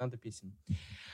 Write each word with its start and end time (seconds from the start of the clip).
Надо 0.00 0.16
песен. 0.16 0.54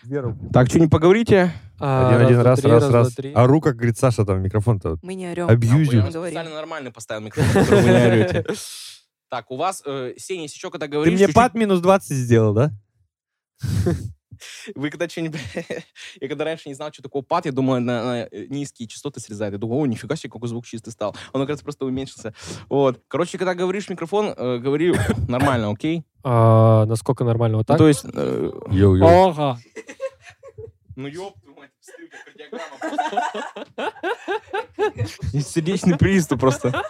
Вера. 0.03 0.37
Так, 0.53 0.69
что 0.69 0.79
не 0.79 0.89
поговорите? 0.89 1.51
А, 1.81 2.09
Один, 2.11 2.27
один, 2.27 2.35
два, 2.35 2.45
раз, 2.45 2.61
три, 2.61 2.71
раз, 2.71 2.83
два, 2.85 2.93
раз. 2.99 3.15
три. 3.15 3.33
Ору, 3.33 3.61
как 3.63 3.77
говорит 3.77 3.97
Саша, 3.97 4.27
там 4.27 4.43
микрофон-то. 4.43 4.99
Мы 5.03 5.15
не 5.15 5.27
орем. 5.27 5.47
Говорим. 5.47 6.11
специально 6.11 6.51
нормально 6.55 6.91
поставил 6.91 7.23
микрофон, 7.23 7.65
вы 7.65 7.83
не 7.83 8.07
орете. 8.07 8.45
Так, 9.31 9.51
у 9.51 9.57
вас, 9.57 9.83
э, 9.87 10.13
Сеня, 10.19 10.43
если 10.43 10.59
что, 10.59 10.71
когда 10.71 10.87
Ты 10.87 10.93
говоришь... 10.93 11.13
мне 11.15 11.19
чуть-чуть- 11.27 11.35
пад 11.35 11.55
минус 11.55 11.81
20 11.81 12.11
сделал, 12.15 12.53
да? 12.53 12.73
Вы 14.75 14.91
когда 14.91 15.09
что-нибудь... 15.09 15.41
я 16.21 16.29
когда 16.29 16.45
раньше 16.45 16.69
не 16.69 16.75
знал, 16.75 16.93
что 16.93 17.03
такое 17.03 17.23
пад, 17.23 17.47
я 17.47 17.53
думал, 17.53 17.81
на, 17.81 18.05
на, 18.05 18.23
э, 18.31 18.47
низкие 18.49 18.89
частоты 18.89 19.21
срезает. 19.21 19.53
Я 19.53 19.59
думал, 19.59 19.79
о, 19.81 19.87
нифига 19.87 20.17
себе, 20.17 20.31
какой 20.31 20.49
звук 20.49 20.67
чистый 20.67 20.91
стал. 20.91 21.17
Он, 21.33 21.41
оказывается, 21.43 21.65
просто 21.65 21.85
уменьшился. 21.87 22.35
Вот. 22.69 23.01
Короче, 23.09 23.39
когда 23.39 23.55
говоришь 23.55 23.87
в 23.87 23.91
микрофон, 23.91 24.35
э, 24.37 24.59
говори 24.59 24.95
нормально, 25.29 25.71
окей? 25.71 26.05
А, 26.23 26.87
насколько 26.87 27.25
нормально? 27.25 27.59
Вот 27.59 27.69
Ну, 27.69 27.73
так? 27.73 27.79
То 27.79 27.89
есть... 27.89 28.05
э, 28.05 28.51
Йоу-йоу. 28.71 29.31
Ага. 29.31 29.59
ну, 30.97 31.09
ёб 31.09 31.35
твою 31.41 31.57
мать, 31.57 31.71
кардиограмма. 32.25 33.93
Сердечный 35.43 35.99
приступ 35.99 36.41
просто. 36.41 36.83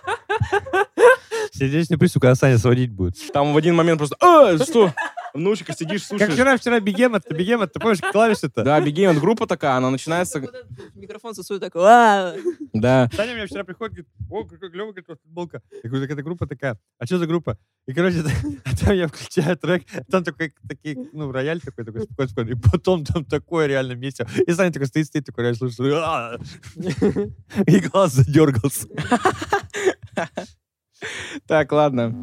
Сердечный 1.52 1.98
приступ, 1.98 2.23
когда 2.23 2.34
Саня 2.34 2.59
сводить 2.59 2.91
будет. 2.93 3.15
Там 3.33 3.52
в 3.52 3.57
один 3.57 3.75
момент 3.75 3.98
просто... 3.98 4.16
А, 4.21 4.59
что? 4.59 4.93
В 5.34 5.38
наушниках 5.38 5.73
сидишь, 5.73 6.02
Как 6.02 6.09
слушаешь. 6.09 6.33
вчера, 6.34 6.56
вчера 6.56 6.79
Бегемот, 6.79 7.24
ты 7.29 7.34
Бегемот, 7.34 7.73
ты 7.73 7.80
помнишь 7.80 7.98
клавиши-то? 8.01 8.62
Да, 8.62 8.80
Бегемот 8.80 9.19
группа 9.19 9.48
такая, 9.48 9.73
она 9.73 9.91
начинается... 9.91 10.41
Микрофон 10.95 11.34
сосует 11.34 11.61
такой. 11.61 11.83
Да. 12.73 13.11
Саня 13.12 13.34
мне 13.34 13.47
вчера 13.47 13.65
приходит, 13.65 13.95
говорит, 13.95 14.09
о, 14.30 14.45
какой 14.45 14.70
клевый, 14.70 14.92
говорит, 14.92 15.20
футболка. 15.25 15.61
Я 15.83 15.91
говорю, 15.91 16.05
так 16.05 16.12
это 16.12 16.23
группа 16.23 16.47
такая. 16.47 16.78
А 16.98 17.06
что 17.06 17.19
за 17.19 17.27
группа? 17.27 17.59
И, 17.89 17.92
короче, 17.92 18.23
а 18.65 18.77
там 18.77 18.95
я 18.95 19.09
включаю 19.09 19.56
трек, 19.56 19.83
там 20.09 20.23
такой, 20.23 20.55
такие, 20.69 20.97
ну, 21.12 21.33
рояль 21.33 21.61
такой, 21.61 21.84
такой, 21.84 22.03
спокойно, 22.03 22.28
спокойно. 22.30 22.51
И 22.56 22.70
потом 22.70 23.05
там 23.05 23.25
такое 23.25 23.66
реально 23.66 23.95
месте. 23.95 24.28
И 24.47 24.53
Саня 24.53 24.73
такой 24.73 24.87
стоит, 24.87 25.06
стоит, 25.06 25.27
такой 25.27 25.42
реально 25.42 25.59
слушает. 25.59 25.94
«А!» 25.97 26.37
И 27.66 27.81
глаз 27.81 28.12
задергался. 28.12 28.87
Так, 31.47 31.70
ладно. 31.72 32.14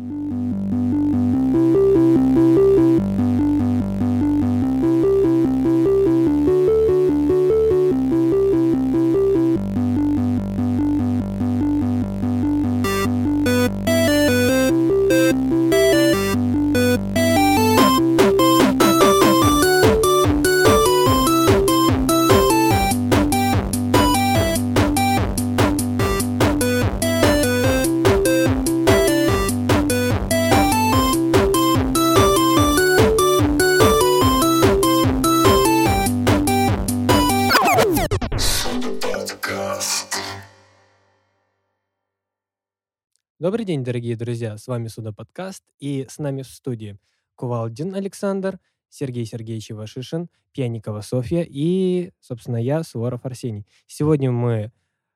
Добрый 43.42 43.66
день, 43.66 43.84
дорогие 43.84 44.16
друзья. 44.16 44.56
С 44.56 44.68
вами 44.68 44.88
Суда 44.88 45.12
подкаст. 45.12 45.64
И 45.80 46.06
с 46.08 46.20
нами 46.20 46.44
в 46.44 46.48
студии 46.48 47.00
Кувалдин 47.34 47.96
Александр, 47.96 48.60
Сергей 48.88 49.26
Сергеевич 49.26 49.72
Ивашишин, 49.72 50.30
Пьяникова 50.52 51.02
Софья 51.02 51.44
и, 51.50 52.12
собственно, 52.20 52.58
я, 52.58 52.84
Суворов 52.84 53.26
Арсений. 53.26 53.66
Сегодня 53.88 54.30
мы 54.32 54.72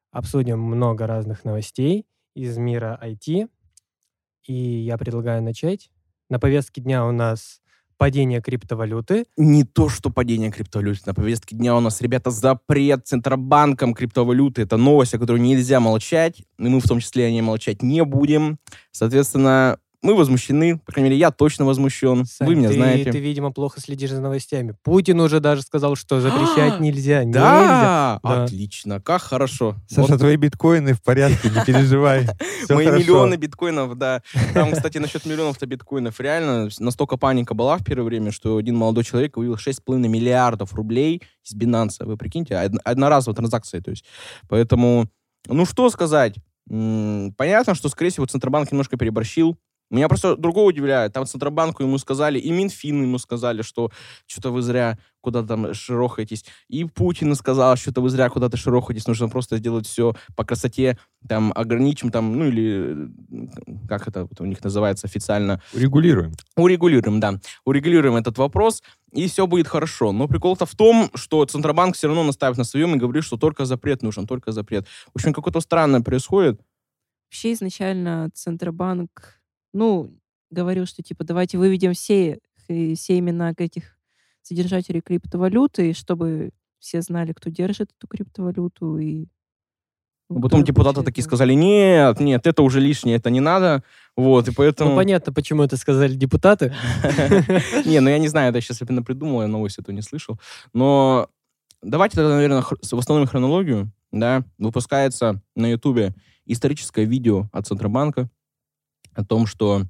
обсудим 0.09 0.59
много 0.59 1.05
разных 1.05 1.45
новостей 1.45 2.07
из 2.33 2.57
мира 2.57 2.99
IT. 2.99 3.47
И 4.47 4.53
я 4.53 4.97
предлагаю 4.97 5.43
начать. 5.43 5.91
На 6.27 6.39
повестке 6.39 6.81
дня 6.81 7.05
у 7.05 7.11
нас 7.11 7.61
падение 7.97 8.41
криптовалюты. 8.41 9.25
Не 9.37 9.63
то, 9.63 9.89
что 9.89 10.09
падение 10.09 10.51
криптовалюты. 10.51 11.01
На 11.05 11.13
повестке 11.13 11.55
дня 11.55 11.75
у 11.75 11.79
нас, 11.79 12.01
ребята, 12.01 12.31
запрет 12.31 13.07
Центробанком 13.07 13.93
криптовалюты. 13.93 14.63
Это 14.63 14.77
новость, 14.77 15.13
о 15.13 15.19
которой 15.19 15.39
нельзя 15.39 15.79
молчать. 15.79 16.39
И 16.57 16.63
мы 16.63 16.79
в 16.79 16.87
том 16.87 16.99
числе 16.99 17.25
о 17.25 17.31
ней 17.31 17.41
молчать 17.41 17.81
не 17.81 18.03
будем. 18.03 18.57
Соответственно, 18.91 19.77
мы 20.05 20.15
возмущены. 20.15 20.77
По 20.85 20.91
крайней 20.91 21.09
мере, 21.09 21.19
я 21.19 21.31
точно 21.31 21.65
возмущен. 21.65 22.25
Сань, 22.25 22.47
Вы 22.47 22.55
меня 22.55 22.69
ты, 22.69 22.75
знаете. 22.75 23.11
Ты, 23.11 23.19
видимо, 23.19 23.51
плохо 23.51 23.81
следишь 23.81 24.11
за 24.11 24.21
новостями. 24.21 24.75
Путин 24.83 25.19
уже 25.19 25.39
даже 25.39 25.63
сказал, 25.63 25.95
что 25.95 26.21
запрещать 26.21 26.79
нельзя. 26.79 27.23
Нельзя. 27.23 28.19
Да! 28.21 28.43
Отлично. 28.43 29.01
Как 29.01 29.21
хорошо. 29.23 29.75
Саша, 29.87 30.11
Вот 30.11 30.19
твои 30.19 30.35
биткоины 30.35 30.93
в 30.93 31.01
порядке, 31.01 31.49
не 31.49 31.65
переживай. 31.65 32.27
Мои 32.69 32.85
миллионы 32.87 33.35
биткоинов, 33.35 33.97
да. 33.97 34.21
Там, 34.53 34.71
кстати, 34.71 34.99
насчет 34.99 35.25
миллионов-то 35.25 35.65
биткоинов. 35.65 36.19
Реально, 36.19 36.69
настолько 36.79 37.17
паника 37.17 37.55
была 37.55 37.77
в 37.77 37.83
первое 37.83 38.05
время, 38.05 38.31
что 38.31 38.57
один 38.57 38.75
молодой 38.75 39.03
человек 39.03 39.37
вывел 39.37 39.55
6,5 39.55 39.97
миллиардов 40.07 40.73
рублей 40.75 41.23
из 41.43 41.55
Binance. 41.55 42.05
Вы 42.05 42.15
прикиньте, 42.15 42.55
од- 42.57 42.79
одноразовая 42.83 43.35
транзакция. 43.35 43.81
То 43.81 43.89
есть. 43.91 44.05
Поэтому, 44.47 45.07
ну 45.47 45.65
что 45.65 45.89
сказать. 45.89 46.35
Понятно, 46.67 47.75
что, 47.75 47.89
скорее 47.89 48.09
всего, 48.09 48.25
Центробанк 48.25 48.71
немножко 48.71 48.97
переборщил. 48.97 49.57
Меня 49.91 50.07
просто 50.07 50.35
другое 50.35 50.65
удивляет. 50.65 51.13
Там 51.13 51.25
Центробанку 51.25 51.83
ему 51.83 51.97
сказали, 51.97 52.39
и 52.39 52.51
Минфин 52.51 53.03
ему 53.03 53.17
сказали, 53.19 53.61
что 53.61 53.91
что-то 54.25 54.51
вы 54.51 54.61
зря 54.61 54.97
куда-то 55.21 55.47
там 55.47 55.73
широхаетесь. 55.73 56.45
И 56.67 56.85
Путин 56.85 57.33
сказал, 57.35 57.75
что-то 57.75 58.01
вы 58.01 58.09
зря 58.09 58.29
куда-то 58.29 58.57
широхаетесь. 58.57 59.07
Нужно 59.07 59.27
просто 59.29 59.57
сделать 59.57 59.87
все 59.87 60.13
по 60.35 60.43
красоте, 60.43 60.97
там, 61.27 61.51
ограничим, 61.55 62.11
там, 62.11 62.37
ну 62.37 62.45
или 62.45 63.09
э, 63.31 63.87
как 63.87 64.07
это 64.07 64.27
у 64.39 64.45
них 64.45 64.63
называется 64.63 65.07
официально, 65.07 65.61
Регулируем. 65.73 66.33
урегулируем, 66.55 67.19
да, 67.19 67.39
урегулируем 67.65 68.15
этот 68.15 68.37
вопрос, 68.37 68.83
и 69.11 69.27
все 69.27 69.47
будет 69.47 69.67
хорошо. 69.67 70.11
Но 70.11 70.27
прикол-то 70.27 70.65
в 70.65 70.75
том, 70.75 71.09
что 71.15 71.43
Центробанк 71.45 71.95
все 71.95 72.07
равно 72.07 72.23
настаивает 72.23 72.57
на 72.57 72.63
своем 72.63 72.95
и 72.95 72.99
говорит, 72.99 73.23
что 73.23 73.37
только 73.37 73.65
запрет 73.65 74.03
нужен, 74.03 74.27
только 74.27 74.51
запрет. 74.51 74.87
В 75.13 75.15
общем, 75.15 75.33
какое-то 75.33 75.61
странное 75.61 76.01
происходит. 76.01 76.59
Вообще 77.27 77.53
изначально 77.53 78.29
Центробанк, 78.33 79.39
ну, 79.75 80.17
говорил, 80.51 80.85
что 80.85 81.03
типа 81.03 81.25
давайте 81.25 81.57
выведем 81.57 81.93
все, 81.93 82.39
э, 82.69 82.93
все 82.95 83.19
имена 83.19 83.53
этих 83.57 83.97
содержателей 84.41 85.01
криптовалюты, 85.01 85.93
чтобы 85.93 86.51
все 86.79 87.01
знали, 87.01 87.33
кто 87.33 87.49
держит 87.49 87.91
эту 87.97 88.07
криптовалюту. 88.07 88.97
И, 88.99 89.25
ну, 90.29 90.39
Потом 90.39 90.63
депутаты 90.63 91.03
такие 91.03 91.23
сказали, 91.23 91.53
нет, 91.53 92.21
нет, 92.21 92.47
это 92.47 92.63
уже 92.63 92.79
лишнее, 92.79 93.17
это 93.17 93.29
не 93.29 93.41
надо. 93.41 93.83
Вот, 94.15 94.47
и 94.47 94.53
поэтому... 94.53 94.91
Ну, 94.91 94.95
понятно, 94.95 95.33
почему 95.33 95.63
это 95.63 95.75
сказали 95.75 96.13
депутаты. 96.13 96.73
Не, 97.85 97.99
ну 97.99 98.09
я 98.09 98.17
не 98.17 98.29
знаю, 98.29 98.51
это 98.51 98.61
сейчас 98.61 98.81
именно 98.81 99.03
придумал, 99.03 99.41
я 99.41 99.47
новость 99.47 99.77
эту 99.77 99.91
не 99.91 100.01
слышал. 100.01 100.39
Но 100.73 101.27
давайте 101.81 102.15
тогда, 102.15 102.35
наверное, 102.35 102.63
с- 102.81 102.93
восстановим 102.93 103.27
хронологию. 103.27 103.91
Да, 104.11 104.45
выпускается 104.57 105.41
на 105.55 105.69
Ютубе 105.71 106.13
историческое 106.45 107.03
видео 107.03 107.49
от 107.51 107.67
Центробанка 107.67 108.29
о 109.15 109.23
том, 109.23 109.45
что 109.47 109.83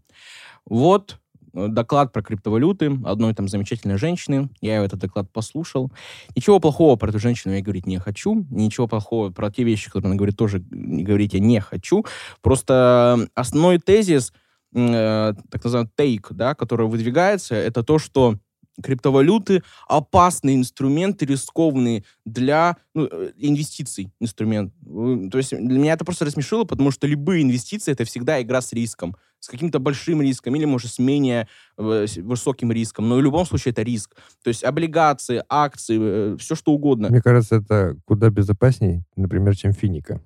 вот 0.65 1.19
э, 1.53 1.67
доклад 1.67 2.13
про 2.13 2.21
криптовалюты 2.21 2.97
одной 3.05 3.33
там 3.33 3.47
замечательной 3.47 3.97
женщины. 3.97 4.49
Я 4.61 4.83
этот 4.83 4.99
доклад 4.99 5.31
послушал. 5.31 5.91
Ничего 6.35 6.59
плохого 6.59 6.95
про 6.95 7.09
эту 7.09 7.19
женщину 7.19 7.53
я 7.53 7.61
говорить 7.61 7.87
не 7.87 7.99
хочу. 7.99 8.45
Ничего 8.49 8.87
плохого 8.87 9.31
про 9.31 9.51
те 9.51 9.63
вещи, 9.63 9.87
которые 9.87 10.09
она 10.09 10.17
говорит, 10.17 10.37
тоже 10.37 10.59
говорить 10.59 11.33
я 11.33 11.39
не 11.39 11.59
хочу. 11.59 12.05
Просто 12.41 13.27
основной 13.35 13.79
тезис, 13.79 14.33
э, 14.73 15.33
так 15.49 15.63
называемый 15.63 15.91
тейк, 15.95 16.27
да, 16.31 16.55
который 16.55 16.87
выдвигается, 16.87 17.55
это 17.55 17.83
то, 17.83 17.99
что 17.99 18.37
криптовалюты 18.81 19.63
опасные 19.87 20.55
инструменты, 20.55 21.25
рискованные 21.25 22.03
для 22.25 22.77
ну, 22.93 23.07
э, 23.09 23.31
инвестиций 23.37 24.11
инструмент. 24.19 24.73
Э, 24.85 25.29
То 25.31 25.37
есть 25.37 25.51
для 25.51 25.79
меня 25.79 25.93
это 25.93 26.05
просто 26.05 26.25
рассмешило, 26.25 26.63
потому 26.63 26.91
что 26.91 27.07
любые 27.07 27.43
инвестиции 27.43 27.91
это 27.91 28.05
всегда 28.05 28.41
игра 28.41 28.61
с 28.61 28.73
риском, 28.73 29.15
с 29.39 29.47
каким-то 29.47 29.79
большим 29.79 30.21
риском 30.21 30.55
или, 30.55 30.65
может, 30.65 30.91
с 30.91 30.99
менее 30.99 31.47
э, 31.77 32.05
высоким 32.17 32.71
риском. 32.71 33.07
Но 33.09 33.15
в 33.15 33.21
любом 33.21 33.45
случае 33.45 33.71
это 33.71 33.81
риск. 33.81 34.15
То 34.43 34.49
есть 34.49 34.63
облигации, 34.63 35.43
акции, 35.49 36.37
все 36.37 36.55
что 36.55 36.73
угодно. 36.73 37.09
Мне 37.09 37.21
кажется, 37.21 37.57
это 37.57 37.97
куда 38.05 38.29
безопасней, 38.29 39.03
например, 39.15 39.55
чем 39.55 39.73
финика. 39.73 40.21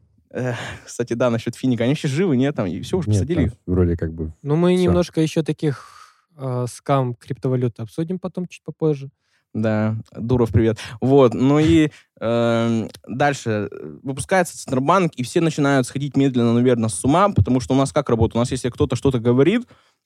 Кстати, 0.85 1.13
да, 1.13 1.29
насчет 1.31 1.55
финика. 1.55 1.83
Они 1.83 1.95
сейчас 1.95 2.11
живы, 2.11 2.37
нет? 2.37 2.55
Там, 2.55 2.67
и 2.67 2.81
все, 2.81 2.97
уже 2.97 3.09
Нет, 3.09 3.21
посадили 3.21 3.47
там 3.47 3.57
вроде 3.65 3.97
как 3.97 4.13
бы... 4.13 4.31
Ну, 4.43 4.55
мы 4.55 4.75
Всё. 4.75 4.83
немножко 4.83 5.21
еще 5.21 5.41
таких 5.41 5.98
э, 6.39 6.65
скам 6.69 7.13
криптовалют 7.13 7.79
обсудим 7.79 8.19
потом 8.19 8.47
чуть 8.47 8.63
попозже. 8.63 9.09
Да, 9.53 9.95
Дуров, 10.15 10.51
привет. 10.51 10.77
Вот, 11.01 11.33
ну 11.33 11.57
и 11.57 11.89
э, 12.21 12.87
дальше 13.07 13.69
выпускается 14.03 14.55
Центробанк, 14.57 15.13
и 15.15 15.23
все 15.23 15.41
начинают 15.41 15.87
сходить 15.87 16.15
медленно, 16.15 16.53
наверное, 16.53 16.89
с 16.89 17.03
ума, 17.03 17.29
потому 17.29 17.59
что 17.59 17.73
у 17.73 17.77
нас 17.77 17.91
как 17.91 18.09
работает? 18.09 18.35
У 18.35 18.39
нас 18.39 18.51
если 18.51 18.69
кто-то 18.69 18.95
что-то 18.95 19.19
говорит, 19.19 19.63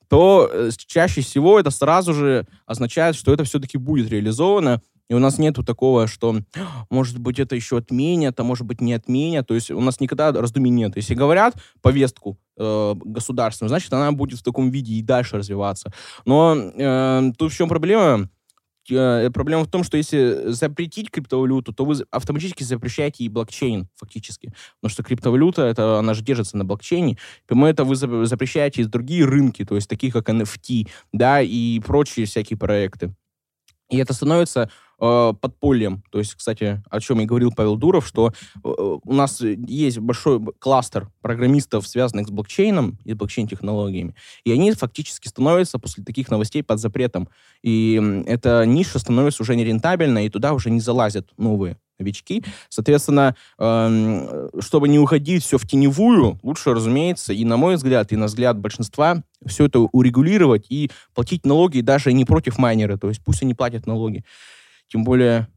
то 0.08 0.50
э, 0.52 0.70
чаще 0.88 1.22
всего 1.22 1.60
это 1.60 1.72
сразу 1.72 2.14
же 2.14 2.48
означает, 2.66 3.16
что 3.16 3.34
это 3.34 3.44
все-таки 3.44 3.78
будет 3.78 4.10
реализовано, 4.10 4.82
и 5.10 5.14
у 5.14 5.20
нас 5.20 5.38
нету 5.38 5.64
такого, 5.64 6.08
что, 6.08 6.38
может 6.90 7.20
быть, 7.20 7.40
это 7.40 7.56
еще 7.56 7.78
отменят, 7.78 8.40
а 8.40 8.44
может 8.44 8.66
быть, 8.66 8.82
не 8.82 8.94
отменят. 8.94 9.48
То 9.48 9.54
есть 9.54 9.70
у 9.72 9.82
нас 9.82 10.00
никогда 10.00 10.32
раздумий 10.32 10.72
нет. 10.72 10.96
Если 10.96 11.14
говорят 11.14 11.56
повестку 11.82 12.38
э, 12.58 12.96
государственную, 13.04 13.70
значит, 13.70 13.92
она 13.94 14.12
будет 14.12 14.40
в 14.40 14.44
таком 14.44 14.72
виде 14.72 14.94
и 14.94 15.02
дальше 15.02 15.38
развиваться. 15.38 15.92
Но 16.26 16.56
э, 16.56 17.32
тут 17.38 17.52
в 17.52 17.56
чем 17.56 17.68
проблема? 17.68 18.30
Э, 18.90 19.30
проблема 19.30 19.64
в 19.64 19.70
том, 19.70 19.84
что 19.84 19.98
если 19.98 20.52
запретить 20.52 21.12
криптовалюту, 21.12 21.74
то 21.74 21.86
вы 21.86 21.96
автоматически 22.12 22.64
запрещаете 22.64 23.24
и 23.24 23.30
блокчейн 23.30 23.88
фактически. 23.96 24.54
Потому 24.82 24.92
что 24.92 25.04
криптовалюта, 25.04 25.64
это, 25.64 26.00
она 26.00 26.14
же 26.14 26.24
держится 26.24 26.58
на 26.58 26.66
блокчейне. 26.66 27.18
Поэтому 27.48 27.68
это 27.68 27.84
вы 27.84 27.96
запрещаете 28.26 28.82
и 28.82 28.86
другие 28.86 29.26
рынки, 29.26 29.66
то 29.66 29.76
есть 29.76 29.90
такие 29.90 30.12
как 30.12 30.30
NFT, 30.30 30.90
да, 31.12 31.42
и 31.42 31.80
прочие 31.80 32.26
всякие 32.26 32.58
проекты. 32.58 33.14
И 33.90 33.98
это 33.98 34.14
становится 34.14 34.70
э, 35.04 35.34
подпольем. 35.40 36.04
То 36.12 36.20
есть, 36.20 36.34
кстати, 36.36 36.82
о 36.90 37.00
чем 37.00 37.20
и 37.22 37.26
говорил 37.26 37.52
Павел 37.52 37.76
Дуров, 37.76 38.08
что 38.08 38.30
э, 38.30 38.60
у 38.64 39.14
нас 39.14 39.42
есть 39.42 40.00
большой 40.00 40.42
кластер 40.60 41.10
программистов, 41.22 41.88
связанных 41.88 42.28
с 42.28 42.32
блокчейном 42.32 42.98
и 43.04 43.14
блокчейн-технологиями, 43.14 44.16
и 44.46 44.52
они 44.52 44.72
фактически 44.72 45.28
становятся 45.28 45.80
после 45.80 46.04
таких 46.04 46.32
новостей 46.32 46.64
под 46.64 46.80
запретом. 46.80 47.28
И 47.62 48.02
эта 48.26 48.66
ниша 48.66 49.00
становится 49.00 49.44
уже 49.44 49.56
нерентабельной, 49.56 50.26
и 50.26 50.30
туда 50.30 50.54
уже 50.54 50.70
не 50.70 50.80
залазят 50.80 51.30
новые 51.38 51.78
новички. 52.00 52.44
Соответственно, 52.70 53.36
э, 53.60 54.50
чтобы 54.60 54.88
не 54.88 55.00
уходить 55.00 55.44
все 55.44 55.58
в 55.58 55.68
теневую, 55.68 56.40
лучше, 56.44 56.74
разумеется, 56.74 57.34
и 57.34 57.46
на 57.46 57.58
мой 57.58 57.76
взгляд, 57.76 58.12
и 58.12 58.16
на 58.16 58.26
взгляд 58.26 58.58
большинства, 58.58 59.24
все 59.46 59.66
это 59.66 59.80
урегулировать 59.80 60.66
и 60.70 60.90
платить 61.14 61.46
налоги 61.46 61.82
даже 61.82 62.14
не 62.14 62.26
против 62.26 62.58
майнера, 62.58 62.98
то 62.98 63.10
есть 63.10 63.22
пусть 63.24 63.44
они 63.44 63.54
платят 63.54 63.86
налоги. 63.86 64.24
Тем 64.88 65.04
более... 65.04 65.48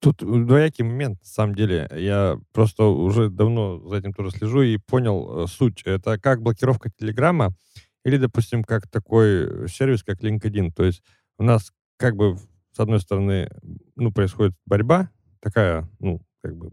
Тут 0.00 0.16
двоякий 0.18 0.82
момент, 0.84 1.20
на 1.20 1.26
самом 1.26 1.54
деле. 1.54 1.88
Я 1.94 2.36
просто 2.52 2.86
уже 2.86 3.30
давно 3.30 3.78
за 3.88 3.98
этим 3.98 4.12
тоже 4.12 4.32
слежу 4.32 4.62
и 4.62 4.76
понял 4.76 5.44
э, 5.44 5.46
суть. 5.46 5.82
Это 5.84 6.18
как 6.18 6.42
блокировка 6.42 6.90
Телеграма 6.90 7.54
или, 8.04 8.16
допустим, 8.16 8.64
как 8.64 8.88
такой 8.88 9.68
сервис, 9.68 10.02
как 10.02 10.20
LinkedIn. 10.20 10.72
То 10.72 10.82
есть 10.82 11.04
у 11.38 11.44
нас 11.44 11.72
как 11.98 12.16
бы 12.16 12.36
с 12.72 12.80
одной 12.80 13.00
стороны, 13.00 13.50
ну, 13.96 14.12
происходит 14.12 14.54
борьба 14.66 15.10
такая, 15.40 15.88
ну, 15.98 16.22
как 16.40 16.56
бы 16.56 16.72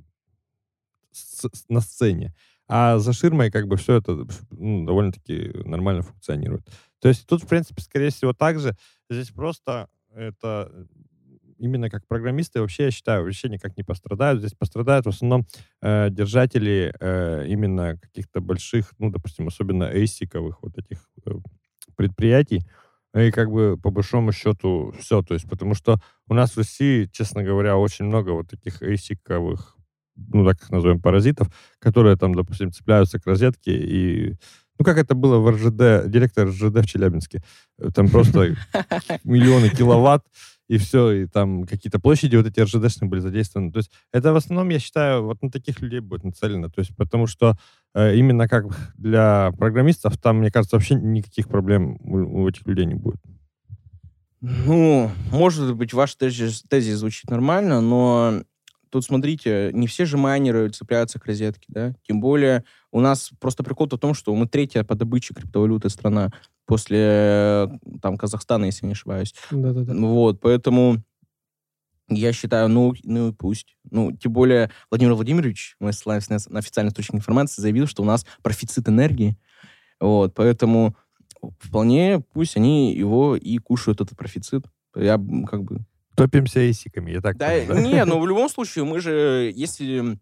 на 1.68 1.81
сцене, 1.81 2.34
а 2.68 3.00
за 3.00 3.13
ширмой 3.13 3.51
как 3.51 3.68
бы 3.68 3.78
все 3.78 3.98
это 3.98 4.28
ну, 4.51 4.86
довольно-таки 4.86 5.51
нормально 5.66 6.04
функционирует. 6.04 6.66
То 7.00 7.10
есть 7.10 7.28
тут, 7.28 7.44
в 7.44 7.48
принципе, 7.48 7.81
скорее 7.81 8.12
всего, 8.12 8.34
так 8.34 8.60
же. 8.60 8.75
Здесь 9.10 9.31
просто 9.31 9.90
это 10.13 10.88
именно 11.60 11.90
как 11.90 12.08
программисты 12.08 12.62
вообще, 12.62 12.86
я 12.86 12.92
считаю, 12.92 13.24
вообще 13.24 13.50
никак 13.50 13.78
не 13.78 13.84
пострадают. 13.84 14.40
Здесь 14.40 14.54
пострадают 14.54 15.06
в 15.06 15.10
основном 15.10 15.46
э, 15.82 16.10
держатели 16.10 16.94
э, 17.00 17.46
именно 17.48 17.98
каких-то 17.98 18.42
больших, 18.42 18.94
ну, 18.98 19.12
допустим, 19.12 19.48
особенно 19.48 19.84
эйсиковых 19.84 20.64
вот 20.64 20.78
этих 20.78 21.10
э, 21.26 21.32
предприятий. 21.96 22.62
И 23.16 23.32
как 23.32 23.50
бы 23.50 23.78
по 23.78 23.92
большому 23.92 24.32
счету 24.32 24.94
все. 25.00 25.22
То 25.22 25.34
есть 25.34 25.50
потому 25.50 25.74
что 25.74 26.00
у 26.28 26.34
нас 26.34 26.52
в 26.52 26.58
России, 26.58 27.10
честно 27.12 27.44
говоря, 27.44 27.78
очень 27.78 28.06
много 28.06 28.32
вот 28.32 28.50
таких 28.50 28.82
эйсиковых, 28.82 29.76
ну, 30.16 30.46
так 30.46 30.62
их 30.62 30.70
назовем, 30.70 31.02
паразитов, 31.02 31.50
которые 31.80 32.18
там, 32.18 32.36
допустим, 32.36 32.72
цепляются 32.72 33.20
к 33.20 33.26
розетке 33.26 33.76
и 33.76 34.36
ну, 34.80 34.86
как 34.86 34.98
это 34.98 35.14
было 35.14 35.38
в 35.40 35.50
РЖД, 35.50 36.10
директор 36.10 36.48
РЖД 36.48 36.80
в 36.80 36.86
Челябинске. 36.86 37.44
Там 37.94 38.08
просто 38.08 38.56
миллионы 39.26 39.70
киловатт, 39.70 40.26
и 40.70 40.78
все, 40.78 41.12
и 41.12 41.26
там 41.26 41.66
какие-то 41.66 42.00
площади 42.00 42.38
вот 42.38 42.46
эти 42.46 42.62
РЖДшные 42.62 43.10
были 43.10 43.20
задействованы. 43.20 43.72
То 43.72 43.80
есть 43.80 43.92
это 44.14 44.31
в 44.31 44.38
основном, 44.38 44.70
я 44.70 44.80
считаю, 44.80 45.24
вот 45.26 45.42
на 45.42 45.52
таких 45.52 45.81
людей 45.81 46.00
будет 46.00 46.24
нацелено. 46.24 46.70
То 46.70 46.80
есть 46.80 46.96
потому 46.96 47.28
что 47.28 47.58
э, 47.94 48.16
именно 48.16 48.48
как 48.48 48.66
для 48.96 49.52
программистов 49.58 50.18
там, 50.18 50.38
мне 50.38 50.52
кажется, 50.52 50.78
вообще 50.78 50.96
никаких 50.96 51.50
проблем 51.50 51.98
у, 52.02 52.44
у 52.44 52.48
этих 52.48 52.66
людей 52.66 52.86
не 52.86 52.96
будет. 52.96 53.20
Ну, 54.42 55.12
может 55.32 55.75
быть, 55.75 55.94
ваш 55.94 56.16
тезис, 56.16 56.64
тезис 56.70 57.00
звучит 57.00 57.30
нормально, 57.30 57.82
но 57.82 58.44
тут, 58.89 59.06
смотрите, 59.06 59.71
не 59.74 59.88
все 59.88 60.06
же 60.06 60.18
майнеры 60.18 60.69
цепляются 60.69 61.19
к 61.19 61.25
розетке, 61.25 61.65
да? 61.68 61.94
Тем 62.07 62.19
более 62.19 62.63
у 62.91 63.00
нас 63.00 63.31
просто 63.39 63.63
прикол 63.63 63.88
в 63.88 63.97
том, 63.97 64.13
что 64.13 64.33
мы 64.36 64.47
третья 64.47 64.83
по 64.83 64.95
добыче 64.95 65.33
криптовалюты 65.33 65.89
страна 65.89 66.31
после 66.65 67.80
там 68.01 68.18
Казахстана, 68.18 68.65
если 68.65 68.86
не 68.86 68.94
ошибаюсь. 68.94 69.33
Да-да-да. 69.51 69.94
Вот, 69.94 70.39
поэтому 70.39 71.03
я 72.09 72.33
считаю, 72.33 72.69
ну, 72.69 72.94
ну 73.03 73.30
и 73.30 73.33
пусть. 73.33 73.77
Ну, 73.91 74.12
тем 74.12 74.33
более 74.33 74.71
Владимир 74.89 75.13
Владимирович, 75.13 75.75
мы 75.80 75.94
ссылаемся 75.94 76.39
на 76.50 76.59
официальный 76.59 76.89
источник 76.89 77.15
информации, 77.15 77.62
заявил, 77.62 77.88
что 77.88 78.03
у 78.03 78.06
нас 78.06 78.25
профицит 78.41 78.88
энергии. 78.89 79.38
Вот, 80.00 80.33
поэтому 80.33 80.95
вполне 81.59 82.21
пусть 82.33 82.57
они 82.57 82.95
его 82.95 83.36
и 83.36 83.57
кушают, 83.57 84.01
этот 84.01 84.18
профицит. 84.18 84.65
Я 84.95 85.19
как 85.47 85.63
бы... 85.63 85.86
Топимся 86.24 86.60
эйсиками, 86.60 87.12
я 87.12 87.21
так 87.21 87.38
да, 87.38 87.48
понимаю, 87.48 87.68
да? 87.68 87.81
Не, 87.81 88.06
ну 88.06 88.19
в 88.19 88.27
любом 88.27 88.50
случае 88.50 88.86
мы 88.86 89.00
же, 89.00 89.51
если 89.56 90.19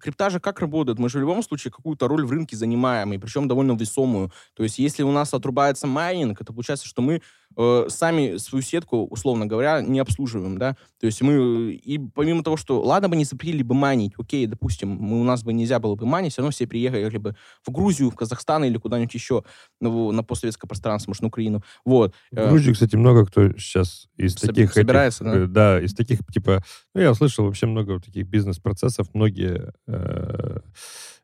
крипта 0.00 0.30
же 0.30 0.40
как 0.40 0.60
работает? 0.60 0.98
Мы 0.98 1.08
же 1.08 1.18
в 1.18 1.20
любом 1.20 1.42
случае 1.42 1.70
какую-то 1.70 2.08
роль 2.08 2.24
в 2.24 2.30
рынке 2.32 2.56
занимаем, 2.56 3.12
и 3.12 3.18
причем 3.18 3.46
довольно 3.46 3.72
весомую. 3.72 4.32
То 4.54 4.64
есть 4.64 4.78
если 4.78 5.02
у 5.02 5.12
нас 5.12 5.32
отрубается 5.32 5.86
майнинг, 5.86 6.40
это 6.40 6.52
получается, 6.52 6.88
что 6.88 7.02
мы 7.02 7.22
э, 7.56 7.86
сами 7.88 8.36
свою 8.36 8.62
сетку, 8.62 9.06
условно 9.06 9.46
говоря, 9.46 9.82
не 9.82 9.98
обслуживаем, 10.00 10.58
да? 10.58 10.76
То 11.00 11.06
есть 11.06 11.20
мы, 11.22 11.72
и 11.72 11.98
помимо 11.98 12.42
того, 12.42 12.56
что, 12.56 12.80
ладно 12.82 13.08
бы 13.08 13.16
не 13.16 13.24
запретили 13.24 13.62
бы 13.62 13.74
майнить, 13.74 14.12
окей, 14.18 14.46
допустим, 14.46 14.90
мы, 14.90 15.20
у 15.20 15.24
нас 15.24 15.42
бы 15.42 15.52
нельзя 15.52 15.78
было 15.78 15.94
бы 15.94 16.06
майнить, 16.06 16.32
все 16.32 16.42
равно 16.42 16.52
все 16.52 16.66
приехали 16.66 17.18
бы 17.18 17.36
в 17.66 17.70
Грузию, 17.70 18.10
в 18.10 18.16
Казахстан 18.16 18.64
или 18.64 18.76
куда-нибудь 18.76 19.14
еще 19.14 19.44
ну, 19.80 20.12
на 20.12 20.22
постсоветское 20.22 20.68
пространство, 20.68 21.10
может, 21.10 21.22
на 21.22 21.28
Украину. 21.28 21.62
Вот. 21.84 22.14
В 22.30 22.48
Грузию, 22.48 22.74
кстати, 22.74 22.96
много 22.96 23.26
кто 23.26 23.52
сейчас 23.52 24.08
из 24.16 24.36
Соб- 24.36 24.48
таких... 24.48 24.72
Собирается, 24.72 25.24
этих, 25.24 25.52
да? 25.52 25.78
Да, 25.78 25.84
из 25.84 25.94
таких, 25.94 26.20
типа... 26.32 26.62
Ну, 26.94 27.00
я 27.00 27.10
услышал 27.10 27.44
вообще 27.44 27.66
много 27.66 27.92
вот 27.92 28.04
таких 28.04 28.26
бизнес-процессов, 28.26 29.08
многие 29.14 29.72
э, 29.86 30.60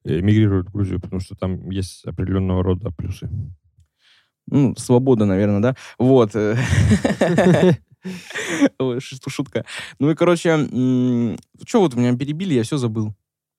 мигрируют 0.04 0.68
в 0.68 0.72
Грузию, 0.72 1.00
потому 1.00 1.20
что 1.20 1.34
там 1.34 1.70
есть 1.70 2.04
определенного 2.04 2.62
рода 2.62 2.90
плюсы. 2.90 3.28
Ну, 4.48 4.74
свобода, 4.76 5.24
наверное, 5.24 5.60
да? 5.60 5.76
Вот. 5.98 6.32
Шутка. 9.28 9.64
Ну 9.98 10.10
и, 10.10 10.14
короче, 10.14 10.56
что 11.66 11.80
вот 11.80 11.94
меня 11.94 12.16
перебили, 12.16 12.54
я 12.54 12.62
все 12.62 12.76
забыл. 12.76 13.14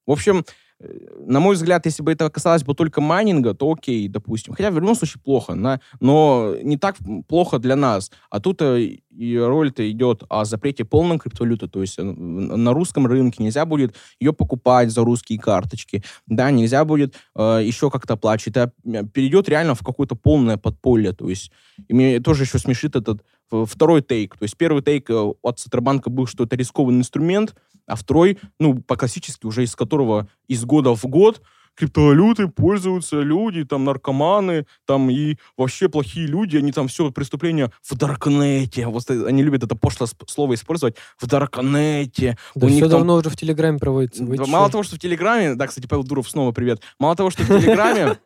В 0.05 0.11
общем, 0.11 0.45
на 0.79 1.39
мой 1.39 1.55
взгляд, 1.55 1.85
если 1.85 2.03
бы 2.03 2.11
это 2.11 2.29
касалось 2.29 2.63
бы 2.63 2.75
только 2.75 3.01
майнинга, 3.01 3.55
то 3.55 3.71
окей, 3.71 4.07
допустим. 4.07 4.53
Хотя 4.53 4.69
в 4.69 4.75
любом 4.75 4.95
случае 4.95 5.21
плохо, 5.23 5.55
на, 5.55 5.79
но 5.99 6.55
не 6.61 6.77
так 6.77 6.95
плохо 7.27 7.57
для 7.57 7.75
нас. 7.75 8.11
А 8.29 8.39
тут 8.39 8.61
э, 8.61 8.97
и 9.09 9.37
роль-то 9.37 9.89
идет 9.89 10.23
о 10.29 10.45
запрете 10.45 10.85
полной 10.85 11.17
криптовалюты, 11.17 11.67
то 11.67 11.81
есть 11.81 11.97
э, 11.97 12.03
на 12.03 12.73
русском 12.73 13.07
рынке 13.07 13.41
нельзя 13.41 13.65
будет 13.65 13.95
ее 14.19 14.33
покупать 14.33 14.91
за 14.91 15.03
русские 15.03 15.39
карточки, 15.39 16.03
да, 16.27 16.51
нельзя 16.51 16.85
будет 16.85 17.15
э, 17.35 17.61
еще 17.63 17.89
как-то 17.89 18.13
оплачивать. 18.13 18.57
Это 18.57 18.71
перейдет 19.13 19.49
реально 19.49 19.73
в 19.73 19.83
какое-то 19.83 20.15
полное 20.15 20.57
подполье, 20.57 21.11
то 21.13 21.27
есть 21.27 21.51
и 21.87 21.93
мне 21.93 22.19
тоже 22.19 22.43
еще 22.43 22.59
смешит 22.59 22.95
этот 22.95 23.23
второй 23.49 24.01
тейк. 24.01 24.37
То 24.37 24.43
есть 24.43 24.57
первый 24.57 24.83
тейк 24.83 25.09
от 25.09 25.59
Центробанка 25.59 26.09
был, 26.09 26.27
что 26.27 26.43
это 26.43 26.55
рискованный 26.55 26.99
инструмент, 26.99 27.55
а 27.87 27.95
второй, 27.95 28.37
ну, 28.59 28.81
по-классически, 28.81 29.45
уже 29.45 29.63
из 29.63 29.75
которого 29.75 30.27
из 30.47 30.63
года 30.65 30.95
в 30.95 31.03
год 31.05 31.41
криптовалюты 31.77 32.47
пользуются 32.47 33.21
люди, 33.21 33.63
там, 33.63 33.85
наркоманы, 33.85 34.65
там, 34.85 35.09
и 35.09 35.37
вообще 35.55 35.87
плохие 35.87 36.25
люди, 36.25 36.57
они 36.57 36.71
там 36.71 36.87
все 36.87 37.11
преступления 37.11 37.71
в 37.83 37.95
Даркнете. 37.95 38.87
Вот 38.87 39.09
они 39.09 39.43
любят 39.43 39.63
это 39.63 39.75
пошлое 39.75 40.09
слово 40.27 40.55
использовать. 40.55 40.95
В 41.17 41.27
Даркнете. 41.27 42.37
Да 42.55 42.65
У 42.65 42.69
все 42.69 42.79
них 42.79 42.89
давно 42.89 43.13
там... 43.13 43.19
уже 43.19 43.29
в 43.29 43.39
Телеграме 43.39 43.77
проводится. 43.77 44.23
Вы 44.23 44.37
Мало 44.47 44.67
че? 44.67 44.71
того, 44.71 44.83
что 44.83 44.95
в 44.95 44.99
Телеграме, 44.99 45.53
да, 45.53 45.67
кстати, 45.67 45.85
Павел 45.85 46.03
Дуров 46.03 46.29
снова 46.29 46.51
привет. 46.51 46.81
Мало 46.99 47.15
того, 47.15 47.29
что 47.29 47.43
в 47.43 47.47
Телеграме, 47.47 48.17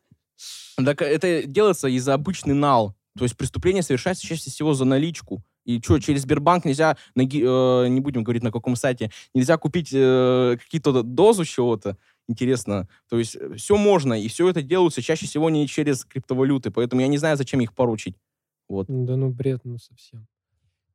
это 0.77 1.43
делается 1.43 1.89
из-за 1.89 2.13
обычный 2.13 2.55
нал. 2.55 2.95
То 3.17 3.25
есть 3.25 3.35
преступление 3.35 3.83
совершается 3.83 4.25
чаще 4.25 4.49
всего 4.49 4.73
за 4.73 4.85
наличку. 4.85 5.43
И 5.65 5.79
что, 5.81 5.99
через 5.99 6.21
Сбербанк 6.21 6.65
нельзя, 6.65 6.97
на, 7.15 7.21
э, 7.23 7.87
не 7.87 7.99
будем 7.99 8.23
говорить 8.23 8.43
на 8.43 8.51
каком 8.51 8.75
сайте, 8.75 9.11
нельзя 9.33 9.57
купить 9.57 9.89
э, 9.93 10.57
какие-то 10.59 11.03
дозу 11.03 11.45
чего-то? 11.45 11.97
Интересно. 12.27 12.87
То 13.09 13.19
есть 13.19 13.35
э, 13.35 13.55
все 13.55 13.77
можно, 13.77 14.13
и 14.19 14.27
все 14.27 14.49
это 14.49 14.61
делается 14.61 15.01
чаще 15.01 15.25
всего 15.25 15.49
не 15.49 15.67
через 15.67 16.05
криптовалюты, 16.05 16.71
поэтому 16.71 17.01
я 17.01 17.07
не 17.07 17.17
знаю, 17.17 17.37
зачем 17.37 17.61
их 17.61 17.73
поручить. 17.73 18.15
Вот. 18.69 18.87
Да 18.87 19.17
ну 19.17 19.29
бред, 19.29 19.61
ну 19.63 19.77
совсем. 19.77 20.27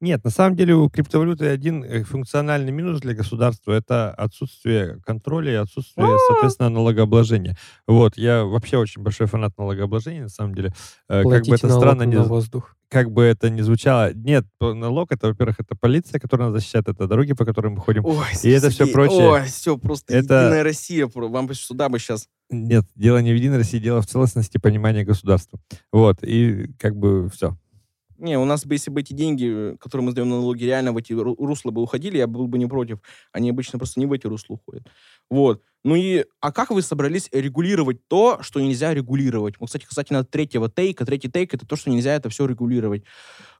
Нет, 0.01 0.23
на 0.25 0.31
самом 0.31 0.57
деле 0.57 0.75
у 0.75 0.89
криптовалюты 0.91 1.47
один 1.47 1.83
э, 1.83 2.03
функциональный 2.03 2.73
минус 2.73 3.01
для 3.01 3.15
государства— 3.15 3.73
это 3.73 4.11
отсутствие 4.11 5.01
контроля 5.05 5.53
и 5.53 5.57
отсутствие, 5.57 6.07
соответственно, 6.29 6.69
налогообложения. 6.69 7.57
Вот, 7.87 8.17
я 8.19 8.45
вообще 8.45 8.77
очень 8.77 9.03
большой 9.03 9.27
фанат 9.27 9.57
налогообложения, 9.57 10.25
на 10.25 10.29
самом 10.29 10.55
деле. 10.55 10.73
Э, 11.09 11.23
Как 11.23 11.25
бы 11.25 11.31
Платите 11.31 11.55
это 11.57 11.71
странно 11.71 12.03
не, 12.03 12.17
воздух. 12.17 12.77
как 12.89 13.11
бы 13.11 13.23
это 13.25 13.49
ни 13.49 13.63
звучало. 13.63 14.13
Нет, 14.13 14.45
налог— 14.61 15.09
это, 15.13 15.29
во-первых, 15.29 15.61
это 15.61 15.75
полиция, 15.75 16.21
которая 16.21 16.49
нас 16.51 16.61
защищает, 16.61 16.89
это 16.89 17.07
дороги, 17.07 17.33
по 17.33 17.45
которым 17.47 17.75
мы 17.75 17.81
ходим. 17.81 18.05
Ой, 18.05 18.25
И 18.43 18.51
это 18.51 18.71
Сергей, 18.71 18.93
прочее. 18.93 19.29
Ой, 19.31 19.45
все, 19.45 19.79
просто 19.79 20.13
Это- 20.15 20.43
единая 20.45 20.63
Россия. 20.63 21.09
Вам 21.15 21.47
бы 21.47 21.55
сюда 21.55 21.89
бы 21.89 21.99
сейчас... 21.99 22.29
Нет, 22.49 22.85
дело 22.95 23.19
не 23.19 23.33
в 23.33 23.35
Единой 23.35 23.57
России, 23.57 23.79
дело 23.81 24.03
в 24.03 24.07
целостности 24.07 24.59
понимания 24.59 25.05
государства. 25.05 25.59
Вот, 25.91 26.19
и 26.23 26.69
как 26.79 26.95
бы 26.95 27.29
все. 27.31 27.57
Не, 28.19 28.39
у 28.39 28.45
нас 28.45 28.65
бы, 28.65 28.75
если 28.75 28.91
бы 28.91 29.01
эти 29.01 29.13
деньги, 29.13 29.73
э, 29.75 29.77
которые 29.79 30.07
мы 30.07 30.13
сдаем 30.13 30.29
на 30.31 30.37
налоги, 30.37 30.65
реально 30.65 30.93
в 30.93 30.97
эти 30.97 31.13
ру- 31.13 31.37
русла 31.39 31.71
бы 31.71 31.83
уходили, 31.83 32.17
я 32.19 32.27
был 32.27 32.47
бы 32.47 32.59
не 32.59 32.67
против. 32.67 32.99
Они 33.33 33.51
обычно 33.51 33.79
просто 33.79 34.01
не 34.01 34.07
в 34.07 34.13
эти 34.13 34.27
русла 34.27 34.55
уходят. 34.55 34.87
Вот. 35.31 35.63
Ну 35.85 35.95
и, 35.97 36.25
а 36.41 36.51
как 36.53 36.71
вы 36.71 36.83
собрались 36.83 37.29
регулировать 37.33 38.07
то, 38.09 38.39
что 38.43 38.61
нельзя 38.61 38.95
регулировать? 38.95 39.55
Вот, 39.59 39.67
кстати, 39.67 39.85
касательно 39.85 40.25
третьего 40.25 40.71
тейка. 40.71 41.05
Третий 41.05 41.31
тейк— 41.31 41.55
это 41.55 41.67
то, 41.67 41.77
что 41.77 41.91
нельзя 41.91 42.15
это 42.15 42.29
все 42.31 42.47
регулировать. 42.47 43.05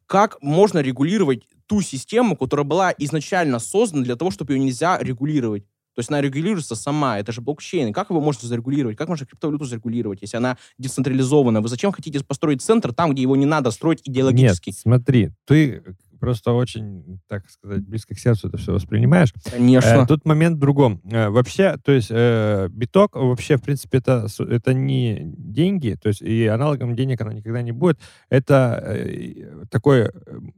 Как 0.07 0.41
можно 0.43 0.81
регулировать 0.81 1.49
ту 1.67 1.83
систему, 1.83 2.37
которая 2.37 2.65
была 2.65 2.95
изначально 2.99 3.59
создана 3.59 4.05
для 4.05 4.17
того, 4.17 4.31
чтобы 4.31 4.55
ее 4.55 4.61
нельзя 4.61 4.99
регулировать? 5.01 5.65
То 5.97 6.01
есть 6.01 6.11
она 6.11 6.21
регулируется 6.21 6.77
сама, 6.77 7.19
это 7.19 7.33
же 7.33 7.41
блокчейн. 7.41 7.93
Как 7.95 8.11
его 8.11 8.21
можно 8.21 8.47
зарегулировать? 8.47 8.99
Как 8.99 9.09
можно 9.09 9.25
криптовалюту 9.25 9.65
зарегулировать, 9.65 10.21
если 10.21 10.37
она 10.37 10.59
децентрализована? 10.77 11.63
Вы 11.63 11.69
зачем 11.69 11.91
хотите 11.91 12.23
построить 12.23 12.61
центр 12.61 12.93
там, 12.93 13.13
где 13.13 13.23
его 13.23 13.35
не 13.35 13.47
надо 13.47 13.71
строить 13.71 14.03
идеологически? 14.05 14.69
Нет, 14.69 14.79
смотри, 14.79 15.31
ты 15.47 15.83
просто 16.19 16.53
очень, 16.53 17.21
так 17.29 17.49
сказать, 17.49 17.87
близко 17.87 18.15
к 18.15 18.19
сердцу 18.19 18.49
это 18.49 18.59
все 18.59 18.73
воспринимаешь. 18.73 19.33
Конечно. 19.51 19.89
Э, 20.03 20.07
тут 20.07 20.25
момент 20.25 20.57
в 20.57 20.61
другом. 20.61 21.01
Э, 21.05 21.29
вообще, 21.29 21.77
то 21.83 21.93
есть 21.93 22.09
э, 22.11 22.69
биток 22.71 23.17
вообще, 23.17 23.57
в 23.57 23.63
принципе, 23.63 23.99
это, 23.99 24.27
это 24.39 24.75
не 24.75 25.21
деньги, 25.23 25.97
то 26.01 26.09
есть 26.09 26.23
и 26.23 26.47
аналогом 26.47 26.97
денег 26.97 27.21
она 27.21 27.33
никогда 27.33 27.63
не 27.63 27.73
будет. 27.73 27.99
Это 28.29 28.83
э, 28.85 29.67
такой 29.71 30.01
э, 30.01 30.11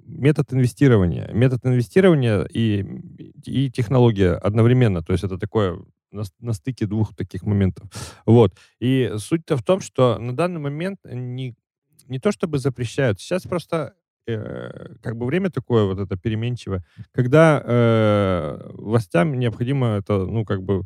метод 0.06 0.52
инвестирования. 0.52 1.30
Метод 1.32 1.64
инвестирования 1.64 2.44
и, 2.44 2.84
и 3.48 3.70
технология 3.70 4.32
одновременно. 4.32 5.02
То 5.02 5.12
есть 5.12 5.24
это 5.24 5.38
такое 5.38 5.80
на, 6.12 6.24
на 6.40 6.52
стыке 6.52 6.86
двух 6.86 7.14
таких 7.14 7.42
моментов. 7.44 7.88
Вот. 8.26 8.54
И 8.80 9.12
суть-то 9.16 9.56
в 9.56 9.62
том, 9.62 9.80
что 9.80 10.18
на 10.18 10.34
данный 10.34 10.60
момент 10.60 11.00
не, 11.04 11.54
не 12.06 12.18
то 12.18 12.32
чтобы 12.32 12.58
запрещают. 12.58 13.20
Сейчас 13.20 13.42
просто 13.42 13.94
э, 14.26 14.94
как 15.02 15.16
бы 15.16 15.26
время 15.26 15.50
такое 15.50 15.84
вот 15.84 15.98
это 15.98 16.16
переменчивое, 16.16 16.84
когда 17.12 17.62
э, 17.64 18.70
властям 18.74 19.38
необходимо 19.38 19.88
это, 19.98 20.18
ну, 20.18 20.44
как 20.44 20.62
бы 20.62 20.82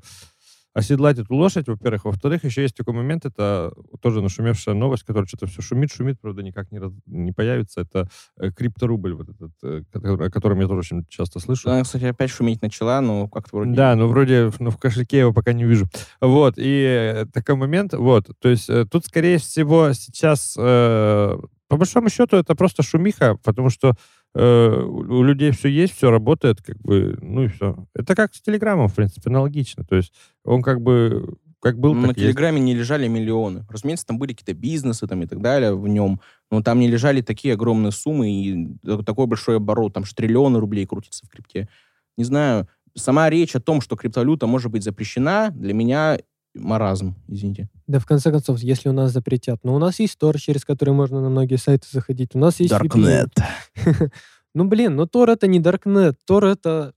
оседлать 0.75 1.19
эту 1.19 1.35
лошадь, 1.35 1.69
во-первых. 1.69 2.05
Во-вторых, 2.05 2.45
еще 2.45 2.62
есть 2.62 2.76
такой 2.76 2.95
момент, 2.95 3.25
это 3.25 3.73
тоже 4.00 4.23
нашумевшая 4.23 4.75
новость, 4.75 5.05
которая 5.05 5.26
что-то 5.26 5.47
все 5.47 5.62
шумит, 5.62 5.93
шумит, 5.93 6.21
правда, 6.21 6.43
никак 6.43 6.71
не, 6.73 6.79
раз- 6.79 6.93
не 7.07 7.33
появится. 7.33 7.83
Это 7.83 8.09
э, 8.38 8.50
крипторубль, 8.52 9.14
вот 9.14 9.29
этот, 9.29 9.52
э, 9.62 9.83
который- 9.93 10.29
о 10.29 10.31
котором 10.31 10.61
я 10.61 10.67
тоже 10.67 10.81
очень 10.81 11.07
часто 11.09 11.41
слышу. 11.41 11.71
Она, 11.71 11.83
кстати, 11.83 12.05
опять 12.05 12.31
шуметь 12.31 12.62
начала, 12.62 13.00
но 13.00 13.29
как-то 13.29 13.57
вроде... 13.57 13.73
Да, 13.73 13.95
но 13.97 14.09
вроде 14.09 14.50
ну, 14.59 14.71
в 14.71 14.79
кошельке 14.79 15.17
я 15.19 15.23
его 15.23 15.33
пока 15.33 15.52
не 15.52 15.64
вижу. 15.64 15.87
Вот, 16.21 16.55
и 16.57 16.85
э, 16.85 17.26
такой 17.33 17.57
момент, 17.57 17.93
вот, 17.95 18.31
то 18.41 18.49
есть 18.49 18.71
тут, 18.91 19.07
скорее 19.07 19.38
всего, 19.38 19.93
сейчас, 19.93 20.57
э, 20.59 21.38
по 21.69 21.76
большому 21.76 22.09
счету, 22.09 22.37
это 22.37 22.55
просто 22.55 22.83
шумиха, 22.83 23.37
потому 23.45 23.71
что 23.71 23.95
э, 24.34 24.82
у 24.82 25.22
людей 25.22 25.50
все 25.50 25.68
есть, 25.68 25.96
все 25.96 26.10
работает, 26.10 26.62
как 26.62 26.78
бы, 26.80 27.18
ну 27.20 27.44
и 27.44 27.48
все. 27.48 27.86
Это 27.94 28.14
как 28.14 28.34
с 28.34 28.40
Телеграмом, 28.40 28.88
в 28.88 28.94
принципе, 28.94 29.30
аналогично, 29.30 29.84
то 29.84 29.96
есть 29.96 30.12
он 30.44 30.62
как 30.62 30.80
бы, 30.80 31.36
как 31.60 31.78
был, 31.78 31.94
на 31.94 32.08
так 32.08 32.18
и 32.18 32.20
есть. 32.20 32.32
Телеграме 32.32 32.60
не 32.60 32.74
лежали 32.74 33.06
миллионы. 33.06 33.64
Разумеется, 33.70 34.06
там 34.06 34.18
были 34.18 34.32
какие-то 34.32 34.54
бизнесы 34.54 35.06
там 35.06 35.22
и 35.22 35.26
так 35.26 35.40
далее 35.40 35.76
в 35.76 35.86
нем, 35.86 36.20
но 36.50 36.62
там 36.62 36.80
не 36.80 36.88
лежали 36.88 37.20
такие 37.20 37.54
огромные 37.54 37.92
суммы 37.92 38.30
и 38.30 38.68
та- 38.84 39.02
такой 39.02 39.26
большой 39.26 39.56
оборот, 39.58 39.92
там 39.94 40.04
же 40.04 40.14
триллионы 40.14 40.58
рублей 40.58 40.86
крутится 40.86 41.24
в 41.26 41.28
крипте. 41.28 41.68
Не 42.16 42.24
знаю, 42.24 42.66
сама 42.96 43.30
речь 43.30 43.54
о 43.54 43.60
том, 43.60 43.80
что 43.80 43.96
криптовалюта 43.96 44.46
может 44.46 44.72
быть 44.72 44.82
запрещена, 44.82 45.50
для 45.54 45.72
меня 45.72 46.18
маразм, 46.54 47.14
извините. 47.28 47.68
Да 47.87 47.99
в 47.99 48.06
конце 48.06 48.30
концов, 48.30 48.59
если 48.61 48.88
у 48.88 48.92
нас 48.92 49.12
запретят. 49.12 49.61
Но 49.64 49.75
у 49.75 49.78
нас 49.78 49.99
есть 50.00 50.18
Тор, 50.18 50.38
через 50.38 50.64
который 50.64 50.94
можно 50.94 51.21
на 51.21 51.28
многие 51.30 51.56
сайты 51.56 51.87
заходить. 51.90 52.35
У 52.35 52.38
нас 52.38 52.61
есть 52.61 52.73
VPN. 52.73 53.30
Ну 54.54 54.64
блин, 54.66 54.97
ну 54.97 55.06
Тор 55.06 55.30
это 55.30 55.47
не 55.47 55.61
Даркнет. 55.61 56.18
Тор 56.26 56.44
это... 56.44 56.92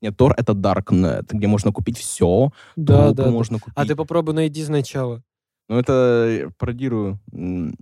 Нет, 0.00 0.16
Тор— 0.16 0.32
это 0.38 0.54
Darknet, 0.54 1.26
где 1.30 1.46
можно 1.46 1.72
купить 1.72 1.98
все, 1.98 2.52
Да, 2.74 3.12
да. 3.12 3.30
можно 3.30 3.58
купить. 3.58 3.74
А 3.76 3.84
ты 3.84 3.94
попробуй 3.94 4.32
найди 4.32 4.64
сначала. 4.64 5.22
Ну, 5.68 5.78
это 5.78 6.50
пародирую 6.56 7.20
м, 7.32 7.74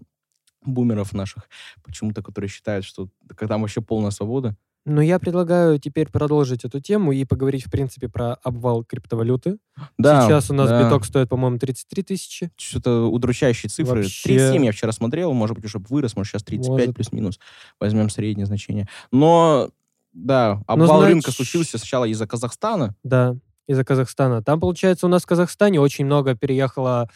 бумеров 0.62 1.12
наших, 1.12 1.48
почему-то, 1.84 2.22
которые 2.22 2.48
считают, 2.50 2.84
что 2.84 3.08
когда 3.36 3.56
вообще 3.56 3.80
полная 3.80 4.10
свобода. 4.10 4.56
Но 4.88 5.02
я 5.02 5.18
предлагаю 5.18 5.78
теперь 5.78 6.08
продолжить 6.08 6.64
эту 6.64 6.80
тему 6.80 7.12
и 7.12 7.24
поговорить, 7.24 7.66
в 7.66 7.70
принципе, 7.70 8.08
про 8.08 8.34
обвал 8.42 8.84
криптовалюты. 8.84 9.58
Да, 9.98 10.26
Сейчас 10.26 10.50
у 10.50 10.54
нас 10.54 10.70
да. 10.70 10.82
биток 10.82 11.04
стоит, 11.04 11.28
по-моему, 11.28 11.58
33 11.58 12.02
тысячи. 12.02 12.50
Что-то 12.56 13.04
удручающие 13.10 13.68
цифры. 13.68 14.02
Вообще. 14.02 14.36
3,7 14.36 14.64
я 14.64 14.72
вчера 14.72 14.92
смотрел, 14.92 15.32
может 15.34 15.54
быть, 15.56 15.66
уже 15.66 15.78
вырос, 15.78 16.16
может, 16.16 16.32
сейчас 16.32 16.42
35 16.44 16.68
Может. 16.70 16.94
плюс-минус. 16.94 17.38
Возьмем 17.78 18.08
среднее 18.08 18.46
значение. 18.46 18.88
Но, 19.12 19.70
да, 20.14 20.62
обвал 20.66 21.00
значит- 21.00 21.08
рынка 21.12 21.30
случился 21.32 21.76
сначала 21.76 22.06
из-за 22.06 22.26
Казахстана. 22.26 22.94
Да, 23.04 23.36
из-за 23.66 23.84
Казахстана. 23.84 24.42
Там, 24.42 24.58
получается, 24.58 25.04
у 25.04 25.10
нас 25.10 25.22
в 25.22 25.26
Казахстане 25.26 25.80
очень 25.80 26.06
много 26.06 26.34
переехало 26.34 27.10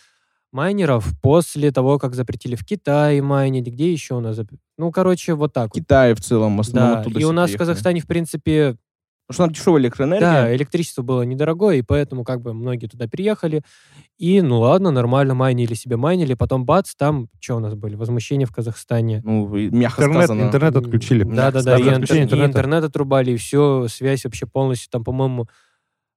майнеров 0.52 1.12
после 1.22 1.70
того, 1.72 1.98
как 1.98 2.14
запретили 2.14 2.54
в 2.54 2.64
Китае 2.64 3.22
майнить. 3.22 3.66
Где 3.66 3.92
еще 3.92 4.14
у 4.14 4.20
нас? 4.20 4.38
зап- 4.38 4.50
Ну, 4.78 4.90
короче, 4.92 5.34
вот 5.34 5.52
так 5.52 5.70
вот. 5.74 5.80
Китай 5.82 6.14
в 6.14 6.20
целом, 6.20 6.56
в 6.56 6.60
основном 6.60 6.94
Да, 6.94 7.00
оттуда 7.00 7.20
и 7.20 7.24
у 7.24 7.32
нас 7.32 7.44
в 7.50 7.52
приехали. 7.52 7.58
Казахстане, 7.68 8.00
в 8.00 8.06
принципе, 8.06 8.76
Потому 9.28 9.34
что 9.34 9.44
там 9.44 9.52
дешевая 9.54 9.80
электроэнергия. 9.82 10.20
да, 10.32 10.54
электричество 10.56 11.00
было 11.02 11.22
недорогое, 11.22 11.76
и 11.76 11.82
поэтому 11.82 12.22
как 12.22 12.42
бы 12.42 12.52
многие 12.52 12.86
туда 12.88 13.06
переехали. 13.06 13.62
И, 14.18 14.42
ну 14.42 14.60
ладно, 14.60 14.90
нормально 14.90 15.32
майнили 15.34 15.72
себе 15.74 15.96
майнили, 15.96 16.34
потом 16.34 16.66
бац, 16.66 16.94
там, 16.96 17.28
что 17.40 17.56
у 17.56 17.60
нас 17.60 17.74
были? 17.74 17.94
Возмущения 17.94 18.44
в 18.46 18.52
Казахстане. 18.52 19.22
Ну, 19.24 19.48
мягко 19.48 20.02
Интернет, 20.02 20.24
сказано. 20.24 20.42
интернет 20.42 20.76
отключили. 20.76 21.24
Да-да-да, 21.24 21.78
и, 21.78 21.82
интер- 21.82 22.16
и 22.42 22.44
интернет 22.44 22.84
отрубали, 22.84 23.30
и 23.32 23.36
все, 23.36 23.86
связь 23.88 24.24
вообще 24.24 24.46
полностью, 24.46 24.90
там, 24.90 25.02
по-моему, 25.02 25.48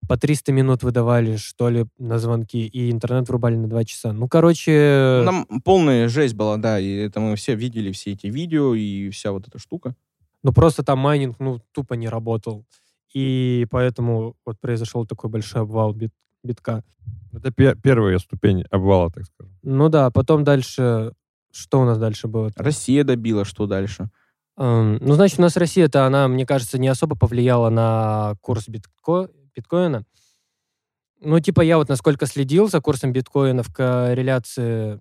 по 0.08 0.18
300 0.18 0.52
минут 0.52 0.84
выдавали, 0.84 1.36
что 1.38 1.70
ли, 1.70 1.86
на 1.98 2.20
звонки, 2.20 2.66
и 2.68 2.92
интернет 2.92 3.28
врубали 3.28 3.56
на 3.56 3.68
2 3.68 3.86
часа. 3.86 4.14
Ну, 4.14 4.28
короче, 4.28 5.22
Нам 5.26 5.46
полная 5.64 6.08
жесть 6.10 6.36
была, 6.36 6.58
да, 6.58 6.80
и 6.80 6.90
это 6.96 7.20
мы 7.20 7.36
все 7.36 7.56
видели, 7.56 7.92
все 7.92 8.12
эти 8.12 8.28
видео 8.28 8.74
и 8.76 9.10
вся 9.10 9.32
вот 9.32 9.48
эта 9.48 9.60
штука. 9.60 9.96
ну 10.44 10.54
просто 10.54 10.84
там 10.84 11.00
майнинг, 11.00 11.38
ну, 11.40 11.60
тупо 11.72 11.96
не 11.96 12.08
работал. 12.10 12.66
И 13.14 13.66
поэтому 13.72 14.36
вот 14.46 14.60
произошел 14.60 15.06
такой 15.06 15.30
большой 15.30 15.62
обвал 15.62 15.94
бит- 15.94 16.12
битка. 16.44 16.84
Это 17.34 17.52
пе- 17.52 17.76
первая 17.76 18.20
ступень 18.20 18.64
обвала, 18.72 19.10
так 19.10 19.26
скажем. 19.26 19.54
Ну 19.64 19.90
да, 19.90 20.12
потом 20.12 20.44
дальше... 20.44 21.14
Что 21.52 21.80
у 21.80 21.86
нас 21.86 21.98
дальше 21.98 22.28
было? 22.28 22.52
Россия 22.58 23.06
добила, 23.06 23.46
что 23.46 23.66
дальше? 23.66 24.10
Эм, 24.58 24.98
ну, 25.02 25.14
значит, 25.14 25.40
у 25.40 25.42
нас 25.42 25.56
Россия-то, 25.56 26.06
она, 26.06 26.28
мне 26.28 26.46
кажется, 26.46 26.78
не 26.78 26.90
особо 26.90 27.16
повлияла 27.16 27.70
на 27.70 28.36
курс 28.42 28.68
битко... 28.68 29.30
биткоина. 29.56 30.06
Ну, 31.22 31.40
типа, 31.40 31.62
я 31.62 31.78
вот 31.78 31.90
насколько 31.90 32.26
следил 32.26 32.68
за 32.68 32.82
курсом 32.82 33.14
биткоина 33.14 33.64
в 33.64 33.74
корреляции 33.74 35.00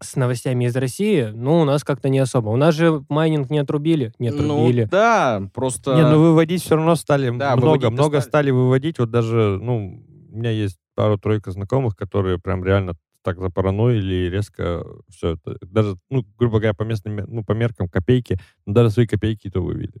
с 0.00 0.16
новостями 0.16 0.64
из 0.64 0.76
России, 0.76 1.30
ну, 1.32 1.60
у 1.60 1.64
нас 1.64 1.84
как-то 1.84 2.08
не 2.08 2.18
особо. 2.18 2.48
У 2.50 2.56
нас 2.56 2.74
же 2.74 3.04
майнинг 3.08 3.50
не 3.50 3.58
отрубили, 3.58 4.12
не 4.18 4.28
отрубили. 4.28 4.82
Ну, 4.82 4.88
да, 4.90 5.42
просто... 5.54 5.94
Не, 5.94 6.02
ну 6.02 6.20
выводить 6.20 6.62
все 6.62 6.76
равно 6.76 6.96
стали 6.96 7.36
Да, 7.36 7.56
много, 7.56 7.90
много 7.90 8.20
стали. 8.20 8.28
стали 8.28 8.50
выводить. 8.50 8.98
Вот 8.98 9.10
даже, 9.10 9.58
ну, 9.60 10.04
у 10.30 10.36
меня 10.36 10.50
есть 10.50 10.78
пару-тройка 10.94 11.52
знакомых, 11.52 11.96
которые 11.96 12.38
прям 12.38 12.64
реально 12.64 12.94
так 13.22 13.38
запараноили 13.38 14.26
и 14.26 14.30
резко 14.30 14.84
все 15.08 15.34
это. 15.34 15.56
Даже, 15.62 15.96
ну, 16.10 16.24
грубо 16.36 16.58
говоря, 16.58 16.74
по 16.74 16.82
местным, 16.82 17.16
ну, 17.28 17.44
по 17.44 17.52
меркам 17.52 17.88
копейки, 17.88 18.38
но 18.66 18.74
даже 18.74 18.90
свои 18.90 19.06
копейки 19.06 19.48
то 19.48 19.60
вывели. 19.62 20.00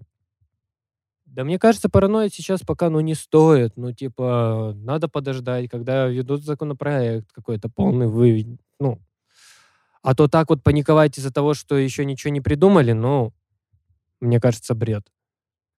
Да 1.32 1.44
мне 1.44 1.58
кажется, 1.58 1.88
параноить 1.88 2.34
сейчас 2.34 2.60
пока, 2.60 2.90
ну, 2.90 3.00
не 3.00 3.14
стоит. 3.14 3.72
Ну, 3.76 3.90
типа, 3.92 4.74
надо 4.76 5.08
подождать, 5.08 5.70
когда 5.70 6.06
ведут 6.06 6.44
законопроект 6.44 7.32
какой-то 7.32 7.70
полный 7.70 8.06
вы... 8.06 8.58
Ну, 8.78 9.00
а 10.02 10.14
то 10.14 10.28
так 10.28 10.50
вот 10.50 10.62
паниковать 10.62 11.16
из-за 11.16 11.32
того, 11.32 11.54
что 11.54 11.78
еще 11.78 12.04
ничего 12.04 12.32
не 12.32 12.42
придумали, 12.42 12.92
ну, 12.92 13.32
мне 14.20 14.40
кажется, 14.40 14.74
бред. 14.74 15.06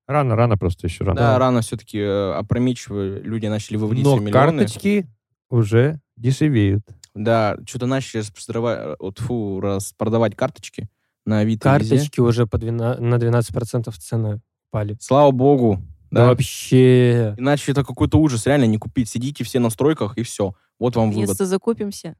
Рано, 0.08 0.34
рано 0.34 0.58
просто 0.58 0.88
еще 0.88 1.04
рано. 1.04 1.20
Да, 1.20 1.38
рано 1.38 1.60
все-таки 1.60 2.00
опрометчиво 2.00 3.20
люди 3.20 3.46
начали 3.46 3.76
выводить 3.76 4.04
Но 4.04 4.16
миллионы. 4.16 4.32
карточки 4.32 5.06
уже 5.50 6.00
дешевеют. 6.16 6.82
Да, 7.14 7.56
что-то 7.64 7.86
начали 7.86 8.22
распродавать, 8.22 8.96
вот, 8.98 9.20
фу, 9.20 9.60
распродавать 9.60 10.34
карточки 10.34 10.88
на 11.24 11.38
Авито. 11.38 11.62
Карточки 11.62 12.18
уже 12.18 12.48
по 12.48 12.58
12 12.58 13.00
на 13.00 13.14
12% 13.14 13.92
цены 13.92 14.40
упали. 14.74 14.96
Слава 15.00 15.30
богу. 15.30 15.82
Да. 16.10 16.26
Вообще. 16.26 17.34
Иначе 17.38 17.72
это 17.72 17.84
какой-то 17.84 18.18
ужас. 18.18 18.46
Реально 18.46 18.64
не 18.64 18.78
купить. 18.78 19.08
Сидите 19.08 19.44
все 19.44 19.58
на 19.58 19.70
стройках 19.70 20.18
и 20.18 20.22
все. 20.22 20.54
Вот 20.78 20.96
вам 20.96 21.10
вывод. 21.10 21.20
Наконец-то 21.22 21.46
закупимся. 21.46 22.16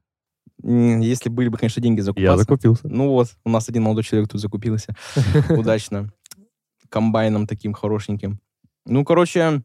Если 0.63 1.29
были 1.29 1.49
бы, 1.49 1.57
конечно, 1.57 1.81
деньги 1.81 2.01
закупаться. 2.01 2.31
Я 2.31 2.37
закупился. 2.37 2.87
Ну 2.87 3.09
вот, 3.09 3.35
у 3.43 3.49
нас 3.49 3.67
один 3.67 3.83
молодой 3.83 4.03
человек 4.03 4.29
тут 4.29 4.39
закупился. 4.39 4.95
Удачно. 5.49 6.11
Комбайном 6.89 7.45
таким 7.45 7.73
хорошеньким. 7.73 8.39
Ну, 8.85 9.03
короче, 9.03 9.63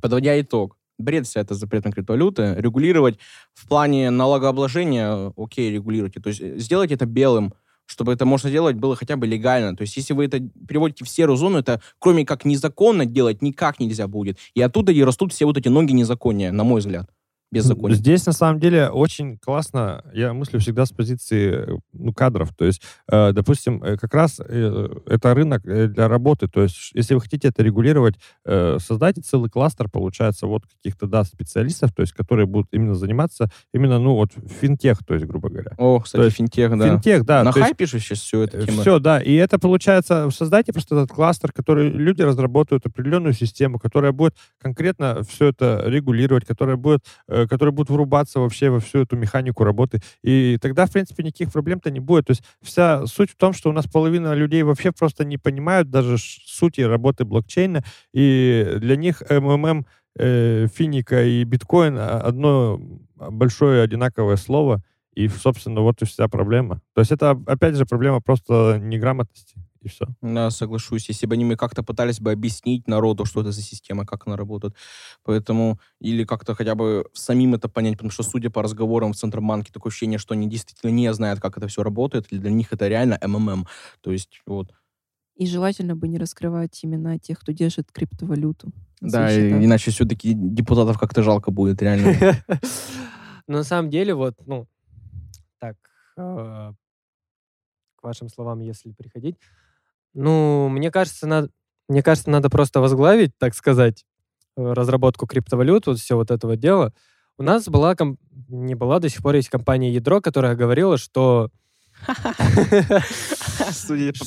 подводя 0.00 0.40
итог. 0.40 0.76
Бред 0.96 1.26
вся 1.26 1.40
это 1.40 1.54
запрет 1.54 1.84
на 1.84 1.92
криптовалюты. 1.92 2.54
Регулировать 2.56 3.18
в 3.52 3.68
плане 3.68 4.10
налогообложения, 4.10 5.32
окей, 5.36 5.72
регулируйте. 5.72 6.20
То 6.20 6.28
есть 6.28 6.40
э, 6.40 6.56
сделайте 6.58 6.94
это 6.94 7.04
белым, 7.04 7.52
чтобы 7.86 8.12
это 8.12 8.24
можно 8.24 8.50
делать 8.50 8.76
было 8.76 8.96
хотя 8.96 9.16
бы 9.16 9.26
легально. 9.26 9.76
То 9.76 9.82
есть 9.82 9.96
если 9.96 10.14
вы 10.14 10.26
это 10.26 10.40
переводите 10.40 11.04
в 11.04 11.08
серую 11.08 11.36
зону, 11.36 11.58
это 11.58 11.80
кроме 11.98 12.24
как 12.24 12.44
незаконно 12.44 13.06
делать 13.06 13.42
никак 13.42 13.80
нельзя 13.80 14.08
будет. 14.08 14.38
И 14.54 14.60
оттуда 14.60 14.92
и 14.92 15.02
растут 15.02 15.32
все 15.32 15.44
вот 15.46 15.58
эти 15.58 15.68
ноги 15.68 15.92
незакония, 15.92 16.52
на 16.52 16.64
мой 16.64 16.80
взгляд. 16.80 17.10
Беззаконие. 17.54 17.96
Здесь, 17.96 18.26
на 18.26 18.32
самом 18.32 18.60
деле, 18.60 18.88
очень 18.88 19.38
классно, 19.38 20.04
я 20.12 20.32
мыслю 20.32 20.60
всегда 20.60 20.86
с 20.86 20.92
позиции 20.92 21.80
ну, 21.92 22.12
кадров. 22.12 22.54
То 22.56 22.64
есть, 22.64 22.82
э, 23.10 23.32
допустим, 23.32 23.82
э, 23.82 23.96
как 23.96 24.12
раз 24.14 24.40
э, 24.40 24.88
это 25.06 25.34
рынок 25.34 25.64
э, 25.66 25.86
для 25.86 26.08
работы. 26.08 26.48
То 26.48 26.62
есть, 26.62 26.90
если 26.94 27.14
вы 27.14 27.20
хотите 27.20 27.48
это 27.48 27.62
регулировать, 27.62 28.16
э, 28.44 28.78
создайте 28.80 29.20
целый 29.20 29.50
кластер, 29.50 29.88
получается, 29.88 30.46
вот 30.46 30.64
каких-то, 30.66 31.06
да, 31.06 31.24
специалистов, 31.24 31.92
то 31.92 32.02
есть, 32.02 32.12
которые 32.12 32.46
будут 32.46 32.68
именно 32.72 32.94
заниматься 32.94 33.50
именно, 33.72 33.98
ну, 33.98 34.14
вот, 34.14 34.30
финтех, 34.60 35.04
то 35.04 35.14
есть, 35.14 35.26
грубо 35.26 35.48
говоря. 35.48 35.72
О, 35.78 36.00
кстати, 36.00 36.20
То 36.20 36.24
есть 36.24 36.36
финтех, 36.36 36.78
да. 36.78 36.88
Финтех, 36.88 37.24
да. 37.24 37.44
на 37.44 37.52
хайпе 37.52 37.86
же 37.86 37.98
сейчас 37.98 38.18
все 38.18 38.42
это 38.42 38.64
тема. 38.64 38.82
Все, 38.82 38.98
да. 38.98 39.20
И 39.20 39.34
это 39.34 39.58
получается, 39.58 40.28
создайте 40.30 40.72
просто 40.72 40.96
этот 40.96 41.10
кластер, 41.10 41.52
который 41.52 41.90
люди 41.90 42.22
разработают 42.22 42.86
определенную 42.86 43.32
систему, 43.32 43.78
которая 43.78 44.12
будет 44.12 44.34
конкретно 44.60 45.22
все 45.28 45.48
это 45.48 45.84
регулировать, 45.86 46.44
которая 46.44 46.76
будет, 46.76 47.04
э, 47.28 47.43
которая 47.46 47.72
будет 47.72 47.90
врубаться 47.90 48.40
вообще 48.40 48.70
во 48.70 48.80
всю 48.80 49.00
эту 49.00 49.16
механику 49.16 49.64
работы. 49.64 50.00
И 50.22 50.58
тогда, 50.60 50.86
в 50.86 50.92
принципе, 50.92 51.22
никаких 51.22 51.52
проблем-то 51.52 51.90
не 51.90 52.00
будет. 52.00 52.26
То 52.26 52.30
есть 52.32 52.42
вся 52.62 53.06
суть 53.06 53.30
в 53.30 53.36
том, 53.36 53.52
что 53.52 53.70
у 53.70 53.72
нас 53.72 53.86
половина 53.86 54.34
людей 54.34 54.62
вообще 54.62 54.92
просто 54.92 55.24
не 55.24 55.38
понимают 55.38 55.90
даже 55.90 56.16
сути 56.18 56.80
работы 56.80 57.24
блокчейна, 57.24 57.84
и 58.12 58.76
для 58.78 58.96
них 58.96 59.22
МММ, 59.28 59.86
э, 60.18 60.66
финика 60.74 61.24
и 61.24 61.44
биткоин 61.44 61.96
а, 61.98 62.20
одно 62.20 62.80
большое 63.16 63.82
одинаковое 63.82 64.36
слово, 64.36 64.82
и, 65.14 65.28
собственно, 65.28 65.80
вот 65.80 66.02
и 66.02 66.04
вся 66.04 66.28
проблема. 66.28 66.80
То 66.94 67.00
есть 67.00 67.12
это, 67.12 67.30
опять 67.46 67.76
же, 67.76 67.86
проблема 67.86 68.20
просто 68.20 68.78
неграмотности, 68.82 69.56
и 69.84 69.88
все. 69.88 70.06
Да, 70.22 70.50
соглашусь. 70.50 71.08
Если 71.08 71.26
бы 71.26 71.34
они 71.34 71.44
мне 71.44 71.56
как-то 71.56 71.82
пытались 71.82 72.20
бы 72.20 72.32
объяснить 72.32 72.88
народу, 72.88 73.24
что 73.24 73.40
это 73.40 73.52
за 73.52 73.62
система, 73.62 74.04
как 74.06 74.26
она 74.26 74.36
работает. 74.36 74.74
Поэтому, 75.22 75.78
или 76.00 76.24
как-то 76.24 76.54
хотя 76.54 76.74
бы 76.74 77.04
самим 77.12 77.54
это 77.54 77.68
понять, 77.68 77.94
потому 77.94 78.10
что, 78.10 78.22
судя 78.22 78.50
по 78.50 78.62
разговорам 78.62 79.12
в 79.12 79.16
Центробанке, 79.16 79.72
такое 79.72 79.90
ощущение, 79.90 80.18
что 80.18 80.34
они 80.34 80.48
действительно 80.48 80.90
не 80.90 81.12
знают, 81.12 81.40
как 81.40 81.56
это 81.58 81.68
все 81.68 81.82
работает, 81.82 82.26
и 82.32 82.38
для 82.38 82.50
них 82.50 82.72
это 82.72 82.88
реально 82.88 83.18
МММ. 83.22 83.66
То 84.00 84.12
есть, 84.12 84.40
вот. 84.46 84.72
И 85.36 85.46
желательно 85.46 85.96
бы 85.96 86.06
не 86.08 86.18
раскрывать 86.18 86.78
имена 86.84 87.18
тех, 87.18 87.40
кто 87.40 87.52
держит 87.52 87.90
криптовалюту. 87.92 88.72
Да, 89.00 89.30
и- 89.32 89.50
иначе 89.64 89.90
все-таки 89.90 90.32
депутатов 90.32 90.98
как-то 90.98 91.22
жалко 91.22 91.50
будет, 91.50 91.82
реально. 91.82 92.14
Но 93.46 93.58
на 93.58 93.64
самом 93.64 93.90
деле, 93.90 94.14
вот, 94.14 94.34
ну, 94.46 94.66
так, 95.58 95.76
э, 96.16 96.72
к 97.96 98.02
вашим 98.02 98.28
словам, 98.28 98.60
если 98.60 98.92
приходить, 98.92 99.36
ну, 100.14 100.68
мне 100.68 100.90
кажется, 100.90 101.26
надо, 101.26 101.48
мне 101.88 102.02
кажется, 102.02 102.30
надо 102.30 102.48
просто 102.50 102.80
возглавить, 102.80 103.32
так 103.38 103.54
сказать, 103.54 104.04
э, 104.56 104.72
разработку 104.72 105.26
криптовалют, 105.26 105.86
вот 105.86 105.98
все 105.98 106.16
вот 106.16 106.30
этого 106.30 106.56
дела. 106.56 106.92
У 107.36 107.42
нас 107.42 107.68
была, 107.68 107.94
ком- 107.96 108.18
не 108.48 108.74
была, 108.74 109.00
до 109.00 109.08
сих 109.08 109.22
пор 109.22 109.34
есть 109.34 109.48
компания 109.48 109.92
Ядро, 109.92 110.20
которая 110.20 110.54
говорила, 110.54 110.96
что, 110.96 111.50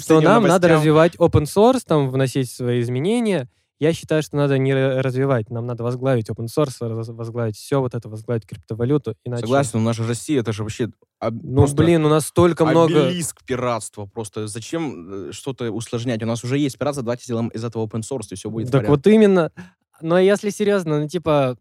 что 0.01 0.19
нам 0.21 0.43
надо 0.49 0.67
развивать 0.77 1.15
open 1.15 1.43
source, 1.43 1.81
там, 1.85 2.09
вносить 2.09 2.51
свои 2.51 2.81
изменения. 2.81 3.49
Я 3.79 3.93
считаю, 3.93 4.23
что 4.23 4.37
надо 4.37 4.57
не 4.57 4.71
ра- 4.71 5.01
развивать, 5.01 5.51
нам 5.51 5.67
надо 5.67 5.83
возглавить 5.83 6.29
open 6.29 6.47
source, 6.47 6.73
возглавить 7.13 7.55
все 7.57 7.79
вот 7.79 7.93
это, 7.93 8.09
возглавить 8.09 8.45
криптовалюту. 8.47 9.15
Иначе... 9.23 9.41
Согласен, 9.41 9.79
у 9.79 9.81
нас 9.83 9.95
же 9.95 10.07
Россия, 10.07 10.39
это 10.39 10.51
же 10.51 10.63
вообще... 10.63 10.89
об- 11.19 11.43
Ну, 11.43 11.57
просто 11.57 11.75
блин, 11.75 12.03
у 12.05 12.09
нас 12.09 12.25
столько 12.27 12.65
много... 12.65 13.05
Обелиск 13.07 13.43
пиратства 13.45 14.07
просто. 14.07 14.47
Зачем 14.47 15.29
э, 15.29 15.31
что-то 15.31 15.71
усложнять? 15.71 16.23
У 16.23 16.25
нас 16.25 16.43
уже 16.43 16.57
есть 16.57 16.77
пиратство, 16.79 17.03
давайте 17.03 17.25
сделаем 17.25 17.49
из 17.49 17.63
этого 17.63 17.85
open 17.85 18.01
source, 18.01 18.27
и 18.31 18.35
все 18.35 18.49
будет 18.49 18.71
Так 18.71 18.87
вот 18.87 19.05
именно. 19.05 19.51
Но 20.01 20.17
если 20.17 20.49
серьезно, 20.49 20.99
ну 21.01 21.07
типа, 21.07 21.57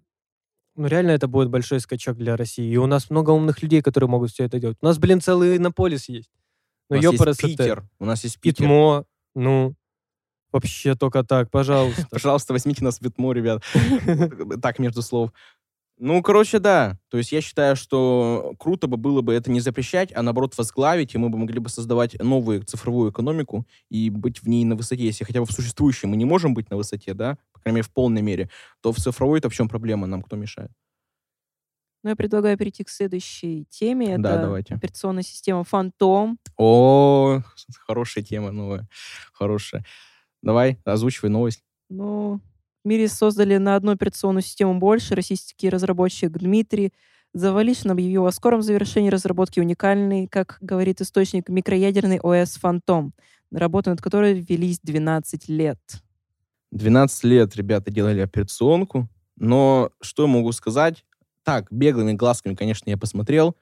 ну 0.74 0.86
реально 0.86 1.10
это 1.10 1.28
будет 1.28 1.50
большой 1.50 1.80
скачок 1.80 2.16
для 2.16 2.36
России. 2.36 2.70
И 2.70 2.76
у 2.78 2.86
нас 2.86 3.10
много 3.10 3.30
умных 3.30 3.62
людей, 3.62 3.82
которые 3.82 4.08
могут 4.08 4.30
все 4.30 4.44
это 4.44 4.58
делать. 4.58 4.78
У 4.80 4.86
нас, 4.86 4.98
блин, 4.98 5.20
целый 5.20 5.56
Иннополис 5.56 6.08
есть. 6.08 6.30
У 6.88 6.94
Ну, 6.94 7.00
нас 7.02 7.26
есть. 7.26 7.40
Питер. 7.40 7.84
У 7.98 8.04
нас 8.04 8.24
есть 8.24 8.40
Питер. 8.40 8.64
Питмо, 8.64 9.04
ну, 9.34 9.74
вообще 10.56 10.94
только 10.94 11.22
так, 11.22 11.50
пожалуйста. 11.50 12.06
Пожалуйста, 12.10 12.52
возьмите 12.52 12.82
нас 12.82 12.98
в 12.98 13.02
Витмо, 13.02 13.32
ребят. 13.32 13.62
Так, 14.62 14.78
между 14.78 15.02
слов. 15.02 15.30
Ну, 15.98 16.22
короче, 16.22 16.58
да. 16.58 16.98
То 17.08 17.16
есть 17.16 17.32
я 17.32 17.40
считаю, 17.40 17.74
что 17.74 18.54
круто 18.58 18.86
бы 18.86 18.96
было 18.98 19.22
бы 19.22 19.32
это 19.32 19.50
не 19.50 19.60
запрещать, 19.60 20.12
а 20.14 20.22
наоборот 20.22 20.56
возглавить, 20.58 21.14
и 21.14 21.18
мы 21.18 21.30
бы 21.30 21.38
могли 21.38 21.58
бы 21.58 21.70
создавать 21.70 22.20
новую 22.22 22.62
цифровую 22.64 23.10
экономику 23.12 23.66
и 23.88 24.10
быть 24.10 24.42
в 24.42 24.48
ней 24.48 24.64
на 24.64 24.76
высоте. 24.76 25.04
Если 25.04 25.24
хотя 25.24 25.40
бы 25.40 25.46
в 25.46 25.52
существующей 25.52 26.06
мы 26.06 26.16
не 26.16 26.26
можем 26.26 26.52
быть 26.52 26.68
на 26.70 26.76
высоте, 26.76 27.14
да, 27.14 27.38
по 27.52 27.60
крайней 27.60 27.76
мере, 27.76 27.84
в 27.88 27.92
полной 27.92 28.20
мере, 28.22 28.50
то 28.82 28.92
в 28.92 28.96
цифровой-то 28.98 29.48
в 29.48 29.54
чем 29.54 29.68
проблема? 29.68 30.06
Нам 30.06 30.22
кто 30.22 30.36
мешает? 30.36 30.70
Ну, 32.02 32.10
я 32.10 32.16
предлагаю 32.16 32.56
перейти 32.56 32.84
к 32.84 32.88
следующей 32.90 33.64
теме. 33.70 34.12
Это 34.12 34.22
Да, 34.22 34.36
давайте. 34.42 34.74
операционная 34.74 35.24
система 35.24 35.62
Phantom. 35.62 36.36
О, 36.56 37.40
хорошая 37.86 38.22
тема 38.22 38.52
новая. 38.52 38.86
Хорошая. 39.32 39.84
Давай, 40.46 40.78
озвучивай 40.84 41.28
новость. 41.28 41.64
Ну, 41.88 42.40
в 42.84 42.88
мире 42.88 43.08
создали 43.08 43.56
на 43.56 43.74
одну 43.74 43.90
операционную 43.90 44.42
систему 44.42 44.78
больше. 44.78 45.16
Российский 45.16 45.68
разработчик 45.68 46.30
Дмитрий 46.30 46.92
Завалишин 47.34 47.90
объявил 47.90 48.26
о 48.26 48.30
скором 48.30 48.62
завершении 48.62 49.10
разработки 49.10 49.58
уникальной, 49.58 50.28
как 50.28 50.58
говорит 50.60 51.00
источник, 51.00 51.48
микроядерный 51.48 52.20
ОС 52.20 52.60
Phantom, 52.62 53.10
работы 53.50 53.90
над 53.90 54.00
которой 54.00 54.34
велись 54.34 54.78
12 54.84 55.48
лет. 55.48 55.80
12 56.70 57.24
лет 57.24 57.56
ребята 57.56 57.90
делали 57.90 58.20
операционку, 58.20 59.08
но 59.34 59.90
что 60.00 60.22
я 60.22 60.28
могу 60.28 60.52
сказать? 60.52 61.04
Так, 61.42 61.66
беглыми 61.72 62.12
глазками, 62.12 62.54
конечно, 62.54 62.88
я 62.88 62.96
посмотрел, 62.96 63.56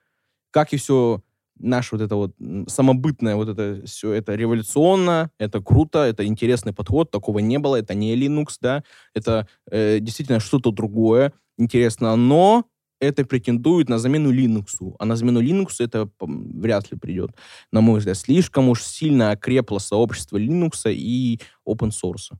как 0.51 0.75
и 0.75 0.77
все 0.77 1.23
наше 1.65 1.97
вот 1.97 2.03
это 2.03 2.17
вот 2.17 2.35
м, 2.41 2.67
самобытное, 2.69 3.37
вот 3.37 3.49
это 3.49 3.83
все, 3.87 4.13
это 4.13 4.35
революционно, 4.35 5.31
это 5.39 5.61
круто, 5.61 6.01
это 6.01 6.25
интересный 6.27 6.73
подход, 6.73 7.11
такого 7.11 7.41
не 7.41 7.59
было, 7.59 7.77
это 7.77 7.95
не 7.95 8.17
Linux, 8.17 8.57
да, 8.61 8.85
это 9.15 9.49
э, 9.71 9.99
действительно 10.01 10.41
что-то 10.41 10.71
другое, 10.71 11.33
интересно, 11.59 12.17
но 12.17 12.65
это 13.01 13.25
претендует 13.25 13.89
на 13.89 13.99
замену 13.99 14.33
Linux, 14.33 14.95
а 14.99 15.05
на 15.05 15.17
замену 15.17 15.43
Linux 15.43 15.77
это 15.79 16.09
вряд 16.21 16.91
ли 16.93 16.99
придет, 16.99 17.31
на 17.73 17.81
мой 17.81 17.99
взгляд. 17.99 18.17
Слишком 18.17 18.69
уж 18.69 18.83
сильно 18.83 19.33
окрепло 19.33 19.79
сообщество 19.79 20.37
Linux 20.37 20.91
и 20.93 21.41
open 21.69 21.91
source. 21.91 22.37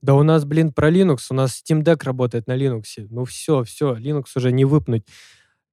Да 0.00 0.14
у 0.14 0.22
нас, 0.24 0.44
блин, 0.44 0.72
про 0.72 0.90
Linux, 0.90 1.18
у 1.30 1.34
нас 1.34 1.62
Steam 1.62 1.82
Deck 1.82 2.04
работает 2.04 2.48
на 2.48 2.56
Linux. 2.56 2.82
Ну 3.10 3.24
все, 3.24 3.62
все, 3.62 3.94
Linux 3.94 4.24
уже 4.34 4.50
не 4.50 4.64
выпнуть 4.64 5.06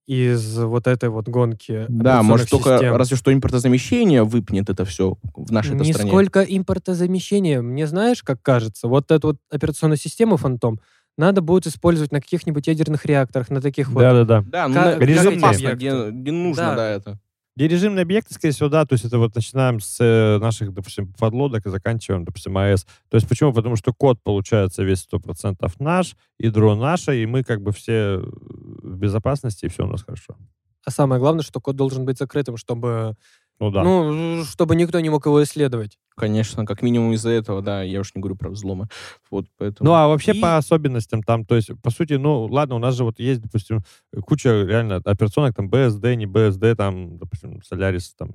из 0.10 0.58
вот 0.58 0.88
этой 0.88 1.10
вот 1.10 1.30
гонки 1.30 1.86
Да, 1.88 2.24
может 2.24 2.50
только 2.50 2.78
систем. 2.78 2.96
разве 2.96 3.16
что 3.16 3.32
импортозамещение 3.32 4.24
выпнет 4.24 4.68
это 4.68 4.84
все 4.84 5.18
в 5.36 5.52
нашей 5.52 5.76
Не 5.76 5.94
стране. 5.94 6.10
сколько 6.10 6.42
импортозамещения. 6.42 7.62
Мне 7.62 7.86
знаешь, 7.86 8.24
как 8.24 8.42
кажется, 8.42 8.88
вот 8.88 9.12
эту 9.12 9.28
вот 9.28 9.38
операционную 9.52 9.98
систему 10.00 10.38
Фантом 10.38 10.80
надо 11.16 11.42
будет 11.42 11.68
использовать 11.68 12.12
на 12.12 12.22
каких-нибудь 12.22 12.66
ядерных 12.66 13.06
реакторах, 13.06 13.50
на 13.52 13.62
таких 13.62 13.90
вот. 13.90 14.00
Да-да-да. 14.02 14.44
Да, 14.48 14.68
ну, 14.68 14.74
Как- 14.74 15.00
на- 15.00 15.06
режимные 15.06 15.36
безопасно, 15.36 15.70
объекты. 15.72 15.76
где, 16.10 16.20
где 16.22 16.32
нужно, 16.32 16.64
Да. 16.64 16.76
да, 16.76 16.90
это. 16.90 17.20
И 17.60 17.68
режимные 17.68 18.04
объекты, 18.04 18.34
скорее 18.34 18.54
всего, 18.54 18.70
да, 18.70 18.86
то 18.86 18.94
есть 18.94 19.04
это 19.04 19.18
вот 19.18 19.36
начинаем 19.36 19.82
с 19.82 19.98
э, 20.00 20.38
наших, 20.40 20.74
допустим, 20.74 21.12
подлодок 21.20 21.66
и 21.66 21.70
заканчиваем, 21.70 22.24
допустим, 22.24 22.58
АЭС. 22.58 22.86
То 23.10 23.16
есть 23.16 23.28
почему? 23.28 23.52
Потому 23.52 23.76
что 23.76 23.92
код 23.92 24.18
получается 24.24 24.82
весь 24.84 25.06
100% 25.12 25.70
наш, 25.80 26.16
ядро 26.38 26.74
наше, 26.76 27.22
и 27.22 27.26
мы 27.26 27.44
как 27.44 27.62
бы 27.62 27.74
все 27.74 28.22
в 28.24 28.96
безопасности, 28.96 29.66
и 29.66 29.68
все 29.68 29.84
у 29.84 29.88
нас 29.88 30.04
хорошо. 30.04 30.38
А 30.86 30.90
самое 30.90 31.20
главное, 31.20 31.44
что 31.44 31.60
код 31.60 31.76
должен 31.76 32.06
быть 32.06 32.18
закрытым, 32.18 32.56
чтобы, 32.56 33.18
Ну 33.60 33.72
да. 33.72 33.84
ну, 33.84 34.44
чтобы 34.46 34.76
никто 34.76 35.00
не 35.00 35.10
мог 35.10 35.26
его 35.26 35.44
исследовать. 35.44 35.98
Конечно, 36.16 36.66
как 36.66 36.82
минимум 36.82 37.14
из-за 37.14 37.30
этого, 37.30 37.62
да, 37.62 37.82
я 37.84 38.02
уж 38.02 38.14
не 38.16 38.22
говорю 38.22 38.36
про 38.36 38.50
взломы. 38.50 38.88
Вот, 39.32 39.48
поэтому... 39.58 39.90
Ну, 39.90 39.96
а 39.96 40.08
вообще 40.08 40.32
И- 40.32 40.40
по 40.40 40.58
особенностям 40.58 41.24
там, 41.24 41.46
то 41.46 41.56
есть, 41.56 41.70
по 41.82 41.92
сути, 41.92 42.14
ну, 42.14 42.46
ладно, 42.46 42.76
у 42.76 42.80
нас 42.80 42.96
же 42.96 43.04
вот 43.04 43.20
есть, 43.20 43.42
допустим, 43.42 43.84
куча 44.26 44.50
реально 44.64 44.98
операционок, 44.98 45.56
там, 45.56 45.70
BSD, 45.70 46.16
не 46.16 46.26
BSD, 46.26 46.76
там, 46.76 47.18
допустим, 47.18 47.62
Solaris, 47.70 48.12
там, 48.18 48.32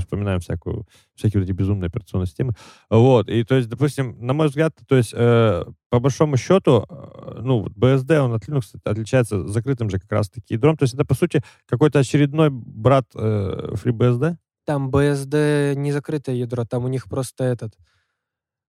вспоминаем 0.00 0.40
всякую, 0.40 0.86
всякие 1.14 1.40
вот 1.40 1.48
эти 1.48 1.56
безумные 1.56 1.88
операционные 1.88 2.26
системы. 2.26 2.52
Вот, 2.90 3.28
и 3.28 3.44
то 3.44 3.54
есть, 3.54 3.68
допустим, 3.68 4.16
на 4.18 4.32
мой 4.32 4.48
взгляд, 4.48 4.74
то 4.88 4.96
есть, 4.96 5.12
э, 5.14 5.64
по 5.90 6.00
большому 6.00 6.36
счету, 6.36 6.84
э, 6.88 7.40
ну, 7.42 7.66
BSD, 7.66 8.18
он 8.18 8.34
от 8.34 8.48
Linux 8.48 8.74
отличается 8.84 9.46
закрытым 9.46 9.90
же 9.90 9.98
как 9.98 10.10
раз-таки 10.10 10.54
ядром, 10.54 10.76
то 10.76 10.84
есть 10.84 10.94
это, 10.94 11.04
по 11.04 11.14
сути, 11.14 11.42
какой-то 11.66 12.00
очередной 12.00 12.50
брат 12.50 13.06
э, 13.14 13.72
FreeBSD. 13.74 14.36
Там 14.64 14.90
BSD 14.90 15.74
не 15.76 15.92
закрытое 15.92 16.36
ядро, 16.36 16.64
там 16.64 16.84
у 16.84 16.88
них 16.88 17.06
просто 17.08 17.44
этот... 17.44 17.72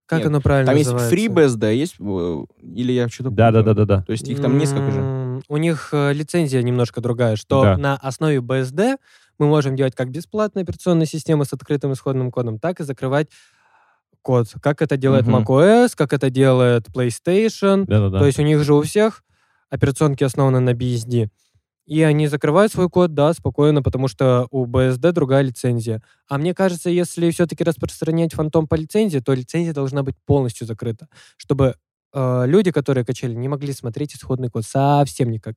Как 0.07 0.19
Нет, 0.19 0.27
оно 0.27 0.39
правильно 0.41 0.67
Там 0.71 0.77
есть 0.77 0.91
называется? 0.91 1.15
FreeBSD, 1.15 1.73
есть... 1.75 1.95
э, 1.99 2.45
Или 2.61 2.91
я 2.91 3.09
что-то... 3.09 3.31
Да-да-да-да-да. 3.31 4.03
То 4.03 4.11
есть 4.11 4.27
их 4.27 4.39
там 4.39 4.57
несколько 4.59 4.91
же. 4.91 5.41
У 5.47 5.57
них 5.57 5.89
э, 5.93 6.13
лицензия 6.13 6.61
немножко 6.61 7.01
другая, 7.01 7.35
что 7.35 7.63
Да. 7.63 7.77
на 7.77 7.95
основе 7.97 8.37
BSD 8.37 8.97
мы 9.39 9.47
можем 9.47 9.75
делать 9.75 9.95
как 9.95 10.11
бесплатные 10.11 10.61
операционные 10.61 11.07
системы 11.07 11.43
с 11.45 11.53
открытым 11.53 11.93
исходным 11.93 12.29
кодом, 12.31 12.59
так 12.59 12.79
и 12.81 12.83
закрывать 12.83 13.29
код. 14.21 14.47
Как 14.61 14.83
это 14.83 14.95
делает 14.95 15.25
Мгм. 15.25 15.37
macOS, 15.43 15.93
как 15.95 16.13
это 16.13 16.29
делает 16.29 16.87
PlayStation. 16.89 17.85
Да-да-да. 17.85 18.19
То 18.19 18.25
есть 18.27 18.37
у 18.37 18.43
них 18.43 18.63
же 18.63 18.75
у 18.75 18.81
всех 18.83 19.23
операционки 19.71 20.23
основаны 20.23 20.59
на 20.59 20.73
BSD. 20.73 21.29
И 21.85 22.01
они 22.01 22.27
закрывают 22.27 22.71
свой 22.71 22.89
код, 22.89 23.13
да, 23.13 23.33
спокойно, 23.33 23.83
потому 23.83 24.07
что 24.07 24.47
у 24.49 24.65
BSD 24.65 25.11
другая 25.11 25.43
лицензия. 25.43 26.01
А 26.27 26.37
мне 26.37 26.53
кажется, 26.53 26.89
если 26.89 27.29
все-таки 27.29 27.63
распространять 27.63 28.33
фантом 28.33 28.67
по 28.67 28.75
лицензии, 28.75 29.19
то 29.19 29.33
лицензия 29.33 29.73
должна 29.73 30.01
быть 30.01 30.15
полностью 30.25 30.65
закрыта, 30.65 31.07
чтобы 31.37 31.75
э, 32.13 32.43
люди, 32.47 32.71
которые 32.71 33.05
качали, 33.05 33.35
не 33.35 33.47
могли 33.47 33.71
смотреть 33.71 34.15
исходный 34.15 34.49
код 34.49 34.65
совсем 34.65 35.29
никак. 35.29 35.55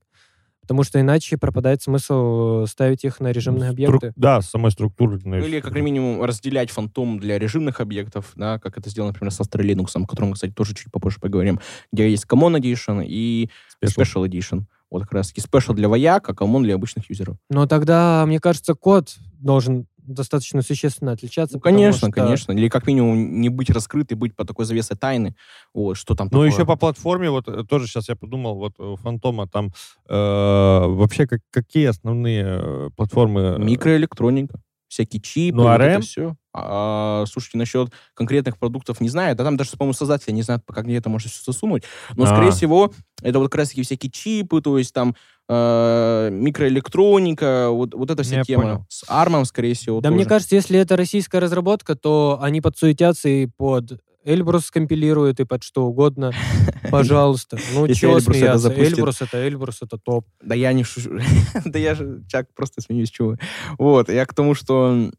Потому 0.60 0.82
что 0.82 1.00
иначе 1.00 1.38
пропадает 1.38 1.80
смысл 1.80 2.64
э, 2.64 2.66
ставить 2.66 3.02
их 3.02 3.20
на 3.20 3.32
режимные 3.32 3.70
Струк- 3.70 3.88
объекты. 3.88 4.12
Да, 4.16 4.42
самой 4.42 4.70
структуры. 4.70 5.18
Ну, 5.24 5.38
или, 5.38 5.60
как 5.60 5.74
минимум, 5.74 6.22
разделять 6.22 6.70
фантом 6.70 7.18
для 7.18 7.38
режимных 7.38 7.80
объектов, 7.80 8.32
да, 8.36 8.58
как 8.58 8.76
это 8.76 8.90
сделано, 8.90 9.12
например, 9.12 9.32
с 9.32 9.40
Astra 9.40 9.62
Linux, 9.62 9.92
о 9.94 10.06
котором 10.06 10.28
мы, 10.28 10.34
кстати, 10.34 10.52
тоже 10.52 10.74
чуть 10.74 10.92
попозже 10.92 11.20
поговорим, 11.20 11.58
где 11.90 12.10
есть 12.10 12.26
Common 12.26 12.60
Edition 12.60 13.02
и 13.02 13.48
Special 13.82 14.28
Edition. 14.28 14.64
Вот 14.90 15.02
как 15.02 15.12
раз 15.12 15.28
таки 15.28 15.40
Special 15.40 15.74
для 15.74 15.88
вояк, 15.88 16.28
а 16.28 16.32
Common 16.32 16.62
для 16.62 16.74
обычных 16.74 17.08
юзеров. 17.10 17.36
Но 17.50 17.66
тогда, 17.66 18.24
мне 18.26 18.40
кажется, 18.40 18.74
код 18.74 19.16
должен 19.38 19.86
достаточно 19.98 20.62
существенно 20.62 21.12
отличаться. 21.12 21.56
Ну, 21.58 21.60
конечно, 21.60 22.08
что- 22.08 22.10
конечно. 22.22 22.52
Или 22.52 22.68
как 22.70 22.86
минимум 22.86 23.42
не 23.42 23.50
быть 23.50 23.68
раскрыт 23.68 24.10
и 24.10 24.14
быть 24.14 24.34
под 24.34 24.48
такой 24.48 24.64
завесой 24.64 24.96
тайны. 24.96 25.34
Вот, 25.74 25.98
что 25.98 26.14
там 26.14 26.28
Ну, 26.28 26.38
такое. 26.38 26.48
еще 26.50 26.64
по 26.64 26.76
платформе, 26.76 27.28
вот 27.28 27.46
э, 27.46 27.64
тоже 27.68 27.86
сейчас 27.86 28.08
я 28.08 28.16
подумал, 28.16 28.54
вот 28.56 28.80
у 28.80 28.96
Фантома 28.96 29.46
там 29.46 29.66
э, 30.08 30.12
вообще 30.14 31.26
как, 31.26 31.40
какие 31.50 31.84
основные 31.86 32.44
э, 32.46 32.90
платформы? 32.96 33.58
Микроэлектроника, 33.58 34.60
всякие 34.88 35.20
чипы, 35.20 35.56
Ну, 35.58 35.62
вот 35.64 35.80
это 35.80 36.00
все. 36.00 36.34
А, 36.54 37.24
слушайте, 37.28 37.58
насчет 37.58 37.92
конкретных 38.14 38.58
продуктов 38.58 39.00
не 39.00 39.08
знаю. 39.08 39.36
Да 39.36 39.44
там 39.44 39.56
даже, 39.56 39.72
по-моему, 39.72 39.92
создатели 39.92 40.32
не 40.32 40.42
знают, 40.42 40.64
пока 40.66 40.82
где 40.82 40.96
это 40.96 41.08
можно 41.08 41.30
все 41.30 41.40
засунуть. 41.44 41.84
Но, 42.16 42.26
скорее 42.26 42.48
А. 42.48 42.52
всего, 42.52 42.92
это 43.22 43.38
вот 43.38 43.46
как 43.50 43.60
раз-таки 43.60 43.82
всякие 43.82 44.10
чипы, 44.10 44.60
то 44.60 44.76
есть 44.78 44.92
там 44.92 45.14
э, 45.48 46.28
микроэлектроника, 46.32 47.68
вот, 47.70 47.94
вот 47.94 48.10
эта 48.10 48.22
вся 48.22 48.36
Я 48.36 48.42
тема. 48.44 48.62
понял. 48.62 48.86
С 48.88 49.04
армом, 49.08 49.44
скорее 49.44 49.74
всего, 49.74 50.00
Да 50.00 50.08
тоже. 50.08 50.16
мне 50.16 50.24
кажется, 50.26 50.54
если 50.56 50.78
это 50.78 50.96
российская 50.96 51.38
разработка, 51.38 51.94
то 51.94 52.38
они 52.42 52.60
подсуетятся 52.60 53.28
и 53.28 53.46
под 53.46 54.00
Эльбрус 54.28 54.66
скомпилируют, 54.66 55.40
и 55.40 55.44
под 55.44 55.62
что 55.62 55.86
угодно. 55.86 56.32
Пожалуйста. 56.90 57.58
Ну, 57.74 57.88
чего 57.94 58.20
смеяться? 58.20 58.72
Эльбрус 58.72 59.22
это 59.22 59.46
Эльбрус, 59.46 59.78
это 59.82 59.98
топ. 59.98 60.26
Да 60.42 60.54
я 60.54 60.72
не 60.72 60.84
шучу. 60.84 61.18
да 61.64 61.78
я 61.78 61.94
же, 61.94 62.22
Чак, 62.28 62.52
просто 62.54 62.82
смеюсь, 62.82 63.10
чего. 63.10 63.36
Вот, 63.78 64.10
я 64.10 64.26
к 64.26 64.34
тому, 64.34 64.54
что 64.54 65.10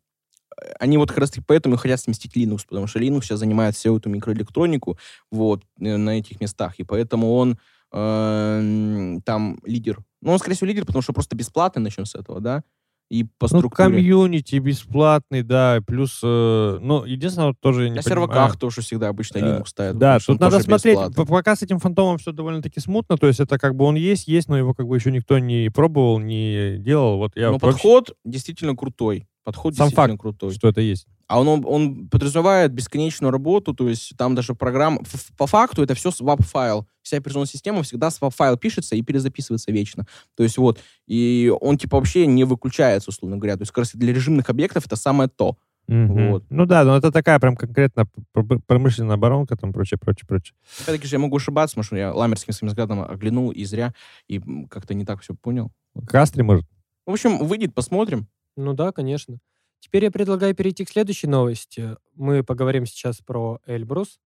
они 0.80 0.98
вот 0.98 1.10
как 1.10 1.20
раз 1.20 1.32
таки 1.32 1.44
поэтому 1.46 1.76
и 1.76 1.78
хотят 1.78 2.00
сместить 2.00 2.36
Linux, 2.36 2.66
потому 2.68 2.88
что 2.88 3.00
Linux 3.00 3.24
сейчас 3.24 3.40
занимает 3.40 3.76
всю 3.76 3.98
эту 3.98 4.10
микроэлектронику 4.10 4.98
вот, 5.32 5.64
э, 5.80 5.98
на 5.98 6.20
этих 6.20 6.40
местах, 6.40 6.76
и 6.78 6.84
поэтому 6.84 7.34
он 7.34 7.58
э, 7.92 9.18
там 9.26 9.60
лидер. 9.64 10.00
Ну, 10.22 10.34
он, 10.34 10.40
скорее 10.40 10.56
всего, 10.56 10.68
лидер, 10.68 10.86
потому 10.86 11.02
что 11.02 11.14
просто 11.14 11.36
бесплатный, 11.36 11.82
начнем 11.82 12.06
с 12.06 12.16
этого, 12.16 12.42
да? 12.42 12.64
И 13.10 13.24
по 13.24 13.48
Ну, 13.52 13.58
структуре. 13.60 13.90
комьюнити 13.90 14.58
бесплатный, 14.58 15.42
да, 15.42 15.80
плюс, 15.86 16.20
э, 16.24 16.78
ну, 16.80 17.06
единственное, 17.06 17.56
тоже 17.60 17.86
я 17.86 17.90
не 17.90 17.96
На 17.96 18.04
понимаю. 18.04 18.28
серваках 18.28 18.58
тоже 18.60 18.82
всегда 18.82 19.08
обычно 19.10 19.40
Э, 19.40 19.42
Linux 19.42 19.66
ставят. 19.68 19.98
Да, 19.98 20.20
тут 20.20 20.40
надо 20.40 20.60
смотреть, 20.60 20.96
бесплатный. 20.96 21.26
пока 21.26 21.56
с 21.56 21.64
этим 21.64 21.80
фантомом 21.80 22.20
все 22.20 22.32
довольно-таки 22.32 22.80
смутно, 22.80 23.18
то 23.18 23.26
есть 23.28 23.40
это 23.40 23.58
как 23.58 23.76
бы 23.76 23.86
он 23.86 23.96
есть, 23.96 24.28
есть, 24.28 24.48
но 24.48 24.58
его 24.58 24.74
как 24.76 24.88
бы 24.88 24.96
еще 24.96 25.12
никто 25.12 25.40
не 25.40 25.70
пробовал, 25.74 26.20
не 26.20 26.78
делал, 26.78 27.18
вот 27.18 27.32
я 27.36 27.48
Но 27.48 27.54
вообще- 27.54 27.66
подход 27.72 28.14
действительно 28.26 28.76
крутой. 28.76 29.26
Подход 29.50 29.76
Сам 29.76 29.88
действительно 29.88 30.14
факт, 30.14 30.22
крутой. 30.22 30.54
что 30.54 30.68
это 30.68 30.80
есть. 30.80 31.08
А 31.26 31.42
он, 31.42 31.64
он 31.66 32.08
подразумевает 32.08 32.72
бесконечную 32.72 33.32
работу, 33.32 33.74
то 33.74 33.90
есть 33.90 34.14
там 34.16 34.36
даже 34.36 34.54
программа... 34.54 35.02
По 35.40 35.48
факту 35.48 35.82
это 35.82 35.96
все 35.96 36.10
swap-файл. 36.10 36.86
Вся 37.02 37.18
операционная 37.18 37.48
система 37.48 37.82
всегда 37.82 38.10
swap-файл 38.10 38.58
пишется 38.58 38.96
и 38.96 39.02
перезаписывается 39.02 39.72
вечно. 39.72 40.06
То 40.36 40.44
есть 40.44 40.60
вот, 40.60 40.80
и 41.08 41.52
он 41.62 41.80
типа 41.80 41.98
вообще 41.98 42.28
не 42.28 42.44
выключается, 42.44 43.10
условно 43.10 43.38
говоря. 43.38 43.56
То 43.56 43.64
есть 43.64 43.72
как 43.72 43.80
раз 43.80 43.96
для 43.96 44.14
режимных 44.14 44.52
объектов 44.52 44.86
это 44.86 44.96
самое 44.96 45.32
то. 45.36 45.58
Мгм. 45.88 46.30
Вот. 46.30 46.44
Ну 46.52 46.68
да, 46.68 46.84
но 46.84 46.96
это 46.96 47.12
такая 47.12 47.40
прям 47.40 47.56
конкретно 47.56 48.06
пр- 48.32 48.46
пр- 48.46 48.62
промышленная 48.68 49.16
оборонка, 49.16 49.58
там 49.58 49.74
прочее, 49.74 49.98
прочее, 49.98 50.28
прочее. 50.28 50.56
Опять-таки 50.84 51.08
же 51.08 51.16
я 51.16 51.20
могу 51.20 51.38
ошибаться, 51.38 51.74
потому 51.74 51.86
что 51.86 51.96
я 51.96 52.14
ламерским 52.14 52.54
своим 52.54 52.70
взглядом 52.70 53.02
оглянул 53.02 53.50
и 53.50 53.64
зря, 53.66 53.96
и 54.28 54.40
как-то 54.70 54.94
не 54.94 55.06
так 55.06 55.22
все 55.22 55.34
понял. 55.34 55.72
Кастри, 56.08 56.44
может? 56.44 56.66
В 57.08 57.12
общем, 57.12 57.40
выйдет, 57.40 57.74
посмотрим. 57.74 58.28
Ну 58.62 58.74
да, 58.74 58.92
конечно. 58.92 59.40
Теперь 59.80 60.04
я 60.04 60.12
предлагаю 60.12 60.54
перейти 60.54 60.84
к 60.84 60.90
следующей 60.90 61.28
новости. 61.28 61.96
Мы 62.16 62.44
поговорим 62.44 62.86
сейчас 62.86 63.20
про 63.20 63.62
Эльбрус. 63.66 64.20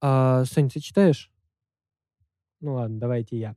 А, 0.00 0.46
Сань, 0.46 0.70
ты 0.70 0.80
читаешь? 0.80 1.30
Ну 2.60 2.74
ладно, 2.74 2.98
давайте 2.98 3.36
я. 3.36 3.54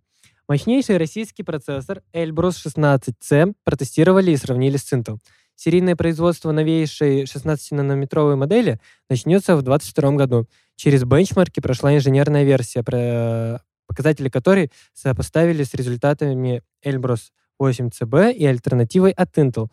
Мощнейший 0.50 0.98
российский 0.98 1.44
процессор 1.44 2.04
Эльбрус 2.12 2.66
16C 2.66 3.54
протестировали 3.64 4.32
и 4.32 4.36
сравнили 4.36 4.76
с 4.76 4.92
Intel. 4.92 5.20
Серийное 5.56 5.96
производство 5.96 6.52
новейшей 6.52 7.24
16-нанометровой 7.24 8.36
модели 8.36 8.82
начнется 9.10 9.56
в 9.56 9.62
2022 9.62 10.12
году. 10.18 10.50
Через 10.76 11.06
бенчмарки 11.06 11.62
прошла 11.62 11.96
инженерная 11.96 12.44
версия, 12.44 12.84
показатели 13.88 14.28
которой 14.28 14.70
сопоставили 14.94 15.64
с 15.64 15.74
результатами 15.74 16.62
Эльбрус 16.82 17.32
8CB 17.62 18.34
и 18.34 18.46
альтернативой 18.46 19.12
от 19.12 19.38
Intel 19.38 19.70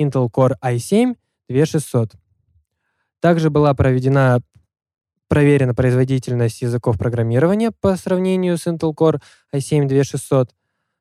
Intel 0.00 0.30
Core 0.30 0.54
i7 0.64 1.16
2600. 1.48 2.12
Также 3.20 3.50
была 3.50 3.74
проведена 3.74 4.40
проверена 5.28 5.74
производительность 5.74 6.62
языков 6.62 6.96
программирования 6.98 7.70
по 7.70 7.96
сравнению 7.96 8.56
с 8.56 8.66
Intel 8.66 8.94
Core 8.94 9.20
i7 9.54 9.86
2600. 9.86 10.54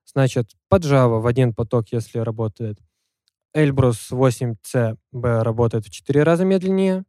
Значит, 0.06 0.52
под 0.70 0.84
Java 0.84 1.20
в 1.20 1.28
один 1.28 1.54
поток, 1.54 1.88
если 1.92 2.20
работает. 2.20 2.78
Elbrus 3.56 4.12
8CB 4.12 5.42
работает 5.44 5.86
в 5.86 5.90
4 5.90 6.24
раза 6.24 6.46
медленнее, 6.46 7.04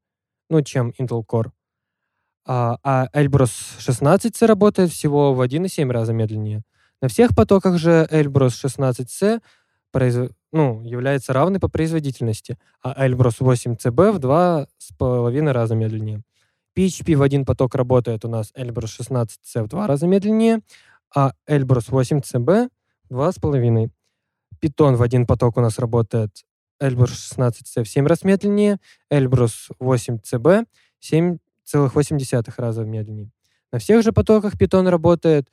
ну, 0.49 0.63
чем 0.63 0.93
Intel 0.99 1.25
Core. 1.27 1.51
А, 2.47 2.79
а 2.83 3.09
Elbrus 3.13 3.51
16C 3.79 4.47
работает 4.47 4.91
всего 4.91 5.35
в 5.35 5.41
1,7 5.43 5.91
раза 5.91 6.13
медленнее. 6.13 6.63
На 7.01 7.09
всех 7.09 7.35
потоках 7.35 7.79
же 7.79 8.09
Elbrus 8.11 8.51
16C 8.51 9.41
произв- 9.93 10.33
ну, 10.53 10.83
является 10.83 11.33
равной 11.33 11.61
по 11.61 11.69
производительности, 11.69 12.59
а 12.83 13.07
Elbrus 13.07 13.37
8CB 13.41 14.13
в 14.13 14.19
2,5 14.19 15.53
раза 15.53 15.75
медленнее. 15.75 16.23
PHP 16.77 17.17
в 17.17 17.23
один 17.23 17.45
поток 17.45 17.75
работает 17.75 18.25
у 18.25 18.29
нас 18.29 18.53
Elbrus 18.57 19.01
16C 19.01 19.65
в 19.65 19.69
два 19.69 19.87
раза 19.87 20.07
медленнее, 20.07 20.61
а 21.15 21.33
Elbrus 21.49 21.91
8CB 21.91 22.69
в 23.11 23.21
2,5. 23.21 23.91
Python 24.61 24.97
в 24.97 25.03
один 25.03 25.27
поток 25.27 25.57
у 25.57 25.61
нас 25.61 25.79
работает 25.79 26.45
Elbrus 26.83 27.35
16C 27.37 27.85
в 27.85 27.89
7 27.89 28.07
раз 28.07 28.25
медленнее, 28.25 28.79
Elbrus 29.13 29.71
8CB 29.81 30.67
7,8 31.01 32.55
раза 32.57 32.85
медленнее. 32.85 33.31
На 33.73 33.79
всех 33.79 34.03
же 34.03 34.13
потоках 34.13 34.55
Python 34.55 34.89
работает 34.89 35.49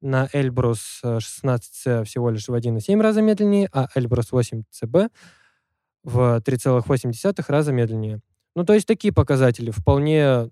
на 0.00 0.26
Elbrus 0.32 0.78
э, 1.02 1.18
16C 1.18 2.04
всего 2.04 2.30
лишь 2.30 2.48
в 2.48 2.54
1,7 2.54 3.00
раза 3.00 3.22
медленнее, 3.22 3.68
а 3.72 3.88
Elbrus 3.96 4.30
8CB 4.32 5.10
в 6.04 6.42
3,8 6.44 7.44
раза 7.48 7.72
медленнее. 7.72 8.20
Ну, 8.54 8.64
то 8.64 8.74
есть 8.74 8.86
такие 8.86 9.12
показатели 9.12 9.70
вполне 9.70 10.50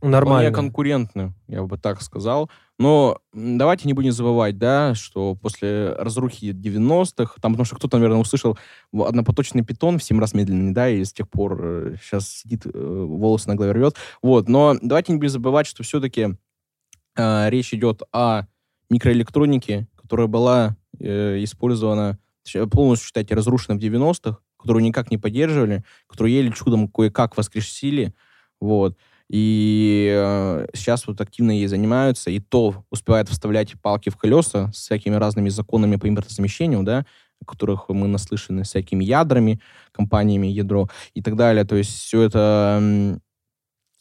нормально. 0.00 0.50
Вполне 0.50 0.50
конкурентны, 0.50 1.34
я 1.48 1.62
бы 1.62 1.76
так 1.76 2.00
сказал. 2.02 2.50
Но 2.78 3.18
давайте 3.32 3.88
не 3.88 3.94
будем 3.94 4.12
забывать, 4.12 4.56
да, 4.56 4.94
что 4.94 5.34
после 5.34 5.92
разрухи 5.94 6.52
90-х, 6.52 7.34
там, 7.40 7.52
потому 7.52 7.64
что 7.64 7.76
кто-то, 7.76 7.98
наверное, 7.98 8.20
услышал 8.20 8.56
однопоточный 8.92 9.64
питон 9.64 9.98
в 9.98 10.04
7 10.04 10.20
раз 10.20 10.34
медленный, 10.34 10.72
да, 10.72 10.88
и 10.88 11.04
с 11.04 11.12
тех 11.12 11.28
пор 11.28 11.96
сейчас 12.00 12.28
сидит, 12.28 12.66
э, 12.66 12.70
волосы 12.72 13.48
на 13.48 13.56
голове 13.56 13.72
рвет. 13.72 13.96
Вот, 14.22 14.48
но 14.48 14.76
давайте 14.80 15.12
не 15.12 15.18
будем 15.18 15.30
забывать, 15.30 15.66
что 15.66 15.82
все-таки 15.82 16.36
речь 17.18 17.74
идет 17.74 18.02
о 18.12 18.42
микроэлектронике, 18.90 19.88
которая 19.96 20.26
была 20.26 20.76
э, 20.98 21.42
использована, 21.42 22.18
полностью, 22.70 23.08
считайте, 23.08 23.34
разрушена 23.34 23.76
в 23.76 23.82
90-х, 23.82 24.38
которую 24.58 24.82
никак 24.82 25.10
не 25.10 25.18
поддерживали, 25.18 25.84
которую 26.06 26.32
еле 26.32 26.50
чудом 26.52 26.88
кое-как 26.88 27.36
воскресили, 27.36 28.14
вот. 28.60 28.96
И 29.28 30.10
э, 30.10 30.66
сейчас 30.74 31.06
вот 31.06 31.20
активно 31.20 31.50
ей 31.50 31.66
занимаются, 31.66 32.30
и 32.30 32.40
то 32.40 32.84
успевают 32.90 33.28
вставлять 33.28 33.74
палки 33.82 34.08
в 34.08 34.16
колеса 34.16 34.72
с 34.72 34.78
всякими 34.78 35.16
разными 35.16 35.50
законами 35.50 35.96
по 35.96 36.08
импортозамещению, 36.08 36.82
да, 36.82 37.04
которых 37.46 37.90
мы 37.90 38.08
наслышаны, 38.08 38.64
с 38.64 38.68
всякими 38.68 39.04
ядрами, 39.04 39.60
компаниями 39.92 40.46
ядро 40.46 40.88
и 41.12 41.22
так 41.22 41.36
далее. 41.36 41.64
То 41.64 41.76
есть 41.76 41.90
все 41.90 42.22
это 42.22 43.20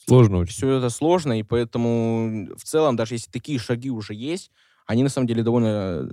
Сложно 0.07 0.37
очень. 0.37 0.53
все 0.53 0.69
это 0.77 0.89
сложно, 0.89 1.37
и 1.37 1.43
поэтому 1.43 2.47
в 2.55 2.63
целом, 2.63 2.95
даже 2.95 3.15
если 3.15 3.29
такие 3.29 3.59
шаги 3.59 3.89
уже 3.89 4.13
есть, 4.13 4.51
они 4.85 5.03
на 5.03 5.09
самом 5.09 5.27
деле 5.27 5.43
довольно 5.43 6.09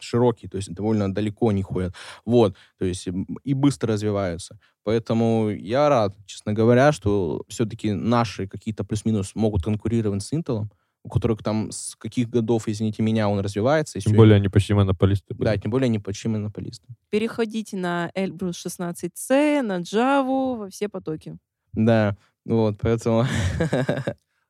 широкие, 0.00 0.48
то 0.48 0.56
есть 0.56 0.72
довольно 0.72 1.12
далеко 1.12 1.52
не 1.52 1.62
ходят. 1.62 1.94
Вот, 2.24 2.56
то 2.78 2.86
есть 2.86 3.06
и 3.44 3.54
быстро 3.54 3.92
развиваются. 3.92 4.58
Поэтому 4.84 5.50
я 5.50 5.88
рад, 5.88 6.16
честно 6.24 6.54
говоря, 6.54 6.92
что 6.92 7.44
все-таки 7.48 7.92
наши 7.92 8.48
какие-то 8.48 8.84
плюс-минус 8.84 9.32
могут 9.34 9.64
конкурировать 9.64 10.22
с 10.22 10.32
Intel, 10.32 10.64
у 11.04 11.08
которых 11.10 11.42
там 11.42 11.70
с 11.70 11.94
каких 11.94 12.30
годов, 12.30 12.68
извините 12.68 13.02
меня, 13.02 13.28
он 13.28 13.38
развивается. 13.40 13.98
и 13.98 14.00
Тем 14.00 14.14
более 14.14 14.36
они 14.36 14.48
почти 14.48 14.72
монополисты 14.72 15.34
были. 15.34 15.48
Да, 15.48 15.56
тем 15.56 15.70
более 15.70 15.86
они 15.86 15.98
почти 15.98 16.28
монополисты. 16.28 16.88
Переходите 17.10 17.76
на 17.76 18.10
Elbrus 18.16 18.54
16C, 18.66 19.60
на 19.62 19.80
Java, 19.80 20.56
во 20.56 20.68
все 20.70 20.88
потоки. 20.88 21.36
Да, 21.74 22.16
вот, 22.46 22.78
поэтому... 22.80 23.26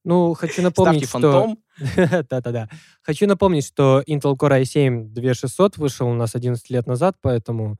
Ну, 0.04 0.34
хочу 0.34 0.62
напомнить, 0.62 1.08
Ставьте 1.08 1.18
что... 1.18 1.32
фантом. 1.32 2.26
Да-да-да. 2.30 2.68
Хочу 3.02 3.26
напомнить, 3.26 3.66
что 3.66 4.04
Intel 4.06 4.36
Core 4.36 4.62
i7 4.62 5.08
2600 5.08 5.78
вышел 5.78 6.06
у 6.06 6.14
нас 6.14 6.36
11 6.36 6.70
лет 6.70 6.86
назад, 6.86 7.16
поэтому... 7.20 7.76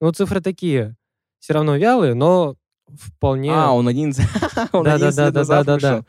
Ну, 0.00 0.12
цифры 0.12 0.40
такие. 0.40 0.94
Все 1.40 1.54
равно 1.54 1.74
вялые, 1.76 2.14
но 2.14 2.54
вполне... 2.96 3.52
А, 3.52 3.72
он 3.72 3.88
один... 3.88 4.12
он 4.72 4.84
Да-да-да-да-да-да-да. 4.84 4.94
11 4.94 5.18
лет 5.18 5.34
назад 5.34 5.66
вышел. 5.66 6.06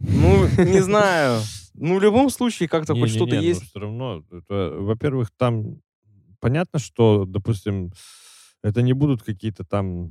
Ну, 0.00 0.64
не 0.64 0.80
знаю. 0.80 1.40
Ну, 1.72 1.98
в 1.98 2.02
любом 2.02 2.28
случае, 2.28 2.68
как-то 2.68 2.94
хоть 2.94 3.10
что-то 3.10 3.36
Не-не-не, 3.36 3.48
есть. 3.48 3.70
все 3.70 3.78
равно, 3.78 4.24
во-первых, 4.48 5.30
там 5.36 5.80
понятно, 6.40 6.78
что, 6.78 7.24
допустим, 7.24 7.92
это 8.62 8.82
не 8.82 8.92
будут 8.92 9.22
какие-то 9.22 9.64
там, 9.64 10.10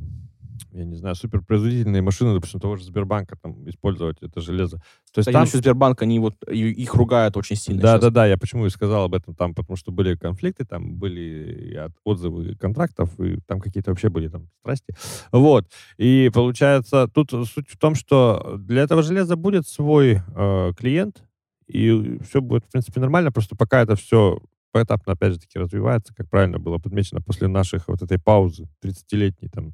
я 0.72 0.86
не 0.86 0.96
знаю, 0.96 1.16
суперпроизводительные 1.16 2.02
машины, 2.02 2.34
допустим, 2.34 2.60
того 2.60 2.76
же 2.76 2.84
Сбербанка 2.84 3.38
там 3.42 3.68
использовать 3.70 4.18
это 4.22 4.42
железо. 4.42 4.78
То 4.78 5.20
есть 5.20 5.28
Кстати, 5.28 5.34
там... 5.34 5.42
насчет 5.44 5.62
Сбербанка, 5.62 6.06
они 6.06 6.20
вот 6.20 6.36
их 6.48 6.94
ругают 6.96 7.38
очень 7.38 7.56
сильно 7.56 7.82
Да, 7.82 7.94
щас. 7.94 8.02
да, 8.02 8.10
да, 8.10 8.26
я 8.26 8.38
почему 8.38 8.66
и 8.66 8.70
сказал 8.70 9.06
об 9.06 9.14
этом 9.14 9.36
там, 9.36 9.54
потому 9.54 9.78
что 9.78 9.92
были 9.92 10.16
конфликты, 10.16 10.66
там 10.66 10.96
были 10.96 11.92
отзывы 12.04 12.56
контрактов, 12.56 13.20
и 13.20 13.40
там 13.48 13.60
какие-то 13.60 13.92
вообще 13.92 14.10
были 14.10 14.28
там 14.28 14.50
страсти. 14.62 14.96
Вот. 15.32 15.68
И 15.98 16.30
получается, 16.34 17.08
тут 17.08 17.32
суть 17.32 17.70
в 17.70 17.78
том, 17.78 17.96
что 17.96 18.58
для 18.58 18.84
этого 18.84 19.04
железа 19.04 19.36
будет 19.36 19.68
свой 19.68 20.22
э, 20.36 20.74
клиент, 20.78 21.24
и 21.68 22.18
все 22.28 22.42
будет, 22.42 22.66
в 22.66 22.72
принципе, 22.72 23.00
нормально, 23.00 23.32
просто 23.32 23.56
пока 23.56 23.82
это 23.82 23.96
все 23.96 24.40
поэтапно, 24.72 25.14
опять 25.14 25.34
же 25.34 25.40
таки, 25.40 25.58
развивается, 25.60 26.14
как 26.14 26.30
правильно 26.30 26.60
было 26.60 26.78
подмечено, 26.78 27.22
после 27.22 27.48
наших 27.48 27.88
вот 27.88 28.02
этой 28.02 28.20
паузы 28.20 28.70
30-летней, 28.84 29.50
там, 29.50 29.74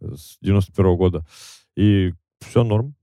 с 0.00 0.38
91 0.40 0.96
года. 0.96 1.26
И 1.76 2.12
все 2.40 2.64
норм. 2.64 2.94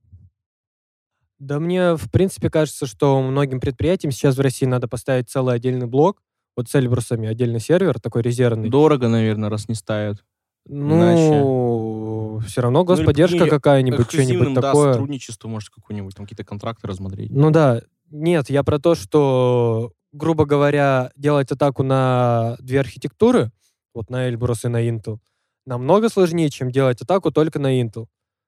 Да 1.40 1.60
мне, 1.60 1.96
в 1.96 2.10
принципе, 2.10 2.50
кажется, 2.50 2.86
что 2.86 3.22
многим 3.22 3.60
предприятиям 3.60 4.12
сейчас 4.12 4.38
в 4.38 4.42
России 4.42 4.66
надо 4.66 4.88
поставить 4.88 5.30
целый 5.30 5.56
отдельный 5.56 5.88
блок, 5.88 6.22
вот 6.56 6.70
с 6.70 6.76
Эльбрусами 6.76 7.28
отдельный 7.28 7.60
сервер, 7.60 8.00
такой 8.00 8.22
резервный. 8.22 8.70
Дорого, 8.70 9.10
наверное, 9.10 9.50
раз 9.50 9.68
не 9.68 9.76
ставят. 9.76 10.24
Ну, 10.66 12.40
все 12.48 12.62
равно 12.62 12.84
господдержка 12.84 13.38
или 13.38 13.50
какая-нибудь, 13.50 14.08
что-нибудь 14.08 14.54
да, 14.54 14.62
такое. 14.62 14.94
сотрудничество, 14.94 15.48
может, 15.48 15.70
какое-нибудь, 15.70 16.16
там 16.16 16.26
какие-то 16.26 16.46
контракты 16.46 16.88
рассмотреть. 16.88 17.32
Ну 17.32 17.52
да, 17.52 17.82
нет, 18.10 18.50
я 18.50 18.64
про 18.64 18.80
то, 18.80 18.96
что, 18.96 19.92
грубо 20.14 20.46
говоря, 20.46 21.12
делать 21.18 21.52
атаку 21.52 21.84
на 21.84 22.56
две 22.60 22.80
архитектуры, 22.80 23.52
вот 23.94 24.10
на 24.10 24.30
Эльбрус 24.30 24.64
и 24.64 24.70
на 24.70 24.88
Intel, 24.88 25.20
намного 25.65 26.10
сложнее, 26.10 26.49
чем 26.49 26.71
делать 26.71 27.02
атаку 27.02 27.32
только 27.32 27.60
на 27.60 27.80
Intel. 27.82 28.08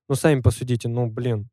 Ну, 0.10 0.15
сами 0.15 0.41
посудите, 0.41 0.88
ну, 0.88 1.08
блин. 1.08 1.49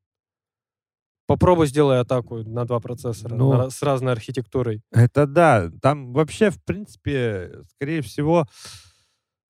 Попробуй 1.27 1.67
сделай 1.69 2.01
атаку 2.01 2.39
на 2.43 2.65
два 2.67 2.81
процессора 2.81 3.35
Ну, 3.35 3.53
на- 3.55 3.71
с 3.71 3.81
разной 3.83 4.13
архитектурой. 4.13 4.83
Это 4.91 5.27
да. 5.27 5.71
Там 5.81 6.13
вообще, 6.13 6.51
в 6.51 6.63
принципе, 6.63 7.63
скорее 7.71 8.03
всего, 8.03 8.47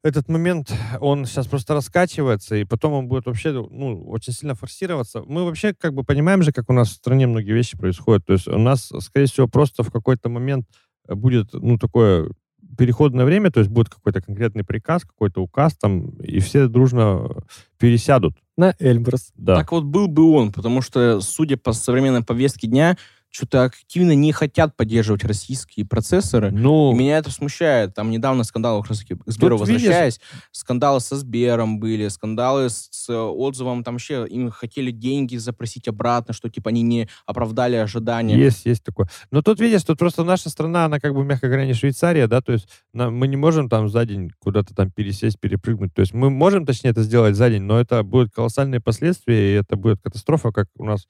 этот 0.04 0.28
момент, 0.28 0.72
он 1.00 1.24
сейчас 1.26 1.46
просто 1.46 1.74
раскачивается, 1.74 2.56
и 2.56 2.64
потом 2.64 2.92
он 2.92 3.08
будет 3.08 3.26
вообще, 3.26 3.52
ну, 3.52 4.04
очень 4.08 4.32
сильно 4.32 4.54
форсироваться. 4.54 5.22
Мы 5.26 5.44
вообще 5.44 5.74
как 5.74 5.94
бы 5.94 6.04
понимаем 6.04 6.42
же, 6.42 6.52
как 6.52 6.68
у 6.70 6.72
нас 6.72 6.90
в 6.90 6.94
стране 6.94 7.26
многие 7.26 7.52
вещи 7.52 7.76
происходят. 7.78 8.24
То 8.26 8.34
есть 8.34 8.46
у 8.48 8.58
нас, 8.58 8.92
скорее 9.00 9.26
всего, 9.26 9.48
просто 9.48 9.82
в 9.82 9.90
какой-то 9.90 10.28
момент 10.28 10.66
будет, 11.08 11.52
ну, 11.52 11.78
такое 11.78 12.30
переходное 12.76 13.24
время, 13.24 13.50
то 13.50 13.60
есть 13.60 13.70
будет 13.70 13.88
какой-то 13.88 14.20
конкретный 14.20 14.64
приказ, 14.64 15.02
какой-то 15.02 15.42
указ 15.42 15.74
там, 15.74 16.10
и 16.20 16.40
все 16.40 16.68
дружно 16.68 17.44
пересядут. 17.78 18.36
На 18.56 18.74
Эльбрус. 18.78 19.32
Да. 19.34 19.56
Так 19.56 19.72
вот 19.72 19.84
был 19.84 20.08
бы 20.08 20.30
он, 20.32 20.52
потому 20.52 20.82
что, 20.82 21.20
судя 21.20 21.56
по 21.56 21.72
современной 21.72 22.22
повестке 22.22 22.66
дня, 22.66 22.96
что-то 23.32 23.64
активно 23.64 24.14
не 24.14 24.30
хотят 24.30 24.76
поддерживать 24.76 25.24
российские 25.24 25.86
процессоры. 25.86 26.50
ну, 26.52 26.92
И 26.92 26.94
меня 26.94 27.16
это 27.16 27.30
смущает. 27.30 27.94
Там 27.94 28.10
недавно 28.10 28.44
скандалы, 28.44 28.82
как 28.82 28.90
раз 28.90 28.98
таки, 29.00 29.14
к 29.14 29.22
Сберу 29.26 29.58
Тут 29.58 29.68
видишь- 29.68 29.82
возвращаясь, 29.84 30.20
скандалы 30.52 31.00
со 31.00 31.16
Сбером 31.16 31.80
были, 31.80 32.08
скандалы 32.08 32.68
с, 32.68 32.88
с 32.90 33.10
отзывом, 33.10 33.82
там 33.84 33.94
вообще 33.94 34.26
им 34.28 34.50
хотели 34.50 34.90
деньги 34.90 35.36
запросить 35.38 35.88
обратно, 35.88 36.34
что 36.34 36.50
типа 36.50 36.68
они 36.70 36.82
не 36.82 37.08
оправдали 37.26 37.76
ожидания. 37.76 38.36
Есть, 38.38 38.66
есть 38.66 38.84
такое. 38.84 39.08
Но 39.30 39.40
тут, 39.40 39.60
видишь, 39.60 39.82
тут 39.82 39.98
просто 39.98 40.24
наша 40.24 40.50
страна, 40.50 40.84
она 40.84 41.00
как 41.00 41.14
бы, 41.14 41.24
мягко 41.24 41.46
говоря, 41.46 41.64
не 41.64 41.72
Швейцария, 41.72 42.26
да, 42.26 42.42
то 42.42 42.52
есть 42.52 42.68
нам- 42.92 43.16
мы 43.16 43.28
не 43.28 43.36
можем 43.36 43.70
там 43.70 43.88
за 43.88 44.04
день 44.04 44.30
куда-то 44.40 44.74
там 44.74 44.90
пересесть, 44.90 45.40
перепрыгнуть. 45.40 45.94
То 45.94 46.00
есть 46.00 46.12
мы 46.12 46.28
можем, 46.28 46.66
точнее, 46.66 46.90
это 46.90 47.02
сделать 47.02 47.34
за 47.34 47.48
день, 47.48 47.62
но 47.62 47.80
это 47.80 48.02
будут 48.02 48.30
колоссальные 48.32 48.80
последствия, 48.80 49.52
и 49.54 49.56
это 49.58 49.76
будет 49.76 50.00
катастрофа, 50.02 50.52
как 50.52 50.68
у 50.76 50.84
нас 50.84 51.06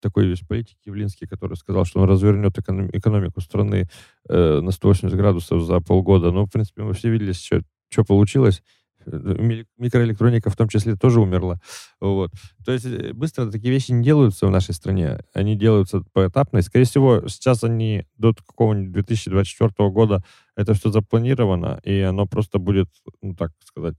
такой 0.00 0.28
есть 0.28 0.46
политик 0.46 0.76
Явлинский, 0.84 1.26
который 1.26 1.56
сказал, 1.56 1.84
что 1.84 2.00
он 2.00 2.08
развернет 2.08 2.56
эконом- 2.58 2.90
экономику 2.92 3.40
страны 3.40 3.88
э, 4.28 4.60
на 4.60 4.70
180 4.70 5.16
градусов 5.16 5.62
за 5.62 5.80
полгода. 5.80 6.30
Ну, 6.30 6.46
в 6.46 6.50
принципе, 6.50 6.82
мы 6.82 6.92
все 6.94 7.10
видели, 7.10 7.32
что, 7.32 7.62
что 7.90 8.04
получилось. 8.04 8.62
Э, 9.06 9.36
ми- 9.38 9.66
Микроэлектроника 9.78 10.50
в 10.50 10.56
том 10.56 10.68
числе 10.68 10.94
тоже 10.96 11.20
умерла. 11.20 11.60
Вот. 12.00 12.30
То 12.64 12.72
есть 12.72 12.86
э, 12.86 13.12
быстро 13.12 13.50
такие 13.50 13.72
вещи 13.72 13.92
не 13.92 14.04
делаются 14.04 14.46
в 14.46 14.50
нашей 14.50 14.74
стране. 14.74 15.20
Они 15.34 15.56
делаются 15.56 16.02
поэтапно. 16.12 16.58
И, 16.58 16.62
скорее 16.62 16.84
всего, 16.84 17.26
сейчас 17.28 17.64
они 17.64 18.04
до 18.16 18.34
какого-нибудь 18.34 18.92
2024 18.92 19.90
года 19.90 20.22
это 20.56 20.74
все 20.74 20.90
запланировано, 20.90 21.80
и 21.84 22.00
оно 22.00 22.26
просто 22.26 22.58
будет, 22.58 22.88
ну, 23.22 23.34
так 23.34 23.52
сказать, 23.64 23.96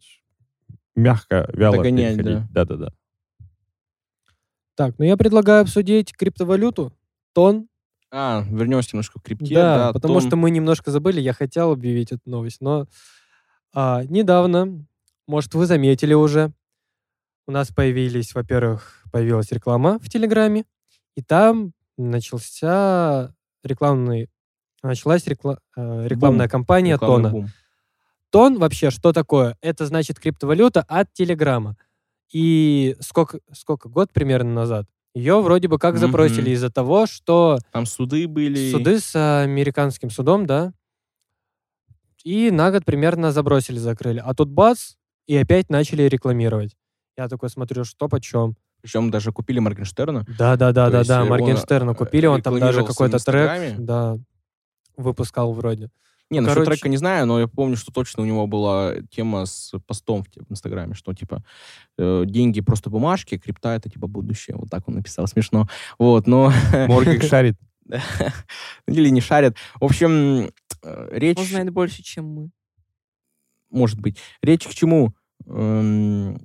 мягко, 0.95 1.49
вяло 1.53 1.77
Догонять, 1.77 2.17
переходить. 2.17 2.51
Да-да-да. 2.51 2.93
Так, 4.80 4.96
ну 4.98 5.04
я 5.04 5.18
предлагаю 5.18 5.63
обсудить 5.63 6.13
криптовалюту, 6.15 6.94
тон. 7.34 7.68
А, 8.12 8.46
вернемся 8.50 8.92
немножко 8.94 9.20
к 9.20 9.24
крипте. 9.24 9.54
да, 9.54 9.92
потому 9.92 10.22
том- 10.22 10.28
что 10.30 10.38
мы 10.38 10.52
немножко 10.52 10.89
забыли, 10.89 11.20
я 11.20 11.34
хотел 11.34 11.74
объявить 11.74 12.13
эту 12.13 12.22
новость, 12.24 12.62
но 12.62 12.88
а, 13.74 14.06
недавно, 14.06 14.86
может, 15.28 15.54
вы 15.54 15.65
заметили 15.65 16.13
уже, 16.13 16.54
у 17.46 17.52
нас 17.52 17.68
появились, 17.74 18.34
во-первых, 18.34 19.04
появилась 19.12 19.52
реклама 19.52 20.00
в 20.00 20.08
Телеграме, 20.08 20.63
и 21.18 21.22
там 21.24 21.74
начался 21.98 23.36
рекламный, 23.65 24.30
началась 24.82 25.28
рекла- 25.28 25.60
э, 25.76 26.08
рекламная 26.08 26.46
Бум. 26.46 26.52
кампания 26.52 26.94
рекламный 26.94 27.32
Тона. 27.32 27.32
бум. 27.32 27.48
Тон 28.30 28.60
вообще 28.60 28.92
что 28.92 29.12
такое? 29.12 29.58
Это 29.60 29.86
значит 29.86 30.22
криптовалюта 30.22 30.86
от 30.88 31.12
Телеграма. 31.12 31.76
И 32.32 32.96
сколько, 33.00 33.39
сколько, 33.54 33.89
год 33.89 34.12
примерно 34.13 34.54
назад, 34.54 34.86
ее 35.15 35.42
вроде 35.42 35.68
бы 35.68 35.80
как 35.80 35.94
Мгм. 35.96 36.02
забросили 36.02 36.52
из-за 36.52 36.70
того, 36.70 37.08
что 37.08 37.58
Там 37.72 37.86
суды 37.86 38.28
были. 38.28 38.72
суды 38.72 39.00
с 39.00 39.15
американским 39.44 40.10
судом, 40.10 40.46
да, 40.46 40.74
и 42.24 42.52
на 42.52 42.72
год 42.72 42.86
примерно 42.86 43.32
забросили, 43.32 43.78
закрыли. 43.78 44.22
А 44.24 44.34
тут 44.34 44.50
бац, 44.50 44.94
и 45.26 45.36
опять 45.38 45.70
начали 45.70 46.04
рекламировать. 46.04 46.76
Я 47.18 47.28
такой 47.28 47.50
смотрю, 47.50 47.84
что 47.84 48.08
почем. 48.08 48.56
Причем 48.82 49.12
даже 49.12 49.32
купили 49.32 49.60
Моргенштерна. 49.60 50.26
Да, 50.38 50.56
да, 50.56 50.72
да, 50.72 50.86
То 50.86 50.92
да, 50.92 51.04
да. 51.04 51.26
Моргенштерна 51.26 51.92
э, 51.92 51.96
купили, 51.96 52.26
он 52.28 52.42
там 52.42 52.60
даже 52.60 52.86
какой-то 52.86 53.18
трек, 53.20 53.78
да, 53.78 54.18
выпускал 54.96 55.52
вроде. 55.54 55.92
Не, 56.30 56.42
насчет 56.42 56.60
короче- 56.60 56.72
трека 56.72 56.89
не 56.89 56.98
знаю, 56.98 57.26
но 57.26 57.39
я 57.39 57.48
помню, 57.48 57.76
что 57.76 57.92
точно 57.92 58.24
у 58.24 58.26
него 58.26 58.46
была 58.48 58.96
тема 59.10 59.46
с 59.46 59.72
постом 59.88 60.24
в, 60.24 60.52
Инстаграме, 60.52 60.94
что 60.94 61.13
типа 61.13 61.44
э, 61.98 62.24
деньги 62.26 62.62
просто 62.62 62.89
бумажки, 62.89 63.38
крипта 63.38 63.76
это 63.76 63.89
типа 63.89 64.08
будущее. 64.08 64.56
Вот 64.58 64.70
так 64.70 64.88
он 64.88 64.96
написал, 64.96 65.28
смешно. 65.28 65.68
Вот, 65.98 66.28
но... 66.28 66.52
Моргик 66.88 67.24
шарит. 67.24 67.58
Или 68.88 69.10
не 69.10 69.22
шарят. 69.22 69.58
В 69.80 69.86
общем, 69.86 70.52
э, 70.84 71.10
речь... 71.12 71.38
Он 71.38 71.46
знает 71.46 71.72
больше, 71.72 72.04
чем 72.04 72.26
мы. 72.26 72.50
может 73.70 74.00
быть. 74.00 74.18
Речь 74.42 74.68
к 74.68 74.74
чему? 74.74 75.13
эм, 75.46 76.38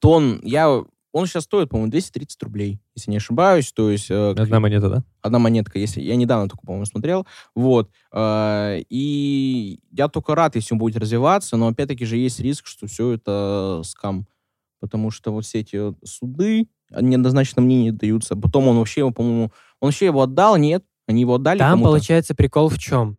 тон, 0.00 0.40
я, 0.42 0.82
он 1.12 1.26
сейчас 1.26 1.44
стоит, 1.44 1.68
по-моему, 1.70 1.90
230 1.90 2.42
рублей, 2.42 2.80
если 2.94 3.10
не 3.10 3.16
ошибаюсь. 3.16 3.72
То 3.72 3.90
есть 3.90 4.10
э, 4.10 4.30
Одна 4.30 4.60
монета, 4.60 4.88
да? 4.88 5.04
одна 5.22 5.38
монетка, 5.38 5.78
если 5.78 6.00
я 6.00 6.16
недавно 6.16 6.48
только, 6.48 6.64
по-моему, 6.64 6.86
смотрел, 6.86 7.26
вот, 7.54 7.90
э, 8.12 8.82
и 8.88 9.80
я 9.90 10.08
только 10.08 10.34
рад, 10.34 10.56
если 10.56 10.74
он 10.74 10.78
будет 10.78 10.96
развиваться, 10.96 11.56
но 11.56 11.68
опять-таки 11.68 12.04
же 12.04 12.16
есть 12.16 12.40
риск, 12.40 12.66
что 12.66 12.86
все 12.86 13.12
это 13.12 13.82
скам, 13.84 14.26
потому 14.80 15.10
что 15.10 15.32
вот 15.32 15.44
все 15.44 15.60
эти 15.60 15.94
суды, 16.04 16.68
они 16.90 17.16
однозначно 17.16 17.62
мне 17.62 17.82
не 17.84 17.92
даются, 17.92 18.36
потом 18.36 18.68
он 18.68 18.78
вообще 18.78 19.00
его, 19.00 19.10
по-моему, 19.10 19.52
он 19.80 19.88
вообще 19.88 20.06
его 20.06 20.22
отдал, 20.22 20.56
нет? 20.56 20.84
Они 21.06 21.22
его 21.22 21.34
отдали 21.34 21.58
Там 21.58 21.72
кому-то? 21.72 21.90
получается 21.90 22.34
прикол 22.34 22.68
в 22.68 22.78
чем? 22.78 23.16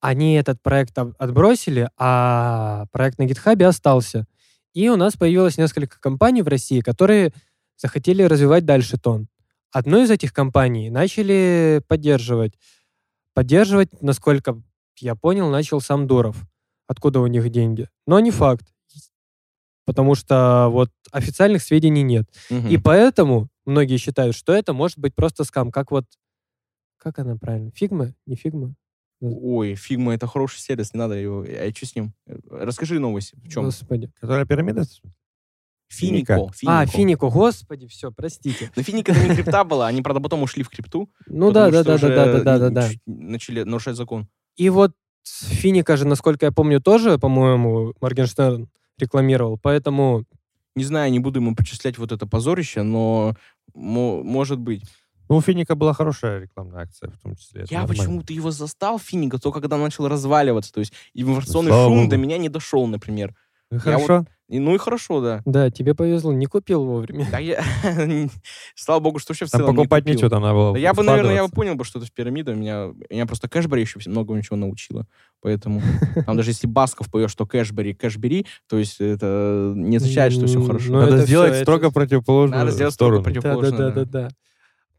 Они 0.00 0.34
этот 0.34 0.62
проект 0.62 0.96
отбросили, 0.98 1.90
а 1.98 2.86
проект 2.90 3.18
на 3.18 3.26
гитхабе 3.26 3.66
остался. 3.66 4.26
И 4.72 4.88
у 4.88 4.96
нас 4.96 5.16
появилось 5.16 5.58
несколько 5.58 6.00
компаний 6.00 6.42
в 6.42 6.48
России, 6.48 6.80
которые 6.80 7.32
захотели 7.76 8.22
развивать 8.22 8.64
дальше 8.64 8.98
тон. 8.98 9.28
Одну 9.72 10.02
из 10.02 10.10
этих 10.10 10.32
компаний 10.32 10.90
начали 10.90 11.82
поддерживать. 11.86 12.54
Поддерживать, 13.34 14.02
насколько 14.02 14.60
я 14.98 15.14
понял, 15.14 15.48
начал 15.50 15.80
сам 15.80 16.06
Дуров. 16.06 16.36
Откуда 16.86 17.20
у 17.20 17.26
них 17.26 17.48
деньги? 17.50 17.88
Но 18.06 18.18
не 18.20 18.30
факт. 18.30 18.66
Потому 19.86 20.14
что 20.14 20.68
вот 20.70 20.90
официальных 21.10 21.62
сведений 21.62 22.02
нет. 22.02 22.28
Мгм. 22.50 22.68
И 22.68 22.76
поэтому 22.76 23.48
многие 23.64 23.96
считают, 23.96 24.36
что 24.36 24.52
это 24.52 24.72
может 24.72 24.98
быть 24.98 25.14
просто 25.14 25.44
скам. 25.44 25.70
Как 25.70 25.90
вот... 25.90 26.04
Как 26.98 27.18
она 27.18 27.36
правильно? 27.36 27.70
Figma? 27.74 28.12
Не 28.26 28.36
Figma? 28.36 28.74
Ой, 29.20 29.74
Figma 29.74 30.14
это 30.14 30.26
хороший 30.26 30.58
сервис, 30.60 30.94
не 30.94 30.98
надо 30.98 31.14
его. 31.14 31.42
А 31.46 31.70
что 31.74 31.86
с 31.86 31.94
ним? 31.94 32.12
Э, 32.26 32.36
Расскажи 32.50 32.98
новость. 32.98 33.34
В 33.34 33.48
чем? 33.50 33.64
Господи. 33.64 34.10
Которая 34.20 34.46
пирамида? 34.46 34.84
Финико. 35.88 36.36
А, 36.66 36.86
Финико, 36.86 37.28
господи, 37.30 37.86
все, 37.88 38.12
простите. 38.12 38.70
Но 38.76 38.82
Финико 38.82 39.10
это 39.12 39.26
не 39.28 39.34
крипта 39.34 39.64
была, 39.64 39.88
они, 39.88 40.02
правда, 40.02 40.20
потом 40.20 40.42
ушли 40.42 40.62
в 40.62 40.68
крипту. 40.68 41.10
Ну 41.26 41.50
да, 41.50 41.70
да, 41.70 41.82
да, 41.82 41.98
да, 41.98 42.08
да, 42.08 42.42
да, 42.42 42.58
да, 42.58 42.70
да. 42.70 42.88
Начали 43.06 43.64
нарушать 43.64 43.96
закон. 43.96 44.28
И 44.56 44.70
вот 44.70 44.92
Финика 45.24 45.96
же, 45.96 46.06
насколько 46.06 46.46
я 46.46 46.52
помню, 46.52 46.80
тоже, 46.80 47.18
по-моему, 47.18 47.92
Моргенштерн 48.00 48.68
рекламировал, 48.98 49.58
поэтому 49.58 50.24
Не 50.76 50.84
знаю, 50.84 51.10
не 51.10 51.18
буду 51.18 51.40
ему 51.40 51.56
причислять 51.56 51.98
вот 51.98 52.12
это 52.12 52.26
позорище, 52.26 52.82
но 52.82 53.34
мо- 53.74 54.22
может 54.22 54.60
быть. 54.60 54.84
Ну, 55.30 55.36
у 55.36 55.40
Финика 55.40 55.76
была 55.76 55.92
хорошая 55.94 56.40
рекламная 56.40 56.82
акция, 56.82 57.08
в 57.08 57.18
том 57.22 57.36
числе. 57.36 57.62
это 57.62 57.72
Я 57.72 57.80
нормально. 57.82 58.02
почему-то 58.02 58.32
его 58.32 58.50
застал, 58.50 58.98
Финика, 58.98 59.38
только 59.38 59.60
когда 59.60 59.76
он 59.76 59.82
начал 59.82 60.08
разваливаться. 60.08 60.72
То 60.72 60.80
есть 60.80 60.92
информационный 61.14 61.70
Слава 61.70 61.84
шум 61.88 61.98
богу. 61.98 62.10
до 62.10 62.16
меня 62.16 62.36
не 62.36 62.48
дошел, 62.48 62.84
например. 62.88 63.34
Ну, 63.70 63.76
Я 63.76 63.80
Хорошо. 63.80 64.24
И, 64.48 64.58
ну 64.58 64.74
и 64.74 64.78
хорошо, 64.78 65.20
да. 65.20 65.42
да, 65.44 65.70
тебе 65.70 65.94
повезло, 65.94 66.32
не 66.32 66.46
купил 66.46 66.84
вовремя. 66.84 67.28
Да 67.30 67.38
я... 67.38 67.62
Слава 68.74 68.98
богу, 68.98 69.20
что 69.20 69.30
вообще 69.30 69.46
в 69.46 69.50
Там 69.52 69.60
целом 69.60 69.74
не 69.74 69.76
покупать 69.84 70.02
купил. 70.02 70.14
ничего, 70.16 70.28
там 70.30 70.42
надо 70.42 70.54
было 70.54 70.72
Да 70.72 70.78
я 70.80 70.92
бы, 70.92 71.04
наверное, 71.04 71.34
я 71.36 71.46
бы 71.46 71.52
понял 71.52 71.76
бы, 71.76 71.84
что 71.84 72.00
это 72.00 72.08
в 72.08 72.12
пирамида. 72.12 72.54
Меня, 72.54 72.90
меня 73.08 73.26
просто 73.26 73.48
Кэшбери 73.48 73.82
еще 73.82 74.00
многому 74.10 74.42
чего 74.42 74.56
научила. 74.56 75.06
Поэтому 75.40 75.80
там 76.26 76.36
даже 76.36 76.50
если 76.50 76.66
Басков 76.66 77.08
поёт, 77.08 77.30
что 77.30 77.46
Кэшбери, 77.46 77.94
Кэшбери, 77.94 78.44
то 78.68 78.76
есть 78.76 79.00
это 79.00 79.72
не 79.76 79.98
означает, 79.98 80.32
что 80.32 80.48
все 80.48 80.60
хорошо. 80.60 80.90
ну, 80.92 81.00
Надо 81.02 81.18
сделать 81.18 81.62
строго 81.62 81.92
противоположную 81.92 82.58
Надо 82.58 82.72
сделать 82.72 82.94
строго 82.94 83.22
сторону. 83.22 83.40
против- 83.42 83.70
Да, 83.78 83.78
да, 83.78 83.90
да, 83.92 84.04
да. 84.04 84.28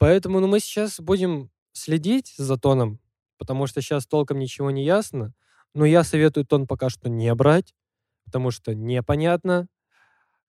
Поэтому 0.02 0.40
ну, 0.40 0.48
мы 0.48 0.60
сейчас 0.60 1.00
будем 1.00 1.52
следить 1.74 2.34
за 2.36 2.58
TON 2.58 2.79
ом, 2.79 3.00
потому 3.38 3.68
что 3.68 3.84
сейчас 3.84 4.08
толком 4.08 4.40
ничего 4.40 4.72
не 4.72 4.84
ясно. 4.84 5.32
Но 5.76 5.86
я 5.86 6.04
советую 6.04 6.44
TON 6.44 6.66
пока 6.66 6.90
что 6.90 7.08
не 7.08 7.32
брать, 7.36 7.76
потому 8.26 8.50
что 8.50 8.74
непонятно. 8.74 9.68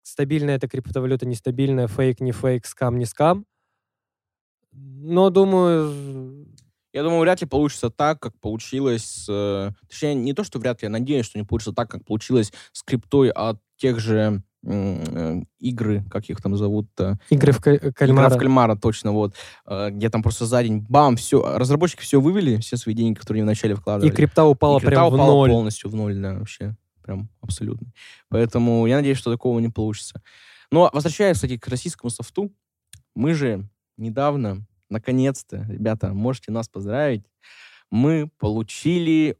Стабильная 0.01 0.57
это 0.57 0.67
криптовалюта, 0.67 1.25
нестабильная, 1.25 1.87
фейк, 1.87 2.19
не 2.19 2.33
фейк, 2.33 2.65
скам, 2.65 2.99
не 2.99 3.05
скам. 3.05 3.45
Но 4.73 5.29
думаю, 5.29 6.45
Я 6.91 7.03
думаю, 7.03 7.21
вряд 7.21 7.39
ли 7.39 7.47
получится 7.47 7.89
так, 7.89 8.19
как 8.19 8.37
получилось 8.41 9.27
э, 9.29 9.71
Точнее, 9.87 10.13
не 10.13 10.33
то, 10.33 10.43
что 10.43 10.59
вряд 10.59 10.81
ли, 10.81 10.87
я 10.87 10.89
надеюсь, 10.89 11.25
что 11.25 11.39
не 11.39 11.45
получится 11.45 11.71
так, 11.71 11.89
как 11.89 12.03
получилось 12.03 12.51
с 12.73 12.83
криптой 12.83 13.29
от 13.29 13.61
тех 13.77 14.01
же 14.01 14.43
игры, 14.63 16.03
как 16.09 16.25
их 16.29 16.41
там 16.41 16.57
зовут-то, 16.57 17.17
игры 17.29 17.51
в 17.51 17.61
ка- 17.61 17.75
Игра 17.75 17.91
кальмара. 17.91 18.29
в 18.29 18.37
кальмара, 18.37 18.75
точно, 18.75 19.11
вот. 19.11 19.35
Э, 19.65 19.89
Где 19.91 20.09
там 20.09 20.23
просто 20.23 20.45
за 20.45 20.61
день, 20.63 20.85
бам, 20.89 21.15
все. 21.15 21.41
Разработчики 21.57 22.01
все 22.01 22.19
вывели, 22.19 22.57
все 22.57 22.75
свои 22.77 22.93
деньги, 22.95 23.17
которые 23.17 23.41
они 23.41 23.47
вначале 23.47 23.75
вкладывали. 23.75 24.11
И 24.11 24.15
крипта 24.15 24.45
упала 24.45 24.77
И 24.77 24.81
крипта 24.81 24.95
прям 24.95 25.09
в 25.11 25.13
упала 25.13 25.27
ноль. 25.31 25.49
полностью 25.49 25.89
в 25.89 25.95
ноль, 25.95 26.15
да, 26.15 26.33
вообще. 26.33 26.75
Прям 27.03 27.29
абсолютно. 27.41 27.87
Поэтому 28.29 28.85
я 28.87 28.97
надеюсь, 28.97 29.17
что 29.17 29.31
такого 29.31 29.59
не 29.59 29.69
получится. 29.69 30.21
Но 30.71 30.89
возвращаясь, 30.91 31.37
кстати, 31.37 31.57
к 31.57 31.67
российскому 31.69 32.09
софту, 32.09 32.51
мы 33.15 33.33
же 33.33 33.69
недавно, 33.95 34.65
наконец-то, 34.89 35.65
ребята, 35.69 36.13
можете 36.13 36.51
нас 36.51 36.67
поздравить, 36.67 37.23
мы 37.89 38.29
получили, 38.37 39.37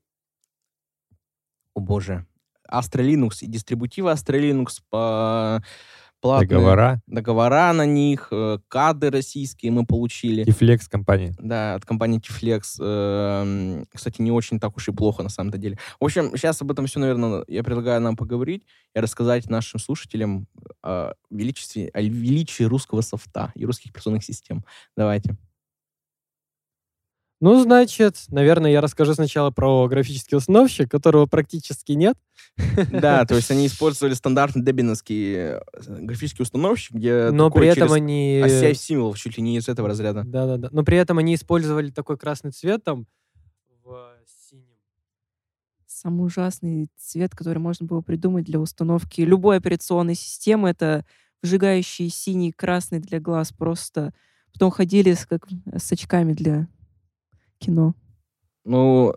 о 1.74 1.82
боже, 1.82 2.26
Astra 2.72 3.04
Linux 3.04 3.38
и 3.42 3.48
дистрибутивы 3.48 4.12
Astra 4.12 4.40
Linux 4.40 4.80
по 4.90 5.62
платные 6.20 6.50
Договора. 6.50 7.02
договора 7.08 7.74
на 7.74 7.86
них, 7.86 8.30
э, 8.32 8.58
кады 8.68 9.12
российские 9.12 9.72
мы 9.72 9.86
получили. 9.86 10.44
И 10.44 10.52
флекс 10.52 10.88
компании. 10.88 11.34
Да, 11.38 11.76
от 11.76 11.86
компании 11.86 12.20
Tiflex. 12.20 12.80
Эм, 12.80 13.86
Кстати, 13.94 14.22
не 14.22 14.32
очень 14.32 14.60
так 14.60 14.76
уж 14.78 14.88
и 14.88 14.92
плохо 14.92 15.24
на 15.24 15.30
самом-то 15.30 15.58
деле. 15.58 15.78
В 16.00 16.06
общем, 16.06 16.32
сейчас 16.36 16.62
об 16.62 16.72
этом 16.72 16.88
все, 16.88 17.00
наверное, 17.00 17.44
я 17.48 17.64
предлагаю 17.64 18.02
нам 18.02 18.16
поговорить 18.16 18.64
и 18.96 19.00
рассказать 19.00 19.50
нашим 19.50 19.80
слушателям 19.80 20.48
о 20.82 21.14
величестве, 21.30 21.90
о 21.94 22.02
величии 22.02 22.64
русского 22.64 23.02
софта 23.02 23.52
и 23.56 23.66
русских 23.66 23.92
операционных 23.92 24.24
систем. 24.24 24.64
Давайте. 24.96 25.36
Ну, 27.40 27.62
значит, 27.62 28.16
наверное, 28.30 28.72
я 28.72 28.82
расскажу 28.82 29.14
сначала 29.14 29.52
про 29.52 29.88
графический 29.88 30.36
установщик, 30.38 30.90
которого 30.90 31.28
практически 31.28 31.92
нет. 31.92 32.16
Да, 32.92 33.26
то 33.26 33.36
есть 33.36 33.52
они 33.52 33.68
использовали 33.68 34.16
стандартный 34.16 34.64
дебиновский 34.64 35.34
э, 35.36 35.60
графический 36.00 36.42
установщик, 36.42 36.96
где 36.96 37.30
Но 37.32 37.50
такой 37.50 37.62
при 37.62 37.70
этом 37.70 37.90
через 37.90 37.96
они... 37.96 38.42
OCI 38.44 38.74
символов 38.74 39.20
чуть 39.20 39.38
ли 39.38 39.44
не 39.44 39.58
из 39.58 39.70
этого 39.70 39.88
разряда. 39.88 40.24
Да-да-да. 40.26 40.70
Но 40.72 40.84
при 40.84 40.98
этом 40.98 41.20
они 41.20 41.36
использовали 41.36 41.92
такой 41.92 42.18
красный 42.18 42.52
цвет 42.52 42.84
там 42.84 43.06
в 43.84 44.16
синем. 44.26 44.66
Самый 45.86 46.26
ужасный 46.26 46.90
цвет, 46.98 47.36
который 47.36 47.60
можно 47.60 47.86
было 47.86 48.02
придумать 48.02 48.46
для 48.46 48.60
установки 48.60 49.22
любой 49.22 49.58
операционной 49.58 50.16
системы, 50.16 50.70
это 50.70 51.06
вжигающий 51.44 52.10
синий, 52.10 52.52
красный 52.52 53.00
для 53.00 53.20
глаз. 53.20 53.52
Просто 53.52 54.12
потом 54.54 54.72
ходили 54.72 55.14
с, 55.14 55.28
как, 55.28 55.48
с 55.76 55.92
очками 55.92 56.34
для 56.34 56.68
кино. 57.60 57.96
Ну, 58.66 59.14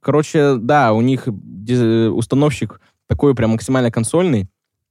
короче, 0.00 0.56
да, 0.56 0.92
у 0.92 1.00
них 1.00 1.26
установщик 1.26 2.80
такой 3.06 3.34
прям 3.34 3.50
максимально 3.50 3.90
консольный. 3.90 4.48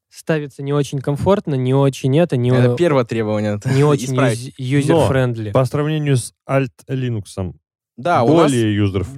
Ставится 0.10 0.64
не 0.64 0.74
очень 0.74 1.00
комфортно, 1.00 1.54
не 1.56 1.74
очень 1.76 2.18
это, 2.18 2.36
не, 2.36 2.50
Это 2.50 2.76
первое 2.76 3.04
требование. 3.04 3.60
не 3.76 3.84
очень 3.86 4.06
исправить. 4.06 4.54
юз- 4.58 4.88
user-friendly. 4.90 5.52
По 5.52 5.66
сравнению 5.66 6.18
с 6.18 6.34
Alt 6.50 6.72
Linux, 6.88 7.54
Да, 8.00 8.24
у 8.24 8.34
нас 8.34 8.50
более 8.50 8.74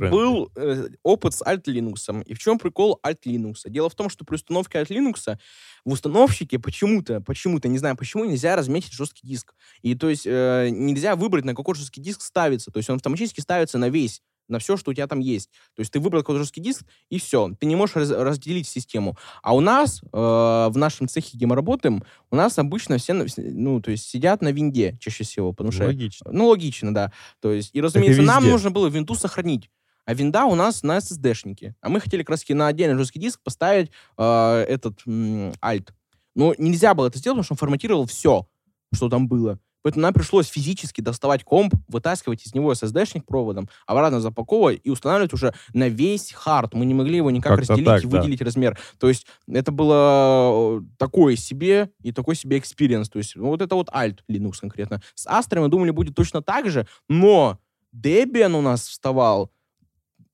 был 0.10 0.52
э, 0.56 0.88
опыт 1.04 1.36
с 1.36 1.44
Alt 1.44 1.66
Linux. 1.66 2.24
И 2.24 2.34
в 2.34 2.40
чем 2.40 2.58
прикол 2.58 3.00
Alt 3.06 3.20
Linux? 3.28 3.58
Дело 3.66 3.90
в 3.90 3.96
том, 3.96 4.10
что 4.10 4.26
при 4.26 4.36
установке 4.36 4.80
Alt 4.80 4.88
Linux 4.88 5.38
в 5.86 5.92
установщике 5.92 6.58
почему-то, 6.58 7.22
почему-то, 7.22 7.68
не 7.68 7.78
знаю 7.78 7.96
почему, 7.96 8.26
нельзя 8.26 8.56
разметить 8.56 8.94
жесткий 8.94 9.28
диск. 9.28 9.54
И 9.84 9.94
то 9.94 10.10
есть 10.10 10.24
э, 10.26 10.70
нельзя 10.72 11.16
выбрать, 11.16 11.46
на 11.46 11.54
какой 11.54 11.76
жесткий 11.76 12.02
диск 12.02 12.22
ставится. 12.22 12.72
То 12.72 12.78
есть 12.78 12.90
он 12.90 12.96
автоматически 12.96 13.40
ставится 13.40 13.78
на 13.78 13.90
весь 13.90 14.24
на 14.52 14.60
все, 14.60 14.78
что 14.78 14.92
у 14.92 14.94
тебя 14.94 15.08
там 15.08 15.20
есть. 15.20 15.50
То 15.76 15.80
есть 15.80 15.92
ты 15.92 16.00
выбрал 16.00 16.22
какой-то 16.22 16.40
жесткий 16.40 16.62
диск, 16.62 16.84
и 17.10 17.20
все. 17.20 17.50
Ты 17.60 17.66
не 17.66 17.76
можешь 17.76 17.96
раз- 17.96 18.12
разделить 18.12 18.68
систему. 18.68 19.18
А 19.42 19.56
у 19.56 19.60
нас, 19.60 20.02
э, 20.04 20.08
в 20.16 20.74
нашем 20.76 21.08
цехе, 21.08 21.38
где 21.38 21.46
мы 21.48 21.56
работаем, 21.56 22.04
у 22.30 22.36
нас 22.36 22.60
обычно 22.60 22.98
все, 22.98 23.14
ну, 23.38 23.82
то 23.82 23.92
есть 23.92 24.08
сидят 24.08 24.42
на 24.42 24.52
винде 24.52 24.98
чаще 25.00 25.24
всего, 25.24 25.54
потому 25.54 25.72
что 25.72 25.86
Логично. 25.86 26.32
ну, 26.32 26.48
логично, 26.48 26.94
да. 26.94 27.12
То 27.40 27.52
есть, 27.52 27.72
и, 27.74 27.82
разумеется, 27.82 28.22
нам 28.28 28.44
нужно 28.52 28.72
было 28.72 28.88
винду 28.88 29.16
сохранить. 29.16 29.70
А 30.06 30.14
винда 30.14 30.46
у 30.46 30.56
нас 30.56 30.84
на 30.84 30.98
SSD-шнике. 30.98 31.76
А 31.80 31.90
мы 31.90 32.00
хотели 32.00 32.24
как 32.24 32.32
раз 32.32 32.44
на 32.50 32.68
отдельный 32.68 32.98
жесткий 32.98 33.20
диск 33.20 33.40
поставить 33.44 33.92
э, 34.18 34.66
этот 34.68 35.00
м, 35.06 35.52
Alt. 35.62 35.90
Но 36.36 36.56
нельзя 36.58 36.94
было 36.94 37.08
это 37.08 37.20
сделать, 37.20 37.36
потому 37.36 37.44
что 37.44 37.54
он 37.54 37.58
форматировал 37.58 38.06
все, 38.08 38.48
что 38.94 39.10
там 39.10 39.28
было. 39.28 39.60
Поэтому 39.84 40.04
нам 40.04 40.14
пришлось 40.14 40.48
физически 40.48 41.02
доставать 41.02 41.44
комп, 41.44 41.74
вытаскивать 41.88 42.46
из 42.46 42.54
него 42.54 42.72
SSD-шник 42.74 43.24
проводом, 43.26 43.70
обратно 43.86 44.22
запаковывать 44.22 44.82
и 44.84 44.90
устанавливать 44.90 45.34
уже 45.34 45.54
на 45.74 45.88
весь 45.88 46.32
хард. 46.32 46.74
Мы 46.74 46.86
не 46.86 46.94
могли 46.94 47.18
его 47.18 47.32
никак 47.32 47.58
Как-то 47.58 47.74
разделить 47.74 47.86
так, 47.86 48.04
и 48.04 48.08
да. 48.08 48.18
выделить 48.18 48.42
размер. 48.42 48.78
То 49.00 49.10
есть 49.10 49.26
это 49.48 49.72
было 49.72 50.80
э, 50.80 50.82
такое 50.98 51.36
себе 51.36 51.92
и 52.02 52.12
такой 52.12 52.36
себе 52.36 52.58
experience. 52.58 53.10
То 53.10 53.18
есть 53.18 53.36
ну, 53.36 53.48
вот 53.48 53.62
это 53.62 53.76
вот 53.76 53.90
Alt 53.90 54.20
Linux 54.30 54.54
конкретно. 54.62 55.02
С 55.16 55.28
Astra 55.28 55.60
мы 55.60 55.68
думали 55.68 55.92
будет 55.92 56.16
точно 56.16 56.42
так 56.42 56.70
же, 56.70 56.88
но 57.10 57.60
Debian 57.96 58.54
у 58.54 58.62
нас 58.62 58.88
вставал 58.88 59.52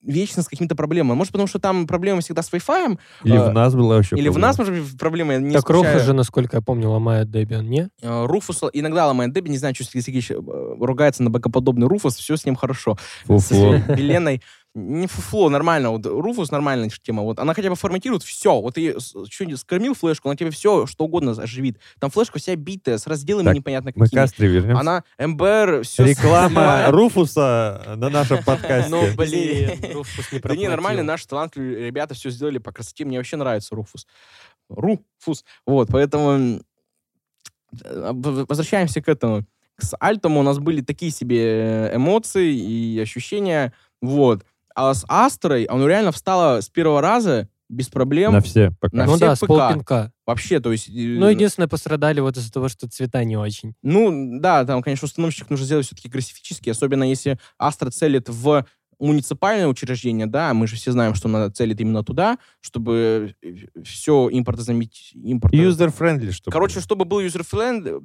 вечно 0.04 0.42
с 0.44 0.48
какими-то 0.48 0.76
проблемами. 0.76 1.18
Может, 1.18 1.32
потому 1.34 1.48
что 1.48 1.60
там 1.60 1.88
проблемы 1.88 2.22
всегда 2.22 2.42
с 2.42 2.52
Wi-Fi, 2.52 2.98
Или 3.24 3.36
А, 3.38 3.50
в 3.50 3.54
нас 3.54 3.74
была 3.76 3.96
вообще 3.98 4.16
или 4.16 4.30
в 4.30 4.34
проблема. 4.34 4.48
нас, 4.48 4.58
может 4.58 4.74
быть, 4.74 4.98
проблемы. 4.98 5.34
я 5.34 5.40
Не 5.40 5.54
Так 5.54 5.70
Руфус 5.70 5.86
исключаю. 5.88 6.06
же, 6.06 6.14
насколько 6.14 6.58
я 6.58 6.62
помню, 6.62 6.90
ломает 6.90 7.28
Debian, 7.28 7.64
не? 7.64 7.90
Э, 8.02 8.26
Руфус 8.26 8.62
иногда 8.74 9.08
ломает 9.08 9.34
Деби, 9.34 9.50
не 9.50 9.58
знаю, 9.58 9.76
что 9.76 9.84
Сергей 9.86 10.02
Сергеевич 10.02 10.32
э, 10.32 10.36
ругается 10.80 11.24
на 11.24 11.30
богоподобный 11.30 11.88
Руфус, 11.88 12.16
все 12.16 12.38
с 12.38 12.46
ним 12.46 12.56
хорошо. 12.56 12.98
Фу-фу. 13.26 13.40
С 13.40 13.98
Еленой 13.98 14.42
не 14.78 15.08
фуфло, 15.08 15.50
нормально. 15.50 15.90
Вот 15.90 16.06
Руфус 16.06 16.52
нормальная 16.52 16.90
тема. 16.90 17.24
Вот 17.24 17.40
она 17.40 17.54
хотя 17.54 17.70
бы 17.70 17.76
форматирует 17.76 18.24
все. 18.24 18.62
Вот 18.62 18.76
ты 18.76 18.96
что-нибудь 19.00 19.60
скормил 19.60 19.96
флешку, 19.96 20.30
она 20.30 20.36
тебе 20.36 20.52
все, 20.52 20.86
что 20.86 21.06
угодно 21.06 21.32
оживит. 21.32 21.80
Там 22.00 22.12
флешка 22.12 22.40
вся 22.40 22.56
битая, 22.56 22.98
с 22.98 23.08
разделами 23.08 23.48
Так, 23.48 23.56
непонятно 23.56 23.92
Мы 23.96 24.06
к 24.06 24.10
какими. 24.10 24.22
Астре 24.22 24.48
вернемся. 24.48 24.80
Она 24.80 25.04
МБР, 25.20 25.82
все 25.84 26.06
Реклама 26.06 26.86
Руфуса 26.90 27.96
на 27.98 28.10
нашем 28.10 28.44
подкасте. 28.44 28.92
Ну, 28.92 29.04
блин. 29.16 29.94
Руфус 29.94 30.32
не 30.32 30.40
Да 30.40 30.56
не, 30.56 30.68
нормально, 30.68 31.04
наши 31.04 31.28
талантливые 31.28 31.88
ребята 31.88 32.14
все 32.14 32.30
сделали 32.30 32.60
по 32.60 32.72
красоте. 32.72 33.04
Мне 33.06 33.18
вообще 33.18 33.38
нравится 33.38 33.76
Руфус. 33.76 34.06
Руфус. 34.70 35.44
Вот, 35.66 35.90
поэтому 35.92 36.62
э, 37.84 38.12
возвращаемся 38.14 39.02
к 39.02 39.10
этому. 39.10 39.44
С 39.80 39.96
Альтом 40.00 40.38
у 40.38 40.44
нас 40.44 40.58
были 40.60 40.82
такие 40.82 41.12
себе 41.12 41.92
эмоции 41.94 42.54
и 42.54 43.00
ощущения. 43.00 43.74
Вот. 44.02 44.46
А 44.78 44.94
с 44.94 45.04
Астрой, 45.08 45.64
оно 45.64 45.88
реально 45.88 46.12
встало 46.12 46.62
с 46.62 46.70
первого 46.70 47.02
раза 47.02 47.50
без 47.68 47.90
проблем. 47.90 48.32
На 48.32 48.42
все 48.42 48.72
пока. 48.80 48.96
На 48.96 49.06
Ну 49.06 49.16
всех 49.16 49.20
да, 49.30 49.36
с 49.36 49.40
ПК. 49.40 49.48
полпинка. 49.48 50.14
Вообще, 50.28 50.60
то 50.60 50.72
есть... 50.72 50.88
э, 50.88 50.92
Ну, 50.92 51.28
единственное, 51.30 51.68
пострадали 51.68 52.20
вот 52.20 52.38
из-за 52.38 52.54
того, 52.54 52.70
что 52.70 52.88
цвета 52.88 53.24
не 53.24 53.36
очень. 53.38 53.74
Ну, 53.82 54.40
да, 54.40 54.64
там, 54.66 54.84
конечно, 54.84 55.06
установщик 55.08 55.50
нужно 55.50 55.66
сделать 55.66 55.88
все-таки 55.88 56.08
графически, 56.10 56.70
особенно 56.70 57.04
если 57.04 57.40
Астра 57.58 57.90
целит 57.90 58.30
в 58.30 58.66
муниципальное 59.00 59.68
учреждение, 59.68 60.28
да, 60.28 60.54
мы 60.54 60.68
же 60.68 60.76
все 60.76 60.92
знаем, 60.92 61.16
что 61.16 61.28
она 61.28 61.50
целит 61.50 61.82
именно 61.82 62.04
туда, 62.04 62.38
чтобы 62.62 63.36
все 63.84 64.30
импортозаметить. 64.32 65.12
Импорт... 65.16 65.54
User-friendly, 65.56 66.32
чтобы... 66.32 66.54
Короче, 66.54 66.82
чтобы 66.82 67.06
был 67.06 67.20
user-friendly... 67.22 68.04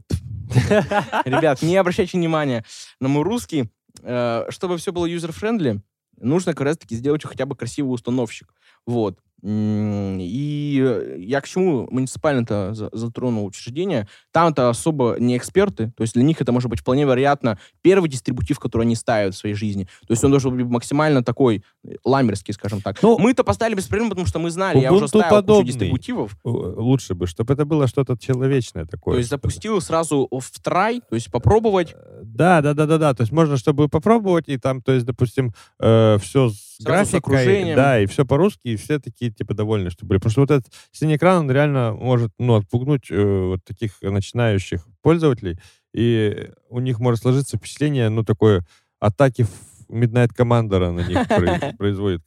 Ребят, 1.26 1.62
не 1.62 1.76
обращайте 1.76 2.16
внимания 2.16 2.64
на 3.00 3.08
мой 3.08 3.22
русский. 3.24 3.70
Э, 4.02 4.46
Чтобы 4.48 4.78
все 4.78 4.92
было 4.92 5.06
user-friendly, 5.06 5.80
нужно 6.22 6.52
как 6.52 6.62
раз-таки 6.62 6.96
сделать 6.96 7.24
хотя 7.24 7.46
бы 7.46 7.56
красивый 7.56 7.94
установщик. 7.94 8.54
Вот. 8.86 9.18
И 9.44 10.80
э, 10.84 11.16
я 11.20 11.40
к 11.40 11.48
чему 11.48 11.88
муниципально-то 11.90 12.74
за- 12.74 12.90
затронул 12.92 13.46
учреждение. 13.46 14.06
Там-то 14.30 14.68
особо 14.68 15.16
не 15.18 15.36
эксперты. 15.36 15.92
То 15.96 16.02
есть 16.02 16.14
для 16.14 16.22
них 16.22 16.40
это 16.40 16.52
может 16.52 16.70
быть 16.70 16.80
вполне 16.80 17.04
вероятно 17.04 17.58
первый 17.82 18.08
дистрибутив, 18.08 18.58
который 18.58 18.82
они 18.82 18.94
ставят 18.94 19.34
в 19.34 19.38
своей 19.38 19.54
жизни. 19.54 19.84
То 20.06 20.12
есть 20.12 20.22
он 20.24 20.30
должен 20.30 20.56
быть 20.56 20.66
максимально 20.66 21.22
такой 21.24 21.62
э, 21.84 21.94
ламерский, 22.04 22.52
скажем 22.52 22.80
так. 22.80 23.02
Ну, 23.02 23.18
Мы-то 23.18 23.44
поставили 23.44 23.76
без 23.76 23.86
проблем, 23.86 24.08
потому 24.10 24.26
что 24.26 24.38
мы 24.38 24.50
знали, 24.50 24.78
я 24.78 24.92
уже 24.92 25.08
ставил 25.08 25.24
кучу 25.24 25.34
подобный. 25.34 25.66
дистрибутивов. 25.72 26.36
Э, 26.44 26.48
Лучше 26.48 27.14
бы, 27.14 27.26
чтобы 27.26 27.54
это 27.54 27.64
было 27.64 27.86
что-то 27.86 28.16
человечное 28.16 28.86
такое. 28.86 29.14
То 29.14 29.18
есть 29.18 29.30
запустил 29.30 29.80
сразу 29.80 30.28
в 30.30 30.60
трай, 30.62 31.00
то 31.08 31.14
есть 31.14 31.30
попробовать. 31.30 31.94
Да, 32.22 32.60
да, 32.60 32.74
да, 32.74 32.86
да, 32.86 32.98
да. 32.98 33.14
То 33.14 33.22
есть 33.22 33.32
можно, 33.32 33.56
чтобы 33.56 33.88
попробовать, 33.88 34.48
и 34.48 34.56
там, 34.58 34.80
то 34.82 34.92
есть, 34.92 35.04
допустим, 35.06 35.52
все 35.78 36.18
с 36.50 36.72
Сразу 36.82 37.10
с 37.10 37.12
графикой, 37.12 37.18
окружением. 37.42 37.76
да, 37.76 38.00
и 38.00 38.06
все 38.06 38.24
по-русски, 38.24 38.60
и 38.68 38.76
все 38.76 38.98
такие, 38.98 39.31
типа, 39.36 39.54
довольны, 39.54 39.90
что 39.90 40.06
были. 40.06 40.18
Потому 40.18 40.30
что 40.30 40.40
вот 40.42 40.50
этот 40.50 40.72
синий 40.90 41.16
экран, 41.16 41.44
он 41.44 41.50
реально 41.50 41.94
может, 41.94 42.32
ну, 42.38 42.54
отпугнуть 42.54 43.10
э, 43.10 43.46
вот 43.46 43.64
таких 43.64 44.00
начинающих 44.02 44.86
пользователей, 45.02 45.58
и 45.94 46.50
у 46.68 46.80
них 46.80 46.98
может 46.98 47.20
сложиться 47.20 47.56
впечатление, 47.56 48.08
ну, 48.08 48.24
такое, 48.24 48.64
атаки 48.98 49.42
в 49.42 49.90
Midnight 49.90 50.30
Commander 50.36 50.90
на 50.90 51.06
них 51.06 51.18
произ- 51.28 51.76
производит. 51.78 52.22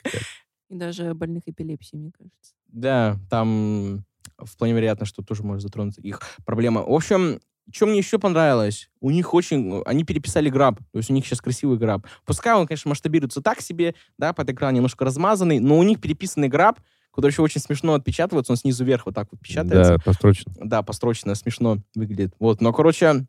И 0.69 0.75
даже 0.75 1.13
больных 1.13 1.43
эпилепсией, 1.47 2.01
мне 2.01 2.11
кажется. 2.11 2.53
Да, 2.67 3.17
там 3.29 4.03
вполне 4.43 4.73
вероятно, 4.73 5.05
что 5.05 5.23
тоже 5.23 5.43
может 5.43 5.63
затронуться 5.63 6.01
их 6.01 6.21
проблема. 6.45 6.81
В 6.81 6.93
общем, 6.93 7.39
что 7.71 7.85
мне 7.87 7.97
еще 7.97 8.19
понравилось, 8.19 8.89
у 8.99 9.09
них 9.09 9.33
очень... 9.33 9.81
Они 9.85 10.03
переписали 10.03 10.49
граб, 10.49 10.79
то 10.91 10.97
есть 10.97 11.09
у 11.09 11.13
них 11.13 11.25
сейчас 11.25 11.41
красивый 11.41 11.77
граб. 11.77 12.05
Пускай 12.25 12.53
он, 12.53 12.67
конечно, 12.67 12.89
масштабируется 12.89 13.41
так 13.41 13.61
себе, 13.61 13.95
да, 14.17 14.33
под 14.33 14.49
экран 14.51 14.73
немножко 14.73 15.05
размазанный, 15.05 15.59
но 15.59 15.77
у 15.77 15.83
них 15.83 15.99
переписанный 15.99 16.47
граб, 16.47 16.79
который 17.15 17.31
еще 17.31 17.41
очень 17.41 17.61
смешно 17.61 17.93
отпечатывается, 17.93 18.51
он 18.51 18.57
снизу 18.57 18.83
вверх 18.83 19.05
вот 19.05 19.15
так 19.15 19.29
вот 19.31 19.39
печатается. 19.39 19.93
Да, 19.93 19.99
построчно. 20.03 20.53
Да, 20.57 20.83
построчно, 20.83 21.33
смешно 21.35 21.77
выглядит. 21.95 22.33
Вот, 22.39 22.59
но, 22.59 22.73
короче, 22.73 23.25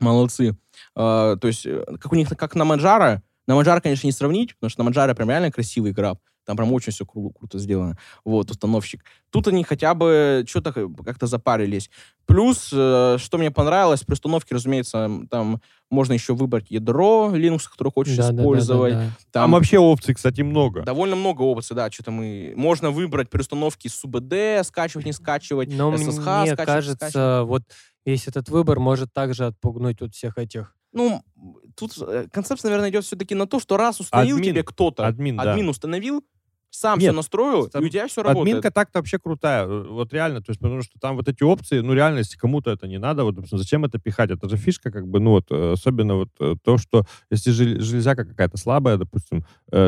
молодцы. 0.00 0.58
А, 0.96 1.36
то 1.36 1.46
есть, 1.46 1.66
э, 1.66 1.84
как 2.00 2.12
у 2.12 2.16
них, 2.16 2.28
как 2.28 2.56
на 2.56 2.64
Манджара, 2.64 3.22
на 3.46 3.54
Манджара, 3.54 3.80
конечно, 3.80 4.06
не 4.06 4.12
сравнить, 4.12 4.54
потому 4.56 4.70
что 4.70 4.80
на 4.80 4.84
Манджара 4.84 5.14
прям 5.14 5.30
реально 5.30 5.50
красивый 5.52 5.92
граб. 5.92 6.18
Там 6.44 6.56
прям 6.56 6.72
очень 6.72 6.92
все 6.92 7.04
кру- 7.04 7.32
круто 7.36 7.58
сделано. 7.58 7.98
Вот, 8.24 8.52
установщик. 8.52 9.02
Тут 9.30 9.48
они 9.48 9.64
хотя 9.64 9.94
бы 9.94 10.44
что-то 10.46 10.72
как-то 11.04 11.26
запарились. 11.26 11.90
Плюс, 12.24 12.70
э, 12.72 13.16
что 13.18 13.38
мне 13.38 13.50
понравилось, 13.50 14.04
при 14.04 14.12
установке, 14.12 14.54
разумеется, 14.54 15.10
там 15.28 15.60
можно 15.90 16.12
еще 16.12 16.34
выбрать 16.34 16.70
ядро 16.70 17.32
Linux, 17.34 17.62
которое 17.68 17.90
хочешь 17.90 18.16
Да-да-да-да-да. 18.16 18.42
использовать. 18.42 18.92
Там 18.94 19.10
Там 19.32 19.50
вообще 19.52 19.78
опций, 19.80 20.14
кстати, 20.14 20.42
много. 20.42 20.82
довольно 20.82 21.16
много 21.16 21.42
опций, 21.42 21.74
да, 21.74 21.90
что-то 21.90 22.12
мы... 22.12 22.52
Можно 22.54 22.92
выбрать 22.92 23.28
при 23.28 23.40
установке 23.40 23.88
СУБД, 23.88 24.64
скачивать, 24.64 25.04
не 25.06 25.12
скачивать, 25.12 25.68
Но 25.72 25.92
SSH, 25.92 25.98
мне 25.98 26.12
скачивать, 26.12 26.64
кажется, 26.66 26.96
скачивать. 27.08 27.48
вот 27.48 27.62
весь 28.04 28.28
этот 28.28 28.48
выбор 28.50 28.78
может 28.78 29.12
также 29.12 29.46
отпугнуть 29.46 30.00
вот 30.00 30.14
всех 30.14 30.38
этих. 30.38 30.75
Ну, 30.92 31.22
тут 31.76 31.92
э, 31.98 32.26
концепция, 32.32 32.70
наверное, 32.70 32.90
идет 32.90 33.04
все-таки 33.04 33.34
на 33.34 33.46
то, 33.46 33.60
что 33.60 33.76
раз 33.76 34.00
установил 34.00 34.36
Админ. 34.36 34.52
тебе 34.52 34.62
кто-то, 34.62 35.06
Админ, 35.06 35.36
да. 35.36 35.54
установил, 35.70 36.24
сам 36.76 36.98
Нет, 36.98 37.08
все 37.08 37.16
настроил, 37.16 37.68
там 37.68 37.82
и 37.82 37.86
у 37.86 37.88
тебя 37.88 38.06
все 38.06 38.22
работает. 38.22 38.46
Админка 38.48 38.70
так-то 38.70 38.98
вообще 38.98 39.18
крутая. 39.18 39.66
э, 39.66 39.86
Вот 39.88 40.12
реально, 40.12 40.42
то 40.42 40.50
есть, 40.50 40.60
потому 40.60 40.82
что 40.82 40.98
там 41.00 41.16
вот 41.16 41.28
эти 41.28 41.42
опции, 41.42 41.80
ну, 41.80 41.94
реально, 41.94 42.18
если 42.18 42.36
кому-то 42.36 42.70
это 42.70 42.86
не 42.86 42.98
надо, 42.98 43.24
вот, 43.24 43.34
допустим, 43.34 43.58
зачем 43.58 43.84
это 43.84 43.98
пихать? 43.98 44.30
Это 44.30 44.48
же 44.48 44.56
фишка, 44.56 44.90
как 44.90 45.08
бы, 45.08 45.20
ну, 45.20 45.30
вот, 45.30 45.46
э, 45.50 45.72
особенно 45.72 46.16
вот 46.16 46.28
э, 46.40 46.54
то, 46.62 46.76
что 46.76 47.04
если 47.30 47.50
жел- 47.50 47.80
железяка 47.80 48.24
какая-то 48.24 48.56
слабая, 48.58 48.96
допустим, 48.98 49.44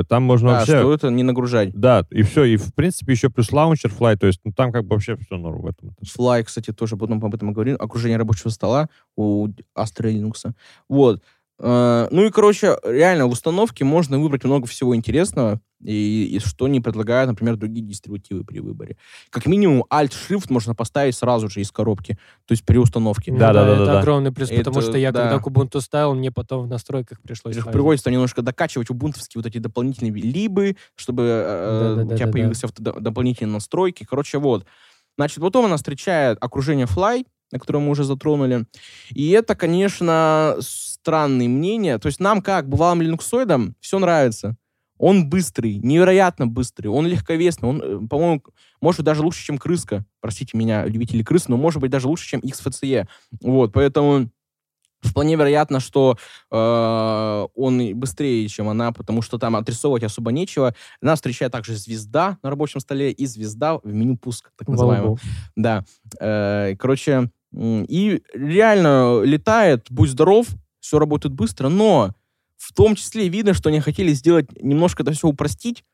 там 0.08 0.22
можно 0.22 0.48
Да, 0.50 0.58
вообще... 0.58 0.78
что 0.78 0.92
это 0.94 1.10
не 1.10 1.22
нагружать. 1.22 1.70
Да, 1.72 2.04
и 2.10 2.22
все, 2.22 2.44
и 2.44 2.56
в 2.56 2.74
принципе 2.74 3.12
еще 3.12 3.30
плюс 3.30 3.52
лаунчер 3.52 3.90
Fly, 3.90 4.16
то 4.16 4.26
есть 4.26 4.40
ну, 4.44 4.52
там 4.52 4.72
как 4.72 4.84
бы 4.84 4.94
вообще 4.94 5.16
все 5.16 5.36
норм 5.36 5.60
в 5.62 5.66
этом. 5.66 5.94
Fly, 6.04 6.42
кстати, 6.44 6.72
тоже 6.72 6.96
потом 6.96 7.24
об 7.24 7.34
этом 7.34 7.52
говорил. 7.52 7.76
Окружение 7.78 8.18
рабочего 8.18 8.48
стола 8.50 8.88
у 9.16 9.48
Astra 9.76 10.10
Linux. 10.12 10.52
Вот. 10.88 11.22
Э, 11.60 12.08
Ну 12.10 12.24
и, 12.24 12.30
короче, 12.30 12.76
реально 12.84 13.26
в 13.26 13.30
установке 13.30 13.84
можно 13.84 14.18
выбрать 14.18 14.44
много 14.44 14.66
всего 14.66 14.94
интересного, 14.94 15.60
и, 15.82 16.24
и 16.32 16.38
что 16.40 16.66
не 16.68 16.80
предлагают, 16.80 17.28
например, 17.30 17.56
другие 17.56 17.86
дистрибутивы 17.86 18.44
при 18.44 18.58
выборе. 18.58 18.96
Как 19.30 19.46
минимум, 19.46 19.84
Alt-Shift 19.92 20.46
можно 20.48 20.74
поставить 20.74 21.14
сразу 21.16 21.48
же 21.48 21.60
из 21.60 21.70
коробки, 21.70 22.18
то 22.46 22.52
есть 22.52 22.64
при 22.64 22.78
установке. 22.78 23.30
Ну 23.32 23.38
Да, 23.38 23.52
да, 23.52 23.64
да, 23.64 23.72
это 23.74 23.86
да, 23.86 23.92
да. 23.92 24.00
огромный 24.00 24.32
плюс, 24.32 24.50
потому 24.50 24.78
Это- 24.80 24.88
что 24.88 24.98
я 24.98 25.12
да. 25.12 25.28
когда 25.28 25.36
Kubuntu 25.44 25.80
ставил, 25.80 26.14
мне 26.14 26.30
потом 26.32 26.64
в 26.64 26.68
настройках 26.68 27.20
пришлось 27.22 27.56
приходится 27.56 28.10
немножко 28.10 28.42
докачивать 28.42 28.90
убунтовские 28.90 29.40
вот 29.40 29.46
эти 29.46 29.58
дополнительные 29.58 30.12
либы, 30.12 30.76
чтобы 30.96 31.22
э, 31.24 31.44
Да-да-да-да-да. 31.80 32.14
у 32.14 32.18
тебя 32.18 32.26
появились 32.28 32.64
авто- 32.64 32.82
до- 32.82 33.00
дополнительные 33.00 33.52
настройки. 33.54 34.04
Короче, 34.08 34.38
вот. 34.38 34.64
Значит, 35.16 35.38
потом 35.40 35.66
она 35.66 35.76
встречает 35.76 36.38
окружение 36.40 36.86
Fly, 36.86 37.24
на 37.52 37.58
которое 37.58 37.78
мы 37.78 37.90
уже 37.90 38.02
затронули. 38.04 38.66
И 39.10 39.30
это, 39.30 39.54
конечно, 39.54 40.56
странные 41.00 41.48
мнения. 41.48 41.98
То 41.98 42.06
есть 42.06 42.20
нам, 42.20 42.42
как 42.42 42.68
бывалым 42.68 43.02
линуксоидам, 43.02 43.74
все 43.80 43.98
нравится. 43.98 44.56
Он 44.98 45.30
быстрый, 45.30 45.78
невероятно 45.78 46.46
быстрый, 46.46 46.88
он 46.88 47.06
легковесный, 47.06 47.68
он, 47.68 47.82
э, 47.82 48.08
по-моему, 48.08 48.42
может 48.80 48.98
быть, 48.98 49.06
даже 49.06 49.22
лучше, 49.22 49.44
чем 49.44 49.56
крыска. 49.58 50.04
Простите 50.20 50.58
меня, 50.58 50.84
любители 50.86 51.22
крыс, 51.22 51.48
но 51.48 51.56
может 51.56 51.80
быть 51.80 51.90
даже 51.90 52.08
лучше, 52.08 52.26
чем 52.26 52.40
XFCE. 52.40 53.06
Вот, 53.40 53.72
поэтому 53.72 54.28
вполне 55.00 55.36
вероятно, 55.36 55.78
что 55.80 56.18
э, 56.50 57.46
он 57.54 57.94
быстрее, 57.94 58.48
чем 58.48 58.68
она, 58.68 58.92
потому 58.92 59.22
что 59.22 59.38
там 59.38 59.56
отрисовывать 59.56 60.02
особо 60.02 60.32
нечего. 60.32 60.74
Нас 61.00 61.18
встречает 61.18 61.52
также 61.52 61.76
звезда 61.76 62.38
на 62.42 62.50
рабочем 62.50 62.80
столе 62.80 63.12
и 63.12 63.26
звезда 63.26 63.78
в 63.78 63.92
меню 63.92 64.16
пуск, 64.16 64.50
так 64.56 64.68
называемый. 64.68 65.16
Да. 65.54 65.84
Э, 66.20 66.74
короче, 66.76 67.30
и 67.54 68.22
реально 68.34 69.22
летает, 69.22 69.86
будь 69.90 70.10
здоров, 70.10 70.48
все 70.80 70.98
работает 70.98 71.34
быстро, 71.34 71.68
но 71.68 72.12
в 72.56 72.72
том 72.72 72.94
числе 72.94 73.28
видно, 73.28 73.54
что 73.54 73.68
они 73.68 73.80
хотели 73.80 74.12
сделать 74.12 74.46
немножко 74.62 75.02
это 75.02 75.12
все 75.12 75.28
упростить, 75.28 75.84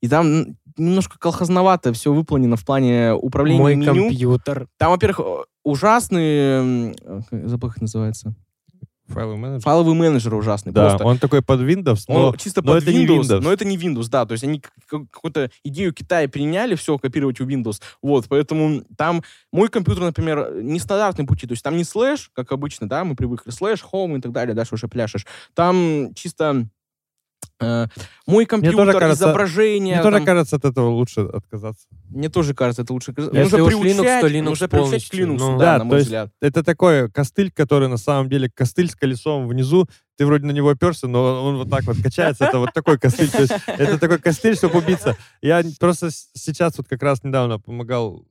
и 0.00 0.08
там 0.08 0.56
немножко 0.76 1.18
колхозновато 1.18 1.92
все 1.92 2.12
выполнено 2.12 2.56
в 2.56 2.64
плане 2.64 3.12
управления 3.14 3.60
Мой 3.60 3.74
меню. 3.76 4.08
компьютер. 4.08 4.68
Там, 4.78 4.90
во-первых, 4.90 5.46
ужасный, 5.64 6.38
м, 6.38 6.92
э, 7.02 7.20
как- 7.30 7.48
забыл, 7.48 7.68
как 7.70 7.80
называется, 7.80 8.34
Файловый 9.12 9.38
менеджер. 9.38 9.62
файловый 9.62 9.94
менеджер 9.94 10.34
ужасный. 10.34 10.72
Да, 10.72 10.88
просто. 10.88 11.06
он 11.06 11.18
такой 11.18 11.42
под 11.42 11.60
Windows, 11.60 12.04
Он 12.08 12.22
но 12.22 12.36
чисто 12.36 12.62
но 12.62 12.74
под 12.74 12.82
это 12.82 12.92
не 12.92 13.06
Windows, 13.06 13.20
Windows. 13.20 13.40
но 13.40 13.52
это 13.52 13.64
не 13.64 13.76
Windows, 13.76 14.08
да, 14.08 14.26
то 14.26 14.32
есть 14.32 14.44
они 14.44 14.62
какую-то 14.86 15.50
идею 15.64 15.92
Китая 15.92 16.28
приняли, 16.28 16.74
все 16.74 16.98
копировать 16.98 17.40
у 17.40 17.46
Windows, 17.46 17.80
вот, 18.02 18.26
поэтому 18.28 18.82
там 18.96 19.22
мой 19.52 19.68
компьютер, 19.68 20.04
например, 20.04 20.62
нестандартные 20.62 21.26
пути, 21.26 21.46
то 21.46 21.52
есть 21.52 21.62
там 21.62 21.76
не 21.76 21.84
слэш, 21.84 22.30
как 22.34 22.52
обычно, 22.52 22.88
да, 22.88 23.04
мы 23.04 23.14
привыкли, 23.14 23.50
слэш, 23.50 23.84
home 23.92 24.18
и 24.18 24.20
так 24.20 24.32
далее, 24.32 24.54
дальше 24.54 24.74
уже 24.74 24.88
пляшешь, 24.88 25.26
там 25.54 26.14
чисто 26.14 26.66
Мой 28.26 28.46
компьютер, 28.46 28.92
кажется- 28.98 29.26
изображение. 29.26 29.94
Мне 29.96 30.02
тоже 30.02 30.16
там- 30.18 30.26
кажется, 30.26 30.56
от 30.56 30.64
этого 30.64 30.88
лучше 30.88 31.20
отказаться. 31.20 31.86
Мне 32.08 32.28
тоже 32.28 32.54
кажется, 32.54 32.82
это 32.82 32.92
лучше. 32.92 33.14
Если 33.16 33.30
нужно 33.38 33.62
уж 33.64 33.74
Linux, 33.74 33.80
приучать, 33.80 34.20
то 34.20 34.26
Linux 34.28 34.42
нужно 34.42 34.68
приучать 34.68 35.08
к. 35.08 35.14
Linux, 35.14 35.36
Ну, 35.38 35.58
да, 35.58 35.64
Да, 35.64 35.72
на 35.74 35.78
то 35.80 35.84
мой 35.84 35.96
есть 35.98 36.06
взгляд. 36.06 36.30
Это 36.40 36.62
такой 36.64 37.10
костыль, 37.10 37.50
который 37.52 37.88
на 37.88 37.96
самом 37.96 38.28
деле 38.28 38.50
костыль 38.52 38.90
с 38.90 38.96
колесом 38.96 39.46
внизу. 39.48 39.86
Ты 40.16 40.26
вроде 40.26 40.46
на 40.46 40.50
него 40.52 40.68
оперся, 40.70 41.08
но 41.08 41.44
он 41.44 41.56
вот 41.58 41.70
так 41.70 41.84
вот 41.84 41.96
качается. 42.02 42.44
Это 42.44 42.58
вот 42.58 42.72
такой 42.74 42.98
костыль. 42.98 43.30
То 43.30 43.40
есть 43.40 43.54
это 43.66 43.98
такой 43.98 44.18
костыль, 44.18 44.56
чтобы 44.56 44.78
убиться. 44.78 45.16
Я 45.40 45.62
просто 45.80 46.10
сейчас 46.34 46.76
вот 46.78 46.88
как 46.88 47.02
раз 47.02 47.22
недавно 47.22 47.58
помогал 47.58 48.24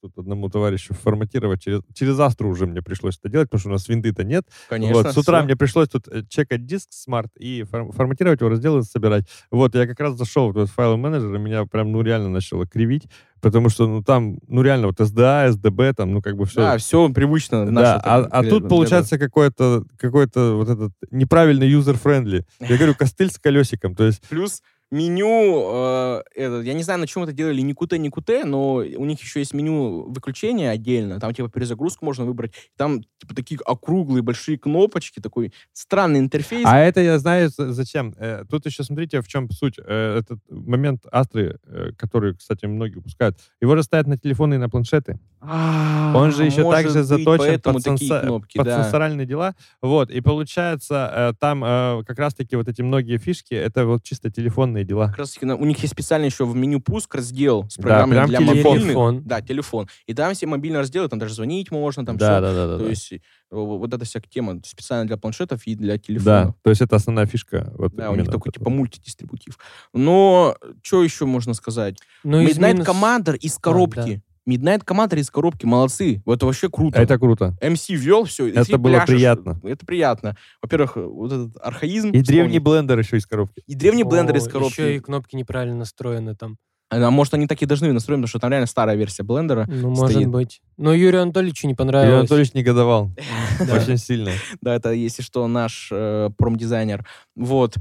тут 0.00 0.16
одному 0.16 0.48
товарищу 0.48 0.94
форматировать. 0.94 1.62
Через, 1.62 1.80
через 1.94 2.18
Астру 2.20 2.48
уже 2.50 2.66
мне 2.66 2.82
пришлось 2.82 3.18
это 3.18 3.28
делать, 3.28 3.48
потому 3.48 3.60
что 3.60 3.68
у 3.68 3.72
нас 3.72 3.88
винды-то 3.88 4.24
нет. 4.24 4.44
Конечно. 4.68 4.94
вот, 4.94 5.06
с 5.12 5.16
утра 5.16 5.38
всё. 5.38 5.44
мне 5.46 5.56
пришлось 5.56 5.88
тут 5.88 6.06
э, 6.08 6.22
чекать 6.28 6.66
диск 6.66 6.88
SMART 6.90 7.30
и 7.38 7.62
фор- 7.64 7.92
форматировать 7.92 8.40
его, 8.40 8.50
разделы 8.50 8.82
собирать. 8.82 9.24
Вот, 9.50 9.74
я 9.74 9.86
как 9.86 9.98
раз 10.00 10.14
зашел 10.16 10.52
в 10.52 10.56
этот 10.58 10.70
файл 10.70 10.96
менеджер, 10.96 11.34
и 11.34 11.38
меня 11.38 11.64
прям, 11.66 11.90
ну, 11.92 12.02
реально 12.02 12.28
начало 12.28 12.66
кривить, 12.66 13.08
потому 13.40 13.68
что, 13.68 13.86
ну, 13.88 14.02
там, 14.02 14.38
ну, 14.46 14.62
реально, 14.62 14.88
вот 14.88 15.00
SDA, 15.00 15.48
SDB, 15.50 15.94
там, 15.94 16.12
ну, 16.12 16.22
как 16.22 16.36
бы 16.36 16.46
все. 16.46 16.60
Да, 16.60 16.78
все 16.78 17.08
привычно. 17.08 17.70
Да, 17.72 17.96
а, 18.04 18.24
а 18.30 18.42
для- 18.42 18.50
тут 18.50 18.60
для- 18.62 18.68
получается 18.68 19.18
какой-то 19.18 19.84
какой-то 19.96 20.54
вот 20.56 20.68
этот 20.68 20.92
неправильный 21.10 21.68
user-friendly. 21.68 22.44
Я 22.60 22.76
говорю, 22.76 22.94
костыль 22.94 23.30
с 23.30 23.38
колесиком. 23.38 23.94
То 23.94 24.04
есть, 24.04 24.22
Плюс 24.28 24.62
меню, 24.90 25.62
э, 25.72 26.22
этот, 26.34 26.64
я 26.64 26.74
не 26.74 26.82
знаю, 26.82 27.00
на 27.00 27.06
чем 27.06 27.22
это 27.22 27.32
делали, 27.32 27.60
не 27.60 27.74
Qt, 27.74 28.44
но 28.44 28.74
у 28.76 29.04
них 29.04 29.20
еще 29.20 29.40
есть 29.40 29.54
меню 29.54 30.10
выключения 30.10 30.70
отдельно, 30.70 31.20
там 31.20 31.34
типа 31.34 31.48
перезагрузку 31.50 32.04
можно 32.04 32.24
выбрать, 32.24 32.52
там 32.76 33.02
типа 33.18 33.34
такие 33.34 33.60
округлые 33.64 34.22
большие 34.22 34.58
кнопочки, 34.58 35.20
такой 35.20 35.52
странный 35.72 36.20
интерфейс. 36.20 36.64
а 36.66 36.78
это 36.78 37.00
я 37.00 37.18
знаю 37.18 37.50
зачем. 37.56 38.14
Э, 38.18 38.44
Тут 38.48 38.66
еще 38.66 38.82
смотрите, 38.84 39.20
в 39.20 39.28
чем 39.28 39.50
суть. 39.50 39.78
Э, 39.78 40.18
Этот 40.18 40.40
момент 40.48 41.04
Астры, 41.10 41.58
э, 41.66 41.90
который, 41.96 42.34
кстати, 42.36 42.66
многие 42.66 42.98
упускают, 42.98 43.36
его 43.60 43.76
же 43.76 43.82
ставят 43.82 44.06
на 44.06 44.16
телефоны 44.16 44.54
и 44.54 44.58
на 44.58 44.68
планшеты. 44.68 45.18
А, 45.40 46.12
Он 46.16 46.32
же 46.32 46.44
еще 46.44 46.62
может 46.62 46.82
также 46.82 46.98
быть, 46.98 47.06
заточен 47.08 47.60
под, 47.60 47.76
сенса- 47.86 48.20
кнопки, 48.22 48.56
под 48.58 48.66
да. 48.66 48.82
сенсоральные 48.82 49.26
дела. 49.26 49.54
Вот, 49.80 50.10
и 50.10 50.20
получается, 50.20 51.10
э, 51.14 51.32
там 51.38 51.62
э, 51.64 52.02
как 52.06 52.18
раз-таки 52.18 52.56
вот 52.56 52.66
эти 52.68 52.82
многие 52.82 53.18
фишки, 53.18 53.54
это 53.54 53.86
вот 53.86 54.02
чисто 54.02 54.30
телефонные 54.30 54.84
дела. 54.84 55.08
Как 55.08 55.18
раз 55.18 55.32
таки 55.34 55.46
на- 55.46 55.56
у 55.56 55.64
них 55.64 55.78
есть 55.80 55.92
специально 55.94 56.24
еще 56.24 56.44
в 56.44 56.56
меню 56.56 56.80
пуск 56.80 57.14
раздел 57.14 57.66
с 57.70 57.76
Да, 57.76 57.82
программой 57.82 58.16
прям 58.16 58.28
для 58.28 58.38
телефон. 58.38 58.78
мобильных. 58.78 59.26
Да, 59.26 59.40
телефон. 59.40 59.88
И 60.06 60.14
там 60.14 60.34
все 60.34 60.46
мобильные 60.46 60.80
разделы, 60.80 61.08
там 61.08 61.18
даже 61.18 61.34
звонить 61.34 61.70
можно, 61.70 62.04
там 62.04 62.16
да, 62.16 62.26
всё. 62.34 62.40
да, 62.40 62.52
да, 62.54 62.66
да, 62.66 62.78
То 62.78 62.84
да. 62.84 62.90
есть 62.90 63.12
э, 63.12 63.18
вот 63.50 63.94
эта 63.94 64.04
вся 64.04 64.20
тема 64.28 64.60
специально 64.64 65.06
для 65.06 65.16
планшетов 65.16 65.66
и 65.66 65.74
для 65.76 65.94
Да, 65.94 65.98
телефонов. 65.98 66.54
то 66.62 66.70
есть 66.70 66.82
это 66.82 66.96
основная 66.96 67.26
фишка. 67.26 67.72
Вот 67.78 67.94
Да, 67.94 68.10
у 68.10 68.16
них 68.16 68.26
такой 68.28 68.50
типа 68.52 68.70
мультидистрибутив. 68.70 69.56
Но 69.94 70.56
что 70.82 71.02
еще 71.04 71.26
можно 71.26 71.54
сказать? 71.54 71.96
Ну, 72.24 72.42
Midnight 72.42 72.74
минус- 72.74 72.88
Commander 72.88 73.36
из 73.36 73.56
коробки. 73.58 74.20
Midnight 74.48 74.84
Commander 74.84 75.18
из 75.18 75.30
коробки, 75.30 75.66
молодцы. 75.66 76.22
Вот 76.24 76.36
Это 76.38 76.46
вообще 76.46 76.70
круто. 76.70 77.00
Это 77.00 77.18
круто. 77.18 77.56
MC 77.60 77.94
ввел, 77.94 78.24
все. 78.24 78.48
Это 78.48 78.78
было 78.78 79.04
приятно. 79.06 79.60
Это 79.62 79.84
приятно. 79.84 80.36
Во-первых, 80.62 80.96
вот 80.96 81.32
этот 81.32 81.56
архаизм. 81.60 82.08
И 82.10 82.22
древний 82.22 82.58
вспомнить. 82.58 82.62
блендер 82.62 82.98
еще 82.98 83.18
из 83.18 83.26
коробки. 83.26 83.62
И 83.66 83.74
древний 83.74 84.04
блендер 84.04 84.36
из 84.36 84.46
О, 84.46 84.50
коробки. 84.50 84.80
Еще 84.80 84.96
и 84.96 85.00
кнопки 85.00 85.36
неправильно 85.36 85.76
настроены 85.76 86.34
там. 86.34 86.56
А 86.90 87.10
может, 87.10 87.34
они 87.34 87.46
так 87.46 87.60
и 87.60 87.66
должны 87.66 87.92
настроить, 87.92 88.18
потому 88.18 88.28
что 88.28 88.38
там 88.38 88.50
реально 88.50 88.66
старая 88.66 88.96
версия 88.96 89.22
блендера. 89.22 89.66
Ну, 89.68 89.94
стоит. 89.94 90.14
может 90.14 90.26
быть. 90.28 90.62
Но 90.78 90.94
Юрию 90.94 91.22
Анатольевичу 91.22 91.66
не 91.66 91.72
Юрий 91.72 91.76
понравилось. 91.76 92.20
Анатольевич 92.20 92.54
негодовал. 92.54 93.10
Очень 93.60 93.98
сильно. 93.98 94.30
Да, 94.62 94.74
это, 94.74 94.92
если 94.92 95.22
что, 95.22 95.46
наш 95.48 95.90
э, 95.92 96.30
промдизайнер. 96.38 97.06
Вот. 97.36 97.74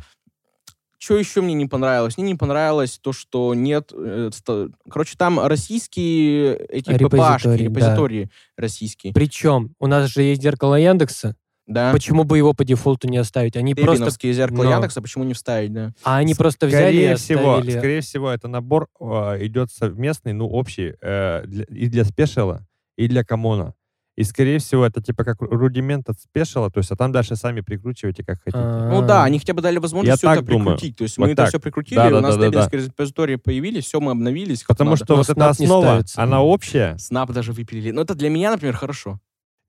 Что 0.99 1.17
еще 1.17 1.41
мне 1.41 1.53
не 1.53 1.67
понравилось? 1.67 2.17
Мне 2.17 2.27
не 2.31 2.35
понравилось 2.35 2.97
то, 2.99 3.13
что 3.13 3.53
нет... 3.53 3.91
э, 3.93 4.31
ста- 4.33 4.69
Короче, 4.89 5.15
там 5.17 5.39
российские 5.39 6.55
эти 6.69 6.89
Репозитории, 6.89 7.07
ППАшки, 7.17 7.47
да. 7.47 7.57
репозитории 7.57 8.29
российские. 8.57 9.13
Причем 9.13 9.75
у 9.79 9.87
нас 9.87 10.09
же 10.09 10.23
есть 10.23 10.41
зеркало 10.41 10.75
Яндекса. 10.75 11.35
Да. 11.67 11.91
Почему 11.91 12.23
бы 12.23 12.37
его 12.37 12.53
по 12.53 12.63
дефолту 12.63 13.09
не 13.09 13.17
оставить? 13.17 13.57
Они 13.57 13.75
просто, 13.75 14.09
зеркала 14.33 14.63
Но. 14.63 14.71
Яндекса, 14.71 15.01
почему 15.01 15.25
не 15.25 15.33
вставить, 15.33 15.73
да? 15.73 15.93
а 16.03 16.17
они 16.17 16.33
просто 16.33 16.65
взяли 16.65 16.95
и 16.95 16.99
Скорее 16.99 17.15
всего, 17.17 17.53
оставили. 17.55 17.77
скорее 17.77 18.01
всего, 18.01 18.29
это 18.31 18.47
набор 18.47 18.87
э, 19.01 19.45
идет 19.45 19.69
совместный, 19.71 20.31
ну, 20.31 20.47
общий, 20.47 20.93
э, 21.01 21.43
для- 21.45 21.65
и 21.65 21.87
для 21.87 22.05
спешала, 22.05 22.65
и 22.97 23.07
для 23.09 23.25
коммона. 23.25 23.73
И, 24.17 24.23
скорее 24.23 24.57
всего, 24.57 24.83
это 24.83 24.99
типа 24.99 25.23
как 25.23 25.37
рудимент 25.39 26.09
от 26.09 26.19
спешала, 26.19 26.71
то 26.71 26.79
есть, 26.79 26.91
а 26.91 26.95
там 26.95 27.11
дальше 27.11 27.35
сами 27.35 27.61
прикручивайте, 27.61 28.23
как 28.23 28.39
хотите. 28.39 28.57
Ну 28.57 29.03
А, 29.03 29.05
да, 29.05 29.23
они 29.23 29.37
хотя 29.37 29.53
бы 29.53 29.61
дали 29.61 29.77
возможность 29.77 30.23
Я 30.23 30.31
все 30.31 30.39
это 30.39 30.43
прикрутить. 30.43 30.97
То 30.97 31.03
есть 31.03 31.19
Вот 31.19 31.27
мы 31.27 31.33
это 31.33 31.45
все 31.45 31.59
прикрутили, 31.59 31.99
у 31.99 32.19
нас 32.19 32.35
дебиновские 32.35 32.85
репозитории 32.85 33.35
появились, 33.35 33.85
все, 33.85 33.99
мы 33.99 34.11
обновились. 34.13 34.63
Потому 34.63 34.91
надо. 34.91 35.05
что 35.05 35.13
Но 35.13 35.17
вот 35.19 35.29
эта 35.29 35.49
основа, 35.49 36.03
она 36.15 36.41
общая. 36.41 36.97
Снап 36.97 37.31
даже 37.31 37.53
выпилили. 37.53 37.91
Но 37.91 38.01
это 38.01 38.15
для 38.15 38.29
меня, 38.29 38.51
например, 38.51 38.75
хорошо. 38.75 39.19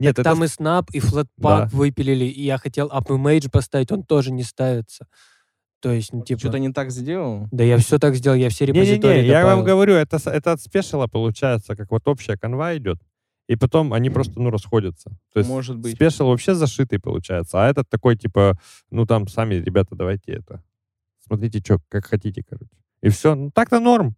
Нет, 0.01 0.13
это 0.13 0.23
Там 0.23 0.45
и 0.45 0.47
Snap, 0.47 0.87
и 0.93 1.01
Flatpak 1.01 1.27
Да. 1.39 1.69
выпилили, 1.73 2.25
и 2.25 2.45
я 2.45 2.57
хотел 2.57 2.89
UpImage 2.89 3.51
поставить, 3.51 3.93
он 3.93 4.03
тоже 4.05 4.31
не 4.31 4.45
ставится. 4.45 5.09
То 5.81 5.93
есть, 5.93 6.13
ну, 6.13 6.25
типа... 6.25 6.41
Что-то 6.41 6.59
не 6.59 6.73
так 6.73 6.91
сделал. 6.91 7.49
Да 7.51 7.65
я 7.65 7.79
все 7.79 7.99
так 7.99 8.15
сделал, 8.15 8.37
я 8.37 8.49
все 8.49 8.65
репозитории 8.65 9.17
Не-не-не, 9.17 9.29
я 9.29 9.45
вам 9.45 9.65
говорю, 9.65 9.95
это, 9.95 10.19
это 10.25 10.53
от 10.53 10.61
спешала 10.61 11.07
получается, 11.07 11.77
как 11.77 11.91
вот 11.91 12.07
общая 12.09 12.37
канва 12.37 12.77
идет, 12.77 12.99
и 13.49 13.57
потом 13.57 13.93
они 13.93 14.11
просто, 14.11 14.39
ну, 14.41 14.51
расходятся. 14.51 15.11
То 15.33 15.39
есть 15.41 15.51
Может 15.51 15.79
быть. 15.79 15.95
спешл 15.97 16.27
вообще 16.29 16.55
зашитый 16.55 16.99
получается, 17.01 17.65
а 17.65 17.69
этот 17.69 17.89
такой, 17.89 18.17
типа, 18.17 18.59
ну, 18.91 19.07
там, 19.07 19.27
сами, 19.27 19.55
ребята, 19.55 19.95
давайте 19.97 20.33
это. 20.33 20.63
Смотрите, 21.27 21.59
что, 21.61 21.79
как 21.89 22.07
хотите, 22.07 22.43
короче. 22.49 22.71
И 23.03 23.09
все. 23.09 23.35
Ну, 23.35 23.51
так-то 23.51 23.81
норм. 23.81 24.15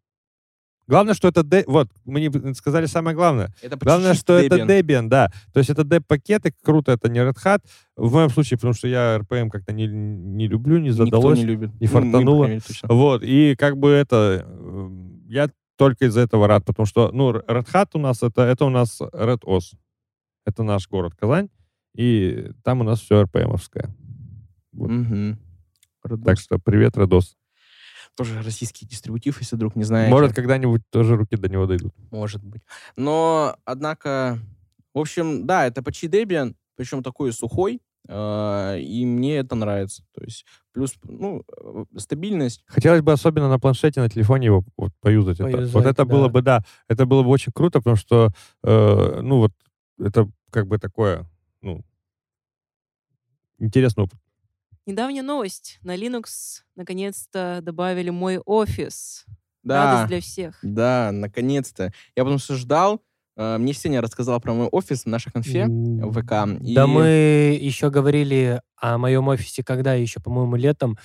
Главное, 0.87 1.15
что 1.15 1.29
это... 1.29 1.45
де- 1.45 1.65
Вот, 1.69 1.89
мне 2.05 2.29
б- 2.31 2.53
сказали 2.55 2.87
самое 2.87 3.15
главное. 3.15 3.55
Это 3.63 3.77
Главное, 3.77 4.15
что 4.15 4.37
это 4.37 4.57
Debian. 4.57 4.67
Debian, 4.67 5.09
да. 5.09 5.31
То 5.53 5.59
есть 5.61 5.71
это 5.71 5.85
деп-пакеты, 5.85 6.53
круто, 6.65 6.91
это 6.91 7.09
не 7.09 7.21
Red 7.21 7.37
Hat. 7.45 7.61
В 7.97 8.13
моем 8.13 8.29
случае, 8.31 8.57
потому 8.59 8.75
что 8.75 8.89
я 8.89 9.19
RPM 9.21 9.51
как-то 9.51 9.73
не, 9.73 9.87
не 9.87 10.49
люблю, 10.49 10.79
не 10.79 10.89
Никто 10.89 11.05
задалось. 11.05 11.39
не 11.39 11.45
любит. 11.45 11.71
не 11.81 11.87
Ну, 11.87 11.93
мы, 11.95 12.11
фартануло. 12.11 12.47
мере, 12.47 12.61
точно. 12.61 12.89
Вот, 12.93 13.23
и 13.23 13.55
как 13.57 13.77
бы 13.77 13.91
это... 13.91 14.45
э, 14.49 14.91
Я 15.29 15.51
только 15.81 16.05
из-за 16.05 16.21
этого 16.21 16.47
рад, 16.47 16.63
потому 16.67 16.85
что, 16.85 17.11
ну, 17.11 17.33
Red 17.33 17.67
Hat 17.73 17.89
у 17.95 17.99
нас, 17.99 18.23
это, 18.23 18.43
это 18.43 18.67
у 18.67 18.69
нас 18.69 19.01
Red 19.01 19.41
OS. 19.45 19.79
Это 20.45 20.63
наш 20.63 20.87
город 20.91 21.15
Казань, 21.19 21.49
и 21.95 22.51
там 22.63 22.83
у 22.83 22.85
нас 22.85 23.01
все 23.01 23.23
RPM-овское. 23.23 23.89
Вот. 24.73 24.91
Родос. 26.03 26.25
Так 26.27 26.39
что 26.39 26.59
привет, 26.59 26.99
Родос. 26.99 27.35
Тоже 28.15 28.43
российский 28.43 28.85
дистрибутив, 28.85 29.41
если 29.41 29.57
вдруг 29.57 29.75
не 29.75 29.85
знаете. 29.85 30.11
Может, 30.11 30.35
когда-нибудь 30.35 30.83
тоже 30.91 31.17
руки 31.17 31.37
до 31.37 31.49
него 31.49 31.65
дойдут. 31.65 31.95
Может 32.11 32.45
быть. 32.45 32.61
Но, 32.97 33.57
однако, 33.65 34.39
в 34.93 34.99
общем, 34.99 35.47
да, 35.47 35.67
это 35.67 35.83
почти 35.83 36.09
Debian, 36.09 36.57
причем 36.77 37.03
такой 37.03 37.33
сухой, 37.33 37.81
и 38.09 39.05
мне 39.07 39.37
это 39.39 39.55
нравится. 39.55 40.03
То 40.15 40.23
есть 40.25 40.45
плюс, 40.73 40.95
ну, 41.05 41.43
э, 41.63 41.85
стабильность. 41.99 42.63
Хотелось 42.67 43.03
бы 43.03 43.13
особенно 43.13 43.49
на 43.49 43.59
планшете, 43.59 44.01
на 44.01 44.09
телефоне 44.09 44.47
его 44.47 44.65
вот 44.77 44.93
поюзать. 45.01 45.41
Это- 45.41 45.51
Поюзать, 45.51 45.75
вот 45.75 45.87
это 45.87 46.05
было 46.05 46.27
да. 46.27 46.33
бы, 46.33 46.43
да, 46.43 46.65
это 46.89 47.07
было 47.07 47.23
бы 47.23 47.29
очень 47.29 47.53
круто, 47.53 47.79
потому 47.79 47.97
что, 47.97 48.31
э, 48.65 49.21
ну, 49.23 49.39
вот 49.39 49.53
это 49.99 50.29
как 50.51 50.67
бы 50.67 50.79
такое, 50.79 51.29
ну, 51.63 51.85
интересный 53.59 54.05
опыт. 54.05 54.19
Недавняя 54.87 55.23
новость. 55.23 55.79
На 55.83 55.95
Linux 55.97 56.63
наконец-то 56.75 57.61
добавили 57.63 58.11
мой 58.11 58.39
офис. 58.39 59.27
Да, 59.63 59.85
Радость 59.85 60.09
для 60.09 60.21
всех. 60.23 60.59
да, 60.63 61.11
наконец-то. 61.13 61.93
Я 62.17 62.25
потому 62.25 62.39
что 62.39 62.55
ждал, 62.57 63.03
мне 63.59 63.73
Сеня 63.73 64.01
рассказал 64.01 64.41
про 64.41 64.53
мой 64.53 64.67
офис 64.67 65.05
в 65.05 65.07
нашей 65.07 65.33
конфе 65.33 65.67
в 65.67 66.13
ВК. 66.13 66.33
и- 66.63 66.75
Да 66.75 66.87
мы 66.87 67.59
еще 67.61 67.91
говорили 67.91 68.61
о 68.77 68.99
моем 68.99 69.29
офисе, 69.29 69.63
когда 69.65 69.95
еще, 69.95 70.21
по-моему, 70.21 70.57
летом. 70.57 70.99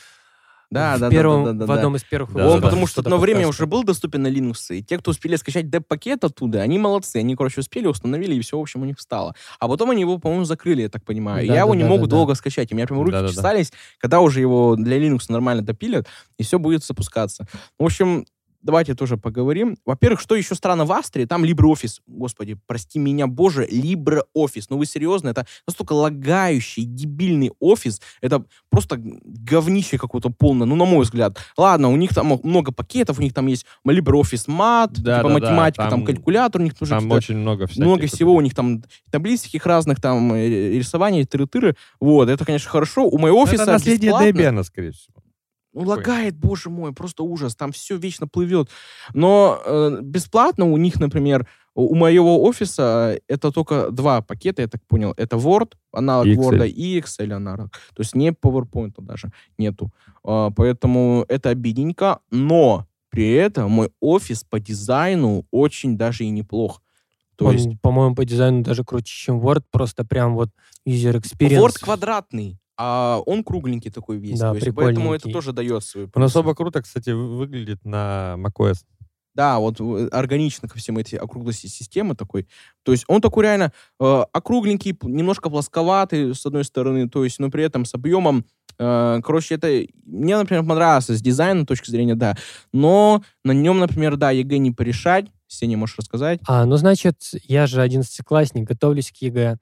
Да, 0.71 0.97
в 0.97 0.99
да, 0.99 1.09
да, 1.09 1.11
первом, 1.11 1.43
да, 1.45 1.51
да, 1.51 1.57
да, 1.59 1.65
в 1.65 1.67
да. 1.67 1.73
одном 1.75 1.95
из 1.95 2.03
первых 2.03 2.33
Да, 2.33 2.39
Он, 2.39 2.45
выпусков 2.47 2.63
потому 2.63 2.87
что 2.87 2.93
что-то 2.93 3.09
одно 3.09 3.17
время 3.19 3.47
уже 3.47 3.67
был 3.67 3.83
доступен 3.83 4.23
на 4.23 4.27
Linux, 4.27 4.75
и 4.75 4.81
те, 4.83 4.97
кто 4.97 5.11
успели 5.11 5.35
скачать 5.35 5.69
деп-пакет 5.69 6.23
оттуда, 6.23 6.61
они 6.61 6.79
молодцы. 6.79 7.17
Они, 7.17 7.35
короче, 7.35 7.59
успели, 7.61 7.85
установили, 7.85 8.33
и 8.33 8.41
все, 8.41 8.57
в 8.57 8.61
общем, 8.61 8.81
у 8.81 8.85
них 8.85 8.97
встало. 8.97 9.35
А 9.59 9.67
потом 9.67 9.91
они 9.91 10.01
его, 10.01 10.17
по-моему, 10.17 10.43
закрыли, 10.43 10.81
я 10.81 10.89
так 10.89 11.05
понимаю. 11.05 11.37
Да, 11.47 11.53
я 11.53 11.59
да, 11.59 11.65
его 11.65 11.75
не 11.75 11.83
да, 11.83 11.89
могу 11.89 12.05
да, 12.05 12.09
да. 12.09 12.15
долго 12.17 12.33
скачать. 12.33 12.71
У 12.71 12.75
меня 12.75 12.87
прям 12.87 12.99
руки 12.99 13.11
Да-да-да. 13.11 13.31
чесались, 13.31 13.71
когда 13.99 14.21
уже 14.21 14.39
его 14.39 14.75
для 14.75 14.97
Linux 14.97 15.25
нормально 15.29 15.61
допилят, 15.63 16.07
и 16.39 16.43
все 16.43 16.57
будет 16.57 16.83
запускаться. 16.83 17.45
В 17.77 17.83
общем, 17.85 18.25
давайте 18.65 18.95
тоже 18.95 19.15
поговорим. 19.17 19.77
Во-первых, 19.85 20.19
что 20.19 20.35
еще 20.35 20.55
странно 20.55 20.85
в 20.85 20.91
Австрии, 20.91 21.25
там 21.25 21.43
LibreOffice. 21.45 22.01
Господи, 22.07 22.57
прости 22.67 22.99
меня, 22.99 23.27
боже, 23.27 23.65
LibreOffice. 23.65 24.65
Ну 24.69 24.77
вы 24.77 24.85
серьезно? 24.85 25.29
Это 25.29 25.45
настолько 25.67 25.93
лагающий, 25.93 26.83
дебильный 26.83 27.51
офис. 27.59 28.01
Это 28.21 28.43
просто 28.69 28.97
говнище 28.99 29.97
какое-то 29.97 30.29
полное, 30.29 30.65
ну, 30.67 30.75
на 30.75 30.85
мой 30.85 31.03
взгляд. 31.03 31.37
Ладно, 31.57 31.89
у 31.89 31.95
них 31.95 32.13
там 32.13 32.39
много 32.43 32.71
пакетов, 32.71 33.19
у 33.19 33.21
них 33.21 33.33
там 33.33 33.47
есть 33.47 33.65
LibreOffice 33.87 34.47
Mat, 34.47 34.89
Да, 34.97 34.97
типа 34.97 35.03
да, 35.05 35.21
да, 35.23 35.29
математика, 35.29 35.83
там, 35.83 35.89
там- 35.91 36.05
калькулятор, 36.05 36.61
у 36.61 36.63
них 36.63 36.73
тоже 36.73 36.89
Там 36.91 37.11
очень 37.11 37.37
много 37.37 37.67
всяких. 37.67 37.85
много 37.85 38.07
всего, 38.07 38.33
у 38.33 38.41
них 38.41 38.55
там 38.55 38.83
таблиц 39.11 39.41
таких 39.43 39.65
разных, 39.65 40.01
там, 40.01 40.33
э, 40.33 40.71
рисования, 40.71 41.23
тыры-тыры. 41.25 41.75
Вот, 41.99 42.29
это, 42.29 42.43
конечно, 42.45 42.69
хорошо. 42.69 43.05
У 43.07 43.17
моего 43.19 43.37
Ну, 43.37 43.43
офиса 43.43 43.63
Это 43.63 43.73
наследие 43.73 44.11
бесплатно. 44.11 44.27
Debian, 44.39 44.63
скорее 44.63 44.91
всего. 44.91 45.14
Ну, 45.75 45.81
лагает, 45.81 46.35
боже 46.37 46.69
мой, 46.69 46.93
просто 46.93 47.23
ужас. 47.23 47.55
Там 47.55 47.71
все 47.71 47.97
вечно 47.97 48.27
плывет. 48.27 48.69
Но 49.13 49.61
э, 49.65 49.99
бесплатно 50.01 50.65
у 50.65 50.77
них, 50.77 50.99
например, 50.99 51.47
у 51.75 51.93
моего 51.95 52.41
офиса 52.43 53.19
это 53.27 53.51
только 53.51 53.91
два 53.91 54.21
пакета, 54.21 54.61
я 54.61 54.69
так 54.69 54.81
понял. 54.87 55.13
Это 55.17 55.35
Word, 55.35 55.73
аналог 55.91 56.27
И. 56.27 56.35
Word, 56.35 56.69
и 56.69 56.99
Excel 56.99 57.33
аналог. 57.33 57.71
То 57.93 58.01
есть 58.01 58.15
не 58.15 58.29
PowerPoint 58.29 58.93
даже 58.99 59.31
нету. 59.57 59.91
А, 60.23 60.51
поэтому 60.51 61.25
это 61.27 61.49
обидненько. 61.49 62.19
Но 62.31 62.87
при 63.09 63.33
этом 63.33 63.69
мой 63.69 63.89
офис 63.99 64.45
по 64.45 64.59
дизайну 64.61 65.45
очень 65.51 65.97
даже 65.97 66.23
и 66.23 66.29
неплох. 66.29 66.81
То 67.35 67.47
Он, 67.47 67.53
есть 67.53 67.81
по-моему, 67.81 68.15
по 68.15 68.23
дизайну 68.23 68.63
даже 68.63 68.85
круче, 68.85 69.13
чем 69.13 69.41
Word, 69.41 69.63
просто 69.69 70.05
прям 70.05 70.35
вот 70.35 70.51
user 70.87 71.19
experience. 71.19 71.59
Word 71.59 71.79
квадратный, 71.81 72.57
а 72.77 73.21
он 73.25 73.43
кругленький 73.43 73.91
такой 73.91 74.17
весь. 74.17 74.39
Да, 74.39 74.51
То 74.51 74.55
есть 74.57 74.75
поэтому 74.75 75.13
это 75.13 75.29
тоже 75.29 75.53
дает 75.53 75.83
свою 75.83 76.09
Он 76.13 76.23
особо 76.23 76.53
круто, 76.55 76.81
кстати, 76.81 77.11
вы- 77.11 77.37
выглядит 77.37 77.83
на 77.85 78.35
macOS. 78.37 78.77
Да, 79.33 79.59
вот 79.59 79.81
э, 79.81 80.07
органично 80.13 80.69
ко 80.69 80.77
всем 80.77 80.97
эти 80.97 81.15
округлости 81.15 81.67
системы 81.67 82.15
такой. 82.15 82.47
То 82.83 82.93
есть 82.93 83.03
он 83.09 83.19
такой 83.21 83.43
реально 83.43 83.73
э, 83.99 84.23
округленький, 84.31 84.97
немножко 85.01 85.49
плосковатый 85.49 86.33
с 86.33 86.45
одной 86.45 86.63
стороны, 86.63 87.09
то 87.09 87.25
есть, 87.25 87.39
но 87.39 87.51
при 87.51 87.63
этом 87.65 87.83
с 87.83 87.93
объемом. 87.93 88.45
э, 88.79 89.19
короче, 89.23 89.55
это 89.55 89.85
мне, 90.05 90.37
например, 90.37 90.65
понравился 90.65 91.15
с 91.15 91.21
дизайна 91.21 91.65
точки 91.65 91.89
зрения, 91.89 92.15
да. 92.15 92.37
Но 92.71 93.23
на 93.43 93.51
нем, 93.51 93.79
например, 93.79 94.15
да, 94.15 94.31
ЕГЭ 94.31 94.57
не 94.57 94.71
порешать. 94.71 95.25
Сеня, 95.47 95.77
можешь 95.77 95.97
рассказать? 95.97 96.39
А, 96.47 96.65
ну, 96.65 96.75
значит, 96.77 97.17
я 97.43 97.67
же 97.67 97.81
одиннадцатиклассник, 97.81 98.67
готовлюсь 98.67 99.11
к 99.11 99.17
ЕГЭ. 99.17 99.57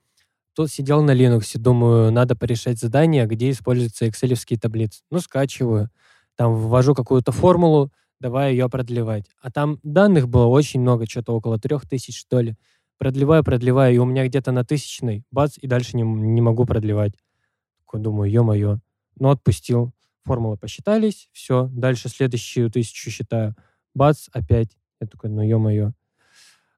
Тут 0.55 0.69
сидел 0.71 1.01
на 1.01 1.15
Linux, 1.15 1.57
думаю, 1.57 2.11
надо 2.11 2.35
порешать 2.35 2.79
задания, 2.79 3.25
где 3.25 3.49
используются 3.49 4.07
экселевские 4.07 4.59
таблицы. 4.59 5.01
Ну, 5.09 5.19
скачиваю, 5.19 5.89
там 6.35 6.55
ввожу 6.55 6.93
какую-то 6.93 7.31
формулу, 7.31 7.91
давай 8.19 8.51
ее 8.51 8.69
продлевать. 8.69 9.25
А 9.41 9.49
там 9.49 9.79
данных 9.81 10.29
было 10.29 10.45
очень 10.45 10.81
много, 10.81 11.07
что-то 11.09 11.33
около 11.33 11.57
трех 11.59 11.87
тысяч, 11.89 12.19
что 12.19 12.39
ли. 12.39 12.55
Продлеваю, 12.99 13.43
продлеваю, 13.43 13.95
и 13.95 13.97
у 13.97 14.05
меня 14.05 14.27
где-то 14.27 14.51
на 14.51 14.63
тысячной, 14.63 15.25
бац, 15.31 15.57
и 15.59 15.65
дальше 15.65 15.97
не, 15.97 16.03
не 16.03 16.41
могу 16.41 16.65
продлевать. 16.65 17.13
Думаю, 17.91 18.31
ё-моё. 18.31 18.79
Ну, 19.19 19.29
отпустил. 19.29 19.93
Формулы 20.23 20.57
посчитались, 20.57 21.29
все, 21.33 21.69
дальше 21.71 22.09
следующую 22.09 22.71
тысячу 22.71 23.11
считаю. 23.11 23.55
Бац, 23.93 24.29
опять. 24.31 24.77
Я 25.01 25.07
такой, 25.07 25.29
ну, 25.29 25.41
ё-моё. 25.41 25.91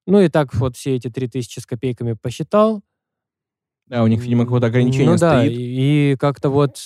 Ну, 0.07 0.19
и 0.19 0.29
так 0.29 0.53
вот 0.55 0.75
все 0.75 0.95
эти 0.95 1.09
три 1.09 1.27
тысячи 1.27 1.59
с 1.59 1.65
копейками 1.65 2.13
посчитал. 2.13 2.81
Да, 3.87 4.03
у 4.03 4.07
них, 4.07 4.21
видимо, 4.21 4.45
какое-то 4.45 4.67
ограничение 4.67 5.11
ну, 5.11 5.17
да, 5.17 5.39
стоит. 5.41 5.51
и, 5.51 6.11
и 6.11 6.15
как-то 6.17 6.49
вот, 6.49 6.79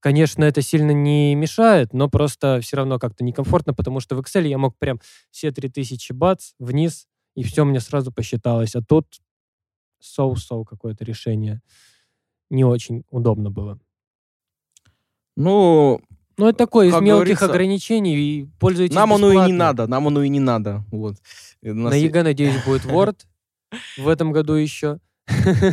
конечно, 0.00 0.42
это 0.42 0.60
сильно 0.60 0.90
не 0.90 1.34
мешает, 1.34 1.92
но 1.92 2.08
просто 2.08 2.60
все 2.60 2.76
равно 2.76 2.98
как-то 2.98 3.22
некомфортно, 3.22 3.74
потому 3.74 4.00
что 4.00 4.16
в 4.16 4.20
Excel 4.20 4.46
я 4.48 4.58
мог 4.58 4.76
прям 4.76 5.00
все 5.30 5.52
3000 5.52 6.12
бац 6.12 6.52
вниз, 6.58 7.06
и 7.36 7.42
все 7.44 7.64
мне 7.64 7.80
сразу 7.80 8.12
посчиталось. 8.12 8.74
А 8.74 8.82
тут 8.82 9.06
so-so 10.00 10.64
какое-то 10.64 11.04
решение. 11.04 11.62
Не 12.50 12.64
очень 12.64 13.04
удобно 13.10 13.50
было. 13.50 13.78
Ну, 15.36 16.00
Ну, 16.36 16.48
это 16.48 16.58
такое 16.58 16.88
из 16.88 17.00
мелких 17.00 17.42
ограничений, 17.42 18.16
и 18.16 18.46
пользуйтесь 18.58 18.96
нам 18.96 19.12
оно 19.12 19.28
и 19.28 19.30
не 19.30 19.36
бесплатно. 19.36 19.56
надо, 19.56 19.86
нам 19.86 20.08
оно 20.08 20.22
и 20.22 20.28
не 20.28 20.40
надо. 20.40 20.84
Вот. 20.90 21.16
На 21.62 21.94
ЕГЭ, 21.94 22.22
надеюсь, 22.24 22.62
будет 22.64 22.84
Word 22.84 23.20
в 23.96 24.08
этом 24.08 24.32
году 24.32 24.54
еще. 24.54 24.98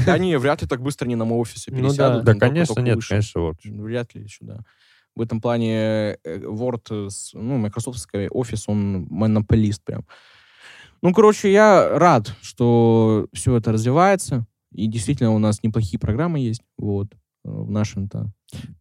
Да 0.06 0.18
не, 0.20 0.38
вряд 0.38 0.62
ли 0.62 0.68
так 0.68 0.82
быстро 0.82 1.06
они 1.06 1.16
на 1.16 1.26
МойОфис 1.26 1.39
все 1.39 1.72
Ну 1.72 1.78
да. 1.78 1.88
пересядут. 1.88 2.24
Да, 2.24 2.34
конечно, 2.36 2.76
только 2.76 2.82
нет, 2.82 3.00
конечно, 3.08 3.41
вот. 3.41 3.56
Вряд 3.64 4.14
ли 4.16 4.24
еще, 4.24 4.39
да. 4.41 4.60
В 5.16 5.22
этом 5.22 5.41
плане 5.41 5.74
э, 5.74 6.18
Word, 6.24 7.10
ну, 7.34 7.58
Microsoft 7.57 8.06
ский 8.06 8.28
офис, 8.30 8.66
он 8.68 9.08
монополист 9.10 9.84
прям. 9.84 10.06
Ну, 11.02 11.14
короче, 11.14 11.52
я 11.52 11.97
рад, 11.97 12.34
что 12.41 13.28
все 13.34 13.56
это 13.56 13.72
развивается. 13.72 14.45
И 14.72 14.88
действительно 14.88 15.32
у 15.32 15.39
нас 15.39 15.64
неплохие 15.64 16.00
программы 16.00 16.39
есть. 16.39 16.62
Вот. 16.78 17.08
э, 17.14 17.18
В 17.50 17.72
нашем-то. 17.72 18.32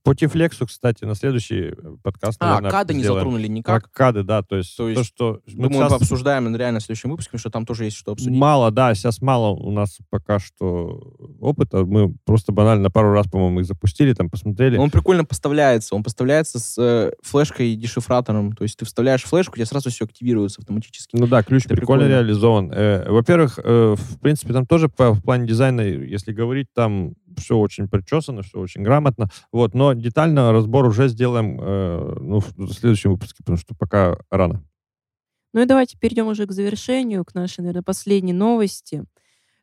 По 0.02 0.14
Тифлексу, 0.14 0.66
кстати, 0.66 1.04
на 1.04 1.14
следующий 1.14 1.70
э, 1.70 1.74
подкаст, 2.02 2.38
А, 2.40 2.46
наверное, 2.46 2.70
кады 2.70 2.94
не 2.94 3.00
сделаем. 3.00 3.20
затронули 3.20 3.46
Про 3.46 3.52
никак. 3.52 3.90
кады, 3.92 4.22
да, 4.22 4.42
то 4.42 4.56
есть 4.56 4.76
То 4.76 4.84
то, 4.84 4.88
есть, 4.90 5.04
что 5.06 5.40
мы 5.54 5.68
Думаю, 5.68 5.82
щас- 5.88 5.98
пообсуждаем 5.98 6.56
реально 6.56 6.80
в 6.80 6.82
следующем 6.82 7.10
выпуске, 7.10 7.30
потому 7.30 7.40
что 7.40 7.50
там 7.50 7.66
тоже 7.66 7.84
есть 7.84 7.96
что 7.96 8.12
обсудить. 8.12 8.36
Мало, 8.38 8.70
да, 8.70 8.94
сейчас 8.94 9.20
мало 9.20 9.48
у 9.50 9.70
нас 9.70 9.98
пока 10.10 10.38
что 10.38 11.02
опыта. 11.40 11.84
Мы 11.84 12.14
просто 12.24 12.52
банально 12.52 12.90
пару 12.90 13.12
раз, 13.12 13.26
по-моему, 13.28 13.60
их 13.60 13.66
запустили, 13.66 14.14
там 14.14 14.30
посмотрели. 14.30 14.76
Он 14.78 14.90
прикольно 14.90 15.24
поставляется. 15.24 15.94
Он 15.94 16.02
поставляется 16.02 16.58
с 16.58 16.76
э, 16.78 17.12
флешкой 17.22 17.70
и 17.72 17.76
дешифратором. 17.76 18.52
То 18.52 18.62
есть 18.64 18.76
ты 18.78 18.84
вставляешь 18.86 19.22
флешку, 19.24 19.52
у 19.52 19.56
тебя 19.56 19.66
сразу 19.66 19.90
все 19.90 20.04
активируется 20.06 20.60
автоматически. 20.60 21.16
Ну 21.16 21.26
да, 21.26 21.42
ключ 21.42 21.66
Это 21.66 21.74
прикольно, 21.76 22.04
прикольно. 22.04 22.20
реализован. 22.22 22.72
Э, 22.72 23.10
во-первых, 23.10 23.58
э, 23.62 23.94
в 23.98 24.18
принципе, 24.20 24.52
там 24.54 24.66
тоже 24.66 24.88
по, 24.88 25.12
в 25.12 25.22
плане 25.22 25.46
дизайна, 25.46 25.82
если 25.82 26.32
говорить, 26.32 26.68
там 26.74 27.14
все 27.38 27.56
очень 27.56 27.88
причесано, 27.88 28.42
все 28.42 28.58
очень 28.58 28.82
грамотно. 28.82 29.28
Вот, 29.52 29.74
но 29.74 29.92
детально 29.92 30.52
разбор 30.52 30.86
уже 30.86 31.08
сделаем 31.08 31.58
э, 31.60 32.16
ну, 32.20 32.40
в 32.40 32.72
следующем 32.72 33.12
выпуске, 33.12 33.36
потому 33.38 33.58
что 33.58 33.74
пока 33.74 34.18
рано. 34.30 34.62
Ну 35.52 35.62
и 35.62 35.64
давайте 35.64 35.96
перейдем 35.98 36.26
уже 36.26 36.46
к 36.46 36.52
завершению, 36.52 37.24
к 37.24 37.34
нашей, 37.34 37.60
наверное, 37.60 37.82
последней 37.82 38.32
новости. 38.32 39.04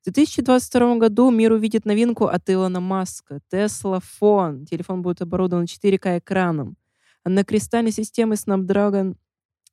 В 0.01 0.05
2022 0.05 0.97
году 0.97 1.31
мир 1.31 1.51
увидит 1.51 1.85
новинку 1.85 2.25
от 2.25 2.49
Илона 2.49 2.79
Маска. 2.79 3.39
Tesla 3.51 4.01
Phone. 4.21 4.65
Телефон 4.65 5.01
будет 5.01 5.21
оборудован 5.21 5.65
4К 5.65 6.19
экраном. 6.19 6.75
Однокристальной 7.23 7.91
системой 7.91 8.37
Snapdragon 8.37 9.15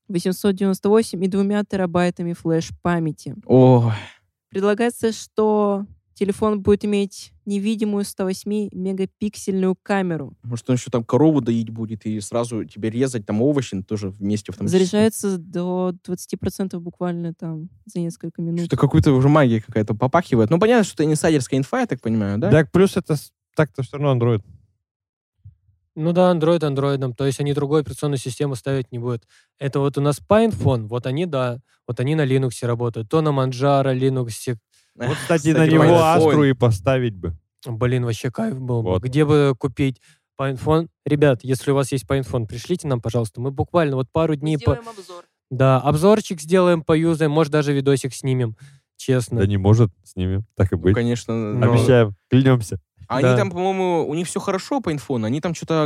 898 0.09 1.25
и 1.25 1.29
двумя 1.29 1.65
терабайтами 1.65 2.33
флеш-памяти. 2.33 3.37
О, 3.47 3.93
Предлагается, 4.53 5.13
что 5.13 5.87
телефон 6.15 6.61
будет 6.61 6.85
иметь 6.85 7.33
невидимую 7.45 8.05
108-мегапиксельную 8.05 9.77
камеру. 9.83 10.35
может, 10.43 10.69
он 10.71 10.77
еще 10.77 10.91
там 10.91 11.05
корову 11.05 11.41
доить 11.41 11.71
будет 11.71 12.07
и 12.07 12.21
сразу 12.21 12.65
тебе 12.65 12.91
резать 12.91 13.27
там 13.27 13.43
овощи 13.43 13.83
тоже 13.83 14.11
вместе 14.11 14.53
автоматически. 14.53 14.91
Заряжается 14.91 15.39
до 15.39 15.93
20% 16.07 16.79
буквально 16.79 17.35
там 17.35 17.69
за 17.87 18.01
несколько 18.01 18.43
минут. 18.43 18.61
Что-то 18.61 18.77
какой-то 18.77 19.13
уже 19.13 19.29
магия 19.29 19.61
какая-то 19.61 19.95
попахивает. 19.95 20.51
Ну, 20.51 20.59
понятно, 20.59 20.85
что 20.85 21.03
это 21.03 21.11
инсайдерская 21.11 21.59
инфа, 21.59 21.81
я 21.81 21.87
так 21.87 22.01
понимаю, 22.01 22.39
да? 22.39 22.51
Так, 22.51 22.71
плюс 22.71 22.97
это 22.97 23.17
так-то 23.55 23.83
все 23.83 23.99
равно 23.99 24.15
Android. 24.15 24.43
Ну 25.95 26.13
да, 26.13 26.33
Android 26.33 26.65
андроидом, 26.65 27.13
то 27.13 27.27
есть 27.27 27.39
они 27.39 27.53
другую 27.53 27.81
операционную 27.81 28.19
систему 28.19 28.55
ставить 28.55 28.91
не 28.93 28.99
будут. 28.99 29.25
Это 29.59 29.79
вот 29.79 29.99
у 29.99 30.01
нас 30.01 30.23
PinePhone, 30.27 30.87
вот 30.87 31.07
они, 31.07 31.27
да, 31.27 31.59
вот 31.87 32.01
они 32.01 32.15
на 32.15 32.25
Linux 32.25 32.67
работают, 32.67 33.11
то 33.11 33.21
на 33.21 33.29
Manjaro, 33.29 33.95
Linux. 33.95 34.57
Вот, 34.97 35.17
кстати, 35.23 35.49
на 35.49 35.67
него. 35.67 35.99
Астру 36.03 36.45
и 36.45 36.53
поставить 36.53 37.15
бы. 37.15 37.37
Блин, 37.67 38.05
вообще 38.05 38.31
кайф 38.31 38.59
был 38.61 38.83
бы. 38.83 38.91
Вот. 38.91 39.03
Где 39.03 39.25
бы 39.25 39.55
купить 39.59 40.01
PinePhone? 40.41 40.89
Ребят, 41.07 41.41
если 41.43 41.71
у 41.71 41.75
вас 41.75 41.93
есть 41.93 42.05
PinePhone, 42.07 42.47
пришлите 42.47 42.89
нам, 42.89 43.01
пожалуйста. 43.01 43.41
Мы 43.41 43.51
буквально 43.53 43.97
вот 43.97 44.09
пару 44.11 44.35
дней... 44.35 44.57
по- 44.57 44.73
Сделаем 44.75 44.89
обзор. 44.89 45.25
Да, 45.51 45.79
обзорчик 45.81 46.41
сделаем, 46.41 46.83
поюзаем, 46.83 47.31
может, 47.31 47.53
даже 47.53 47.73
видосик 47.73 48.15
снимем, 48.15 48.57
честно. 48.97 49.41
Да 49.41 49.47
не 49.47 49.59
может 49.59 49.91
с 50.03 50.17
ними, 50.17 50.45
так 50.57 50.73
и 50.73 50.77
Ну, 50.77 50.81
быть. 50.83 50.95
конечно. 50.95 51.35
Но- 51.35 51.67
но- 51.67 51.73
Обещаем, 51.73 52.17
клянемся. 52.31 52.81
Они 53.07 53.23
Да. 53.25 53.37
там, 53.37 53.51
по-моему, 53.51 54.09
у 54.09 54.15
них 54.15 54.27
все 54.27 54.41
хорошо 54.41 54.81
по 54.81 54.91
инфону. 54.91 55.27
Они 55.27 55.41
там 55.43 55.55
что-то... 55.55 55.83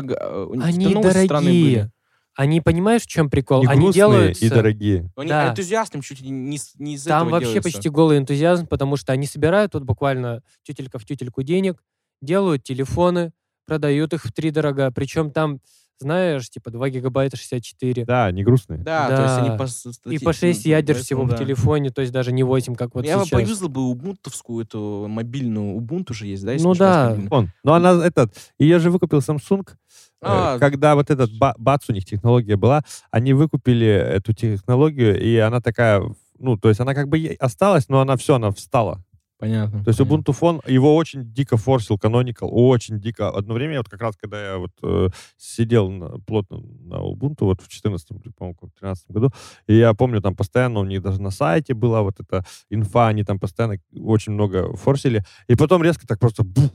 Они 0.62 0.94
дорогие. 0.94 1.90
Они, 2.36 2.60
понимаешь, 2.60 3.02
в 3.02 3.06
чем 3.06 3.30
прикол? 3.30 3.62
И 3.62 3.66
Они 3.66 3.90
делают... 3.90 4.36
и 4.38 4.48
дорогие. 4.50 5.10
Они 5.16 5.30
Да. 5.30 5.48
энтузиастом 5.50 6.02
чуть 6.02 6.20
ли 6.20 6.28
не, 6.28 6.58
не 6.78 6.94
из 6.94 7.04
Там 7.04 7.28
этого 7.28 7.30
вообще 7.30 7.46
делается. 7.54 7.72
почти 7.72 7.88
голый 7.88 8.18
энтузиазм, 8.18 8.66
потому 8.66 8.96
что 8.96 9.12
они 9.14 9.26
собирают 9.26 9.72
тут 9.72 9.84
буквально 9.84 10.42
тютелька 10.62 10.98
в 10.98 11.04
тютельку 11.06 11.42
денег, 11.42 11.82
делают 12.20 12.62
телефоны, 12.62 13.32
продают 13.66 14.12
их 14.12 14.24
в 14.24 14.32
три 14.32 14.50
дорога. 14.50 14.90
Причем 14.90 15.30
там, 15.30 15.60
знаешь, 15.98 16.48
типа 16.50 16.70
2 16.70 16.90
гигабайта 16.90 17.36
64. 17.36 18.04
Да, 18.04 18.30
не 18.30 18.44
грустные. 18.44 18.80
Да, 18.80 19.06
то 19.08 19.22
есть 19.22 19.36
Да. 19.36 19.42
они 19.44 19.58
по... 19.58 20.10
И 20.10 20.18
по 20.18 20.32
6 20.32 20.64
ядер 20.66 20.96
всего 20.96 21.24
в 21.24 21.36
телефоне. 21.36 21.90
то 21.90 22.00
есть 22.02 22.12
даже 22.12 22.32
не 22.32 22.42
8, 22.42 22.74
как 22.74 22.94
вот 22.94 23.04
Я 23.06 23.18
бы 23.18 23.24
сейчас. 23.24 23.30
поюзал 23.40 23.68
бы 23.68 23.82
убунтовскую 23.82 24.64
эту 24.64 25.06
мобильную. 25.08 25.74
Убунту 25.74 26.14
же 26.14 26.26
есть, 26.26 26.44
да? 26.44 26.52
если 26.52 26.66
Ну 26.66 26.74
да. 26.74 27.16
Он. 27.30 27.50
Ну, 27.64 27.72
она 27.72 28.04
этот... 28.04 28.34
Я 28.58 28.78
же 28.78 28.90
выкупил 28.90 29.18
Samsung, 29.18 29.66
э, 29.70 29.74
А. 30.22 30.58
когда 30.58 30.94
вот 30.94 31.10
этот 31.10 31.30
ба- 31.38 31.54
бац 31.58 31.84
у 31.88 31.92
них 31.92 32.04
технология 32.04 32.56
была, 32.56 32.82
они 33.10 33.32
выкупили 33.32 33.86
эту 33.86 34.32
технологию, 34.32 35.20
и 35.20 35.36
она 35.36 35.60
такая, 35.60 36.02
ну, 36.38 36.56
то 36.58 36.68
есть 36.68 36.80
она 36.80 36.94
как 36.94 37.08
бы 37.08 37.36
осталась, 37.40 37.88
но 37.88 38.00
она 38.00 38.16
все, 38.16 38.34
она 38.36 38.50
встала. 38.50 39.02
Понятно. 39.38 39.84
То 39.84 39.90
есть 39.90 39.98
понятно. 39.98 40.16
Ubuntu 40.32 40.38
Phone, 40.40 40.70
его 40.70 40.96
очень 40.96 41.30
дико 41.32 41.58
форсил 41.58 41.96
Canonical, 41.96 42.48
очень 42.48 42.98
дико. 42.98 43.28
Одно 43.28 43.52
время, 43.52 43.74
я 43.74 43.78
вот 43.80 43.88
как 43.90 44.00
раз, 44.00 44.16
когда 44.16 44.52
я 44.52 44.56
вот 44.56 44.70
э, 44.82 45.08
сидел 45.36 45.90
на- 45.90 46.18
плотно 46.20 46.58
на 46.60 46.94
Ubuntu, 47.06 47.40
вот 47.44 47.60
в 47.60 47.68
14 47.68 48.08
по-моему, 48.34 48.56
в 48.62 48.70
13 48.80 49.10
году, 49.10 49.30
и 49.66 49.76
я 49.76 49.92
помню, 49.92 50.22
там 50.22 50.34
постоянно 50.34 50.80
у 50.80 50.84
них 50.84 51.02
даже 51.02 51.20
на 51.20 51.30
сайте 51.30 51.74
была 51.74 52.00
вот 52.02 52.18
эта 52.18 52.46
инфа, 52.70 53.08
они 53.08 53.24
там 53.24 53.38
постоянно 53.38 53.76
очень 53.94 54.32
много 54.32 54.74
форсили, 54.74 55.22
и 55.48 55.54
потом 55.54 55.82
резко 55.82 56.06
так 56.06 56.18
просто 56.18 56.42
бух, 56.42 56.70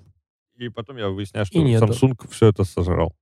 и 0.57 0.69
потом 0.69 0.97
я 0.97 1.09
выясняю, 1.09 1.47
что. 1.47 1.57
Samsung 1.59 2.29
все 2.29 2.47
это 2.49 2.63
сожрал. 2.63 3.15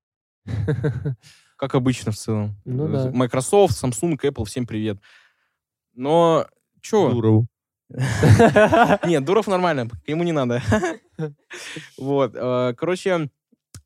Как 1.55 1.75
обычно 1.75 2.11
в 2.11 2.17
целом. 2.17 2.55
Ну 2.65 2.87
да. 2.89 3.11
Microsoft, 3.11 3.81
Samsung, 3.81 4.17
Apple, 4.21 4.43
всем 4.45 4.65
привет. 4.67 4.97
Но 5.93 6.45
чё? 6.81 7.09
Дурову. 7.11 7.47
Нет, 9.05 9.25
Дуров 9.25 9.47
нормально, 9.47 9.89
ему 10.07 10.23
не 10.23 10.31
надо. 10.31 10.61
Вот, 11.97 12.31
э, 12.33 12.73
короче, 12.77 13.29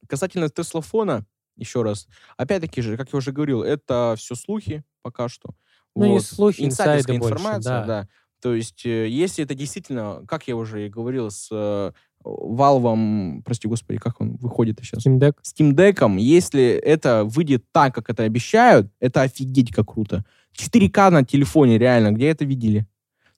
касательно 0.07 0.49
Теслофона, 0.49 1.25
еще 1.55 1.81
раз, 1.81 2.07
опять-таки 2.37 2.81
же, 2.81 2.95
как 2.95 3.11
я 3.11 3.17
уже 3.17 3.31
говорил, 3.31 3.63
это 3.63 4.13
все 4.17 4.35
слухи 4.35 4.83
пока 5.01 5.29
что. 5.29 5.49
Ну, 5.95 6.13
Вот. 6.13 6.23
слухи, 6.23 6.61
Инсайдерская 6.61 7.17
информация, 7.17 7.85
да. 7.85 8.07
То 8.39 8.53
есть, 8.53 8.85
э, 8.85 9.07
если 9.07 9.43
это 9.43 9.55
действительно, 9.55 10.21
как 10.27 10.47
я 10.47 10.55
уже 10.55 10.85
и 10.85 10.89
говорил, 10.89 11.31
с 11.31 11.47
э, 11.51 11.91
Valve, 12.23 13.41
прости 13.43 13.67
господи, 13.67 13.99
как 13.99 14.19
он 14.21 14.35
выходит 14.35 14.79
сейчас? 14.81 15.05
Steam 15.05 15.17
Deck. 15.17 15.35
Steam 15.43 15.73
Deck, 15.73 16.19
если 16.19 16.63
это 16.63 17.23
выйдет 17.23 17.65
так, 17.71 17.95
как 17.95 18.09
это 18.09 18.23
обещают, 18.23 18.91
это 18.99 19.21
офигеть 19.21 19.73
как 19.73 19.93
круто. 19.93 20.25
4К 20.57 21.09
на 21.09 21.23
телефоне, 21.23 21.77
реально, 21.77 22.11
где 22.11 22.27
это 22.27 22.45
видели? 22.45 22.85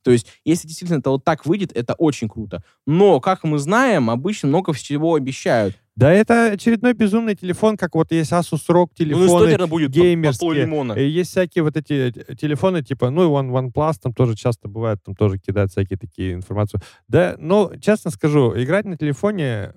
То 0.05 0.11
есть, 0.11 0.27
если 0.45 0.67
действительно 0.67 0.99
это 0.99 1.09
вот 1.09 1.23
так 1.25 1.45
выйдет, 1.47 1.71
это 1.75 1.95
очень 1.95 2.29
круто. 2.29 2.63
Но, 2.85 3.19
как 3.19 3.43
мы 3.43 3.57
знаем, 3.57 4.09
обычно 4.11 4.47
много 4.47 4.71
всего 4.71 5.15
обещают. 5.15 5.75
Да 5.95 6.11
это 6.11 6.51
очередной 6.51 6.93
безумный 6.93 7.35
телефон, 7.35 7.75
как 7.77 7.95
вот 7.95 8.11
есть 8.11 8.31
Asus 8.31 8.59
ROG 8.69 8.87
Ну, 8.89 9.05
телефоны. 9.05 9.43
наверное, 9.45 9.67
будет 9.67 9.91
по- 9.93 9.99
по 9.99 10.03
геймерские. 10.03 10.47
поллимона. 10.49 10.93
И 10.93 11.09
Есть 11.09 11.31
всякие 11.31 11.63
вот 11.63 11.75
эти 11.75 12.13
э, 12.15 12.35
телефоны, 12.35 12.83
типа, 12.83 13.09
ну, 13.09 13.23
и 13.23 13.27
One, 13.27 13.49
OnePlus 13.49 13.95
там 14.03 14.13
тоже 14.13 14.35
часто 14.35 14.67
бывает, 14.67 14.99
там 15.03 15.15
тоже 15.15 15.39
кидают 15.39 15.71
всякие 15.71 15.97
такие 15.97 16.33
информацию. 16.33 16.81
Да, 17.07 17.35
ну, 17.39 17.71
честно 17.81 18.11
скажу, 18.11 18.53
играть 18.55 18.85
на 18.85 18.97
телефоне 18.97 19.73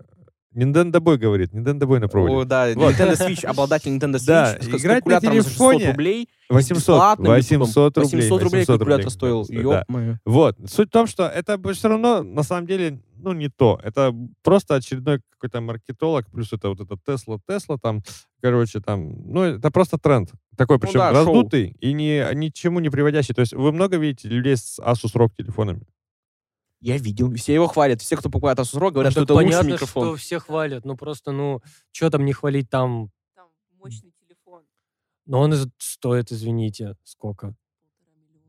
Nintendo 0.59 1.01
Boy 1.01 1.19
говорит, 1.19 1.53
Nintendo 1.53 1.83
Boy 1.83 2.01
на 2.01 2.09
проводе. 2.09 2.35
О, 2.35 2.45
да, 2.45 2.69
Вот. 2.75 2.95
Nintendo 2.95 3.17
Switch, 3.17 3.47
обладатель 3.47 3.91
Nintendo 3.93 4.17
Switch 4.17 4.27
Да, 4.27 4.59
с 4.61 4.67
играть 4.67 5.07
на 5.07 5.21
за 5.21 5.27
600 5.27 5.45
телефоне 5.45 5.91
рублей. 5.91 6.29
800, 6.49 6.77
бесплатным 6.79 7.33
800 7.33 7.99
рублей. 7.99 8.21
800 8.23 8.43
рублей 8.43 8.67
калькулятор 8.67 9.05
рублей, 9.05 9.11
стоил. 9.11 9.71
да. 9.71 9.85
Вот. 10.25 10.57
Суть 10.67 10.89
в 10.89 10.93
том, 10.93 11.07
что 11.07 11.29
это 11.29 11.61
все 11.73 11.89
равно, 11.89 12.23
на 12.23 12.43
самом 12.43 12.67
деле, 12.67 13.01
ну, 13.17 13.33
не 13.33 13.49
то. 13.49 13.79
Это 13.85 14.13
просто 14.43 14.75
очередной 14.77 15.21
какой-то 15.31 15.61
маркетолог, 15.61 16.27
плюс 16.31 16.53
это 16.53 16.71
вот 16.71 16.81
это 16.81 16.97
Тесла, 17.07 17.39
Тесла 17.47 17.79
там, 17.79 18.03
короче, 18.43 18.81
там, 18.81 19.13
ну, 19.33 19.43
это 19.43 19.71
просто 19.71 19.99
тренд. 19.99 20.33
Такой, 20.57 20.81
причем 20.81 20.99
да, 20.99 21.13
шоу. 21.13 21.25
раздутый 21.27 21.77
и 21.81 21.93
ни, 21.93 22.35
ничему 22.35 22.81
не 22.81 22.91
приводящий. 22.91 23.35
То 23.35 23.43
есть 23.43 23.53
вы 23.53 23.71
много 23.71 23.97
видите 23.97 24.29
людей 24.29 24.57
с 24.57 24.81
Asus 24.81 25.15
ROG 25.15 25.31
телефонами? 25.37 25.83
Я 26.81 26.97
видел. 26.97 27.35
Все 27.35 27.55
его 27.55 27.67
хвалят. 27.67 28.01
Все, 28.01 28.17
кто 28.17 28.31
покупает 28.31 28.59
Asus 28.59 28.79
ROG, 28.79 28.93
говорят, 28.93 29.11
Ну, 29.11 29.11
что 29.13 29.23
это 29.23 29.35
лучший 29.35 29.47
понятно, 29.47 29.69
микрофон. 29.73 30.05
что 30.09 30.17
все 30.17 30.39
хвалят. 30.39 30.85
Ну, 30.85 30.97
просто, 30.97 31.33
ну, 31.33 31.61
что 31.93 32.11
там 32.11 32.25
не 32.25 32.33
хвалить 32.33 32.71
там? 32.71 33.11
Там 33.35 33.49
мощный 33.79 34.13
телефон. 34.25 34.63
Но 35.27 35.41
он 35.41 35.55
стоит, 35.79 36.31
извините, 36.31 36.95
сколько? 37.05 37.55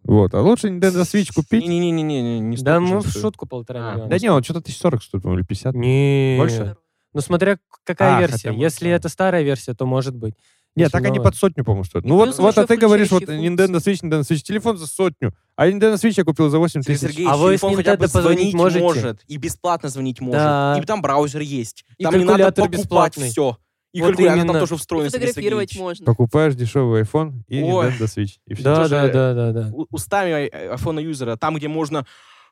Вот. 0.04 0.34
А 0.34 0.42
лучше 0.42 0.68
Nintendo 0.68 1.02
Switch 1.02 1.34
купить. 1.34 1.68
Не-не-не, 1.68 2.04
не, 2.04 2.40
не 2.40 2.58
Да, 2.58 2.80
мы 2.80 3.02
же 3.02 3.10
в 3.10 3.12
шутку 3.12 3.46
полтора 3.48 3.80
А, 3.90 3.92
миллиона. 3.94 4.10
Да 4.10 4.18
не, 4.20 4.30
он 4.32 4.44
что-то 4.44 4.60
1040 4.60 5.04
стоит, 5.04 5.24
по-моему, 5.24 5.40
или 5.40 5.46
50. 5.48 5.76
Не. 5.76 6.36
Больше? 6.38 6.78
Ну, 7.14 7.22
смотря 7.22 7.58
какая 7.84 8.18
А, 8.18 8.20
версия. 8.20 8.38
хотя 8.38 8.54
бы, 8.54 8.60
Если 8.60 8.86
да. 8.90 8.92
это 8.96 9.10
старая 9.10 9.42
версия, 9.44 9.74
то 9.74 9.86
может 9.86 10.16
быть. 10.16 10.36
Нет, 10.84 10.92
так 10.92 11.06
они 11.06 11.20
под 11.20 11.36
сотню, 11.36 11.64
по-моему, 11.64 11.84
стоят. 11.84 12.06
Ну 12.06 12.16
И 12.16 12.18
вот, 12.28 12.38
вот 12.38 12.58
а 12.58 12.62
еще 12.62 12.68
ты 12.68 12.78
говоришь, 12.78 13.12
вот 13.12 13.24
Nintendo 13.24 13.78
Switch, 13.78 14.02
Nintendo 14.02 14.22
Switch, 14.22 14.42
телефон 14.42 14.78
за 14.78 14.88
сотню. 14.88 15.34
А 15.56 15.68
Nintendo 15.70 15.96
Switch 15.96 16.14
я 16.18 16.24
купил 16.24 16.50
за 16.50 16.58
8 16.60 16.82
Сергей 16.82 16.96
тысяч. 16.96 17.08
Сергеевич, 17.10 17.34
А 17.34 17.38
вы 17.38 17.48
с 17.58 17.62
телефон 17.62 17.76
хотя 17.76 17.92
бы 17.98 18.06
Nintendo 18.06 18.12
позвонить 18.14 18.40
звонить 18.40 18.56
можете? 18.56 18.82
может. 18.84 19.22
И 19.28 19.38
бесплатно 19.38 19.90
звонить 19.90 20.22
может. 20.22 20.40
Да. 20.42 20.80
И 20.82 20.86
там 20.86 21.02
браузер 21.02 21.42
есть. 21.42 21.86
И 21.98 22.04
там 22.04 22.18
не 22.18 22.24
надо 22.24 22.46
покупать 22.52 22.72
бесплатный. 22.72 23.30
все. 23.30 23.58
И 23.92 24.02
Вот 24.02 24.10
калькулятор 24.10 24.38
там 24.38 24.48
именно. 24.50 24.60
тоже 24.60 24.76
встроен, 24.78 25.10
Сергей 25.10 25.28
Фотографировать 25.30 25.76
можно. 25.80 26.06
Покупаешь 26.06 26.54
дешевый 26.54 27.02
iPhone 27.02 27.42
и 27.48 27.64
Ой. 27.64 27.88
Nintendo 27.88 28.04
Switch. 28.06 28.34
И 28.46 28.54
все. 28.54 28.64
Да, 28.64 28.76
тоже- 28.76 28.90
да, 28.90 29.08
да, 29.08 29.34
да, 29.34 29.52
да. 29.52 29.70
У- 29.74 29.88
Устами 29.90 30.48
iPhone 30.76 31.02
юзера, 31.02 31.38
там, 31.38 31.56
где 31.56 31.68
можно 31.68 32.06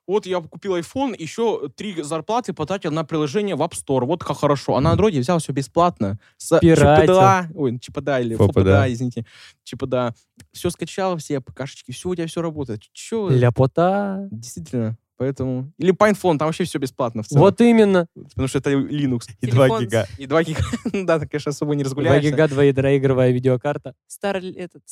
вот 0.07 0.25
я 0.25 0.39
купил 0.41 0.77
iPhone, 0.77 1.15
еще 1.17 1.69
три 1.75 2.01
зарплаты 2.01 2.53
потратил 2.53 2.91
на 2.91 3.03
приложение 3.03 3.55
в 3.55 3.61
App 3.61 3.73
Store. 3.73 4.05
Вот 4.05 4.23
как 4.23 4.37
хорошо. 4.37 4.77
А 4.77 4.81
на 4.81 4.95
Android 4.95 5.19
взял 5.19 5.39
все 5.39 5.51
бесплатно. 5.51 6.17
С 6.37 6.57
Пиратил. 6.59 7.15
ЧПДА, 7.15 7.49
ой, 7.53 7.79
ЧПДА 7.79 8.19
или 8.21 8.35
ФПДА. 8.35 8.47
ФПДА, 8.47 8.93
извините. 8.93 9.25
ЧПДА. 9.63 10.15
Все 10.53 10.69
скачал, 10.69 11.17
все 11.17 11.41
ПКшечки, 11.41 11.91
все, 11.91 12.09
у 12.09 12.15
тебя 12.15 12.27
все 12.27 12.41
работает. 12.41 12.81
Че? 12.93 13.27
Ляпота. 13.29 14.27
Действительно. 14.31 14.97
Поэтому... 15.17 15.73
Или 15.77 15.93
PinePhone, 15.93 16.37
там 16.37 16.47
вообще 16.47 16.63
все 16.63 16.77
бесплатно 16.77 17.23
в 17.23 17.27
целом. 17.27 17.41
Вот 17.41 17.59
именно. 17.59 18.07
Потому 18.13 18.47
что 18.47 18.59
это 18.59 18.71
Linux. 18.71 19.23
И 19.41 19.47
2 19.47 19.67
Телефон 19.67 19.81
гига. 19.81 20.07
И 20.17 20.27
2 20.27 20.43
гига. 20.43 20.61
да, 21.05 21.19
ты, 21.19 21.27
конечно, 21.27 21.49
особо 21.49 21.75
не 21.75 21.83
2 21.83 21.89
разгуляешься. 21.89 22.31
гига, 22.31 22.47
двоядроигровая 22.47 23.31
видеокарта. 23.31 23.95
Старый 24.05 24.51
этот... 24.51 24.83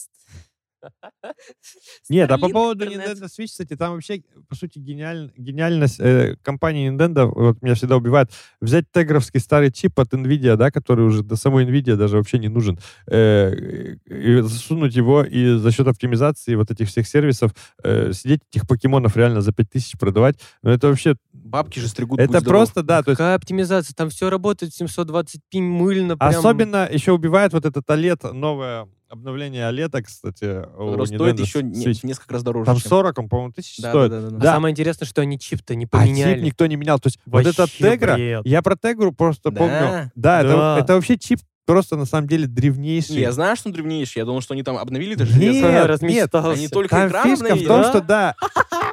Нет, 2.09 2.31
а 2.31 2.38
по 2.38 2.49
поводу. 2.49 2.86
Nintendo 2.86 3.25
Switch, 3.25 3.47
кстати, 3.47 3.75
там 3.75 3.93
вообще, 3.93 4.21
по 4.47 4.55
сути, 4.55 4.79
гениаль- 4.79 5.31
гениальность 5.38 5.99
э, 5.99 6.38
компании 6.41 6.91
Nintendo, 6.91 7.31
вот 7.33 7.61
меня 7.61 7.75
всегда 7.75 7.97
убивает, 7.97 8.31
взять 8.61 8.86
тегровский 8.91 9.39
старый 9.39 9.71
чип 9.71 9.99
от 9.99 10.13
NVIDIA, 10.13 10.55
да, 10.55 10.71
который 10.71 11.05
уже 11.05 11.23
до 11.23 11.36
самой 11.36 11.65
NVIDIA 11.65 11.95
даже 11.95 12.17
вообще 12.17 12.39
не 12.39 12.47
нужен, 12.47 12.79
э, 13.07 13.95
и 14.05 14.41
засунуть 14.41 14.95
его 14.95 15.23
и 15.23 15.57
за 15.57 15.71
счет 15.71 15.88
оптимизации 15.88 16.55
вот 16.55 16.71
этих 16.71 16.88
всех 16.88 17.07
сервисов 17.07 17.51
э, 17.83 18.13
сидеть 18.13 18.41
этих 18.51 18.67
покемонов 18.67 19.17
реально 19.17 19.41
за 19.41 19.51
5000 19.51 19.97
продавать, 19.97 20.39
ну 20.61 20.71
это 20.71 20.88
вообще, 20.88 21.15
Бабки 21.33 21.79
же 21.79 21.88
стригут. 21.88 22.19
это 22.19 22.27
будь 22.33 22.41
здоров. 22.41 22.59
просто, 22.59 22.83
да, 22.83 23.03
то 23.03 23.11
есть 23.11 23.17
Какая 23.17 23.36
оптимизация? 23.36 23.93
Там 23.95 24.09
все 24.09 24.29
работает 24.29 24.71
720p 24.79 25.59
мыльно. 25.59 26.17
Прям... 26.17 26.29
Особенно 26.29 26.88
еще 26.91 27.11
убивает 27.11 27.53
вот 27.53 27.65
этот 27.65 27.89
OLED, 27.89 28.33
новое 28.33 28.88
обновление 29.10 29.70
OLED, 29.70 30.01
кстати, 30.03 30.66
у 30.78 31.06
стоит 31.06 31.39
еще 31.39 31.62
не- 31.64 31.86
несколько 32.08 32.34
раз 32.34 32.43
дороже. 32.43 32.66
Там 32.66 32.78
чем- 32.78 32.89
40, 32.89 33.20
он, 33.20 33.30
по-моему, 33.30 33.51
тысяч 33.53 33.78
Да, 33.80 33.89
стоит. 33.89 34.12
да, 34.12 34.22
да, 34.22 34.30
да, 34.30 34.38
А 34.38 34.39
да. 34.39 34.53
самое 34.53 34.72
интересное, 34.72 35.06
что 35.06 35.22
они 35.22 35.39
чип-то 35.39 35.76
не 35.76 35.86
А 35.86 35.88
чип 35.88 35.91
поменяли. 35.91 36.41
никто 36.41 36.66
не 36.66 36.76
менял. 36.76 36.99
То 36.99 37.08
есть 37.08 37.20
вот 37.26 37.43
Вообще 37.45 37.49
этот 37.49 37.72
Тегра, 37.72 38.14
бред. 38.16 38.41
я 38.45 38.62
про 38.62 38.76
Тегру 38.76 39.12
просто 39.12 39.51
Да? 39.51 39.58
помню. 39.58 39.80
Да, 39.80 40.12
Да. 40.16 40.39
Это, 40.41 40.78
это 40.84 40.93
вообще 40.95 41.18
чип 41.18 41.39
просто 41.66 41.95
на 41.97 42.06
самом 42.06 42.28
деле 42.28 42.45
древнейший. 42.47 43.16
Не, 43.16 43.22
я 43.22 43.32
знаю, 43.32 43.56
что 43.56 43.70
он 43.70 43.74
древнейший. 43.74 44.20
Я 44.20 44.26
думал, 44.26 44.41
что 44.41 44.53
они 44.53 44.62
там 44.64 44.78
обновили 44.78 45.16
это 45.16 45.24
Нет, 45.24 46.01
нет. 46.03 46.36
Они 46.36 46.68
только 46.68 46.95
Там 46.95 47.08
экран 47.10 47.24
фишка 47.30 47.56
в 47.56 47.64
том, 47.66 47.82
Да? 47.82 47.89
что 47.89 48.01
да, 48.01 48.36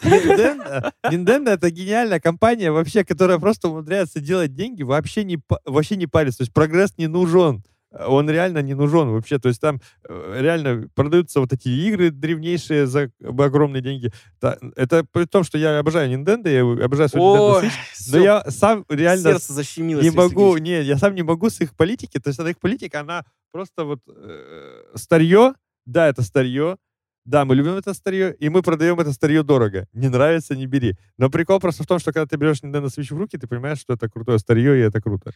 Nintendo, 0.02 0.90
Nintendo 1.10 1.50
это 1.50 1.70
гениальная 1.70 2.20
компания 2.20 2.70
вообще, 2.72 3.04
которая 3.04 3.38
просто 3.38 3.68
умудряется 3.68 4.20
делать 4.20 4.54
деньги, 4.54 4.82
вообще 4.82 5.24
не, 5.24 5.38
вообще 5.64 5.96
не 5.96 6.06
парится. 6.06 6.38
То 6.38 6.42
есть 6.42 6.52
прогресс 6.52 6.94
не 6.96 7.06
нужен. 7.06 7.62
Он 7.92 8.28
реально 8.30 8.58
не 8.58 8.74
нужен 8.74 9.10
вообще. 9.10 9.38
То 9.38 9.48
есть 9.48 9.60
там 9.60 9.80
э, 10.08 10.38
реально 10.40 10.88
продаются 10.94 11.40
вот 11.40 11.52
эти 11.52 11.68
игры 11.68 12.10
древнейшие 12.10 12.86
за 12.86 13.10
огромные 13.22 13.82
деньги. 13.82 14.12
Это 14.76 15.04
при 15.10 15.24
том, 15.24 15.44
что 15.44 15.58
я 15.58 15.78
обожаю 15.78 16.10
Nintendo, 16.10 16.48
я 16.48 16.84
обожаю 16.84 17.08
свой 17.08 17.22
Nintendo 17.22 17.62
Switch, 17.62 17.72
но 18.12 18.18
я 18.18 18.44
сам 18.50 18.84
реально 18.88 19.30
сердце 19.30 19.52
защемило. 19.52 20.00
не 20.00 20.10
могу, 20.10 20.56
Сергеевич. 20.56 20.62
не, 20.62 20.82
я 20.82 20.98
сам 20.98 21.14
не 21.14 21.22
могу 21.22 21.50
с 21.50 21.60
их 21.60 21.74
политики, 21.74 22.18
то 22.18 22.28
есть 22.28 22.38
это 22.38 22.48
их 22.48 22.58
политика, 22.58 23.00
она 23.00 23.24
просто 23.50 23.84
вот 23.84 24.00
э, 24.08 24.84
старье, 24.94 25.54
да, 25.84 26.08
это 26.08 26.22
старье, 26.22 26.76
да, 27.24 27.44
мы 27.44 27.54
любим 27.54 27.74
это 27.74 27.94
старье, 27.94 28.34
и 28.34 28.48
мы 28.48 28.62
продаем 28.62 28.98
это 28.98 29.12
старье 29.12 29.42
дорого. 29.44 29.86
Не 29.92 30.08
нравится, 30.08 30.56
не 30.56 30.66
бери. 30.66 30.96
Но 31.18 31.30
прикол 31.30 31.60
просто 31.60 31.84
в 31.84 31.86
том, 31.86 32.00
что 32.00 32.12
когда 32.12 32.26
ты 32.26 32.36
берешь 32.36 32.62
Nintendo 32.62 32.86
Switch 32.86 33.14
в 33.14 33.18
руки, 33.18 33.38
ты 33.38 33.46
понимаешь, 33.46 33.78
что 33.78 33.94
это 33.94 34.08
крутое 34.08 34.38
старье, 34.38 34.76
и 34.76 34.80
это 34.80 35.00
круто. 35.00 35.32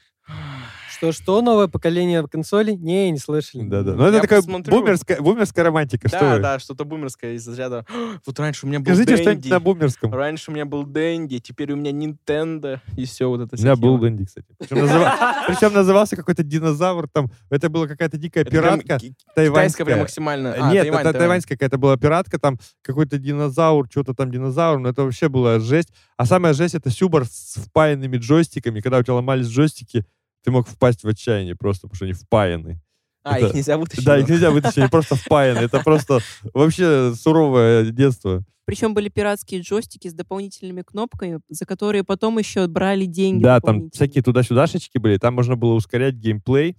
Что-что, 0.96 1.42
новое 1.42 1.66
поколение 1.68 2.26
консолей? 2.26 2.76
Не, 2.76 3.10
не 3.10 3.18
слышали. 3.18 3.62
Да-да. 3.68 3.94
Но 3.94 4.08
это 4.08 4.20
такая 4.20 4.40
посмотрю. 4.40 4.72
бумерская, 4.80 5.20
бумерская 5.20 5.64
романтика. 5.64 6.08
что 6.08 6.18
Да, 6.20 6.34
вы? 6.34 6.40
да, 6.40 6.58
что-то 6.58 6.84
бумерское 6.84 7.34
из 7.34 7.46
разряда. 7.46 7.84
Вот 8.26 8.38
раньше 8.40 8.66
у 8.66 8.68
меня 8.68 8.78
был 8.80 8.86
Скажите 8.86 9.12
Дэнди. 9.16 9.22
что-нибудь 9.22 9.50
на 9.50 9.60
бумерском. 9.60 10.14
Раньше 10.14 10.50
у 10.50 10.54
меня 10.54 10.64
был 10.64 10.84
Дэнди, 10.84 11.38
теперь 11.40 11.72
у 11.72 11.76
меня 11.76 11.90
Nintendo, 11.92 12.80
и 12.96 13.04
все 13.04 13.28
вот 13.28 13.40
это 13.42 13.56
У 13.56 13.58
меня 13.60 13.76
был. 13.76 13.98
Дэнди, 13.98 14.24
кстати. 14.24 14.46
Причем, 14.58 14.78
называ- 14.78 15.12
причем 15.48 15.72
назывался 15.74 16.16
какой-то 16.16 16.42
динозавр 16.42 17.08
там. 17.08 17.30
Это 17.50 17.68
была 17.68 17.86
какая-то 17.86 18.16
дикая 18.16 18.40
Это 18.42 18.50
прям 18.50 18.80
пиратка 18.80 18.98
тайваньская. 19.34 19.84
прям 19.84 19.98
максимально. 20.00 20.52
А, 20.54 20.72
Нет, 20.72 20.82
Тайвань, 20.82 21.00
это 21.00 21.12
Тайвань. 21.12 21.18
тайваньская 21.20 21.56
какая-то 21.58 21.78
была 21.78 21.96
пиратка, 21.96 22.38
там 22.38 22.58
какой-то 22.82 23.18
динозавр, 23.18 23.86
что-то 23.90 24.14
там 24.14 24.30
динозавр, 24.30 24.78
но 24.78 24.88
это 24.88 25.02
вообще 25.04 25.28
была 25.28 25.58
жесть. 25.58 25.90
А 26.16 26.24
самая 26.24 26.54
жесть— 26.54 26.74
это 26.76 26.90
сюбар 26.90 27.26
с 27.26 27.56
впаянными 27.66 28.16
джойстиками. 28.16 28.80
Когда 28.80 28.98
у 28.98 29.02
тебя 29.02 29.14
ломались 29.14 29.46
джойстики, 29.48 30.04
ты 30.46 30.52
мог 30.52 30.68
впасть 30.68 31.02
в 31.02 31.08
отчаяние 31.08 31.56
просто, 31.56 31.88
потому 31.88 31.96
что 31.96 32.04
они 32.04 32.14
впаяны. 32.14 32.80
А, 33.24 33.36
это- 33.38 33.48
их 33.48 33.54
нельзя 33.54 33.76
вытащить. 33.76 34.04
Да, 34.04 34.16
их 34.16 34.28
нельзя 34.28 34.52
вытащить, 34.52 34.78
они 34.78 34.88
просто 34.88 35.16
впаяны. 35.16 35.58
Это 35.58 35.82
просто 35.82 36.20
вообще 36.54 37.12
суровое 37.16 37.90
детство. 37.90 38.44
Причем 38.64 38.94
были 38.94 39.08
пиратские 39.08 39.60
джойстики 39.62 40.06
с 40.06 40.14
дополнительными 40.14 40.82
кнопками, 40.82 41.40
за 41.48 41.66
которые 41.66 42.04
потом 42.04 42.38
еще 42.38 42.68
брали 42.68 43.06
деньги. 43.06 43.42
Да, 43.42 43.60
там 43.60 43.90
всякие 43.90 44.22
туда-сюдашечки 44.22 44.98
были, 44.98 45.18
там 45.18 45.34
можно 45.34 45.56
было 45.56 45.72
ускорять 45.74 46.14
геймплей. 46.14 46.76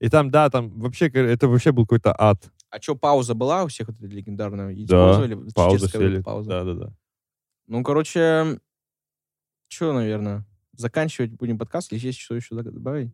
И 0.00 0.08
там, 0.08 0.30
да, 0.30 0.48
там 0.48 0.70
вообще, 0.80 1.08
это 1.08 1.46
вообще 1.46 1.72
был 1.72 1.84
какой-то 1.84 2.14
ад. 2.18 2.50
А 2.70 2.80
что, 2.80 2.94
пауза 2.94 3.34
была 3.34 3.64
у 3.64 3.68
всех 3.68 3.88
вот 3.88 3.98
эта 3.98 4.06
легендарная? 4.06 4.74
Да, 4.86 5.10
Использовали? 5.12 5.34
Пауза 5.52 6.22
пауза? 6.22 6.48
Да, 6.48 6.64
да, 6.64 6.72
да. 6.72 6.92
Ну, 7.66 7.82
короче, 7.82 8.58
что, 9.68 9.92
наверное, 9.92 10.46
заканчивать 10.80 11.32
будем 11.32 11.58
подкаст, 11.58 11.92
или 11.92 12.00
есть 12.04 12.18
что 12.18 12.34
еще 12.34 12.54
добавить? 12.54 13.10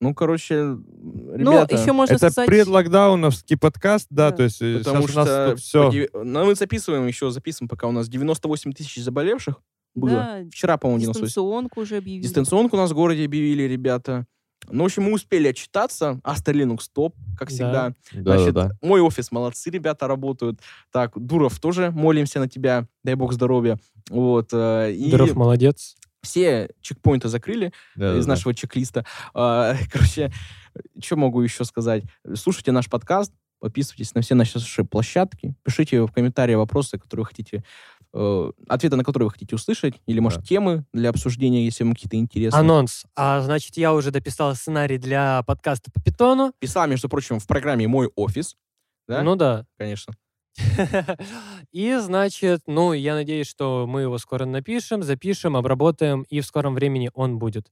Ну, 0.00 0.14
короче, 0.14 0.62
Ну, 0.62 1.34
ребята... 1.36 1.76
еще 1.76 1.92
можно 1.92 2.14
Это 2.14 2.30
сказать... 2.30 2.48
предлокдауновский 2.48 3.56
подкаст, 3.58 4.06
да, 4.10 4.30
Да. 4.30 4.36
то 4.36 4.42
есть 4.44 4.62
э, 4.62 4.78
Потому 4.78 4.98
у 4.98 5.08
нас 5.08 5.10
что 5.10 5.50
тут 5.50 5.60
все. 5.60 5.90
по 5.90 5.94
деви- 5.94 6.08
ну, 6.24 6.46
мы 6.46 6.54
записываем 6.54 7.06
еще, 7.08 7.30
записываем, 7.32 7.68
пока 7.68 7.88
у 7.88 7.92
нас 7.92 8.08
98 8.08 8.72
тысяч 8.74 9.02
заболевших 9.02 9.56
было. 9.96 10.10
Да, 10.10 10.44
Вчера, 10.52 10.76
по-моему, 10.78 11.00
98. 11.00 11.26
дистанционку 11.26 11.80
уже 11.80 11.96
объявили. 11.96 12.22
Дистанционку 12.22 12.76
у 12.76 12.78
нас 12.78 12.92
в 12.92 12.94
городе 12.94 13.24
объявили, 13.24 13.64
ребята. 13.64 14.26
Ну, 14.70 14.82
в 14.82 14.86
общем, 14.86 15.04
мы 15.04 15.12
успели 15.14 15.48
отчитаться. 15.48 16.20
Астер 16.24 16.54
Linux 16.56 16.88
топ, 16.92 17.14
как 17.38 17.48
Да. 17.48 17.54
всегда. 17.54 17.94
Да, 18.12 18.36
Значит, 18.36 18.54
да, 18.54 18.68
да. 18.68 18.74
мой 18.82 19.00
офис, 19.00 19.30
молодцы 19.32 19.70
ребята 19.70 20.06
работают. 20.06 20.60
Так, 20.92 21.12
Дуров 21.16 21.58
тоже 21.58 21.90
молимся 21.90 22.38
на 22.40 22.48
тебя, 22.48 22.86
дай 23.04 23.14
бог 23.14 23.32
здоровья. 23.32 23.78
Вот. 24.10 24.48
э, 24.52 24.92
И 24.92 25.10
Дров 25.10 25.34
молодец. 25.34 25.96
все 26.22 26.70
чекпоинты 26.82 27.28
закрыли 27.28 27.72
Да, 27.96 28.12
из 28.18 28.20
да, 28.20 28.22
да. 28.22 28.28
нашего 28.34 28.54
чек-листа. 28.54 29.04
А, 29.32 29.74
Короче, 29.92 30.30
что 31.02 31.16
могу 31.16 31.40
еще 31.40 31.64
сказать? 31.64 32.04
Слушайте 32.34 32.72
наш 32.72 32.88
подкаст, 32.90 33.32
подписывайтесь 33.60 34.14
на 34.14 34.20
все 34.20 34.34
наши 34.34 34.84
площадки, 34.84 35.54
пишите 35.62 36.02
в 36.02 36.12
комментарии 36.12 36.54
вопросы, 36.54 36.98
которые 36.98 37.24
вы 37.24 37.28
хотите, 37.28 37.64
э, 38.14 38.50
ответы 38.68 38.96
на 38.96 39.04
которые 39.04 39.26
вы 39.26 39.32
хотите 39.32 39.54
услышать, 39.54 39.94
или, 40.06 40.20
может, 40.20 40.40
Да. 40.40 40.46
темы 40.46 40.84
для 40.92 41.10
обсуждения, 41.10 41.64
если 41.64 41.84
вам 41.84 41.94
какие-то 41.94 42.16
интересные. 42.16 42.60
Анонс. 42.60 43.04
А 43.16 43.40
значит, 43.40 43.76
я 43.76 43.92
уже 43.92 44.10
дописал 44.10 44.54
сценарий 44.54 44.98
для 44.98 45.42
подкаста 45.44 45.90
по 45.90 46.00
питону. 46.00 46.52
Писал, 46.58 46.86
между 46.88 47.08
прочим, 47.08 47.38
в 47.38 47.46
программе 47.46 47.86
«Мой 47.88 48.10
офис». 48.16 48.56
Да? 49.06 49.22
Ну 49.22 49.36
да. 49.36 49.66
Конечно. 49.78 50.14
И, 51.72 51.94
значит, 51.96 52.62
ну, 52.66 52.92
я 52.92 53.14
надеюсь, 53.14 53.46
что 53.46 53.86
мы 53.86 54.02
его 54.02 54.18
скоро 54.18 54.44
напишем, 54.44 55.02
запишем, 55.02 55.56
обработаем, 55.56 56.22
и 56.22 56.40
в 56.40 56.46
скором 56.46 56.74
времени 56.74 57.10
он 57.14 57.38
будет. 57.38 57.70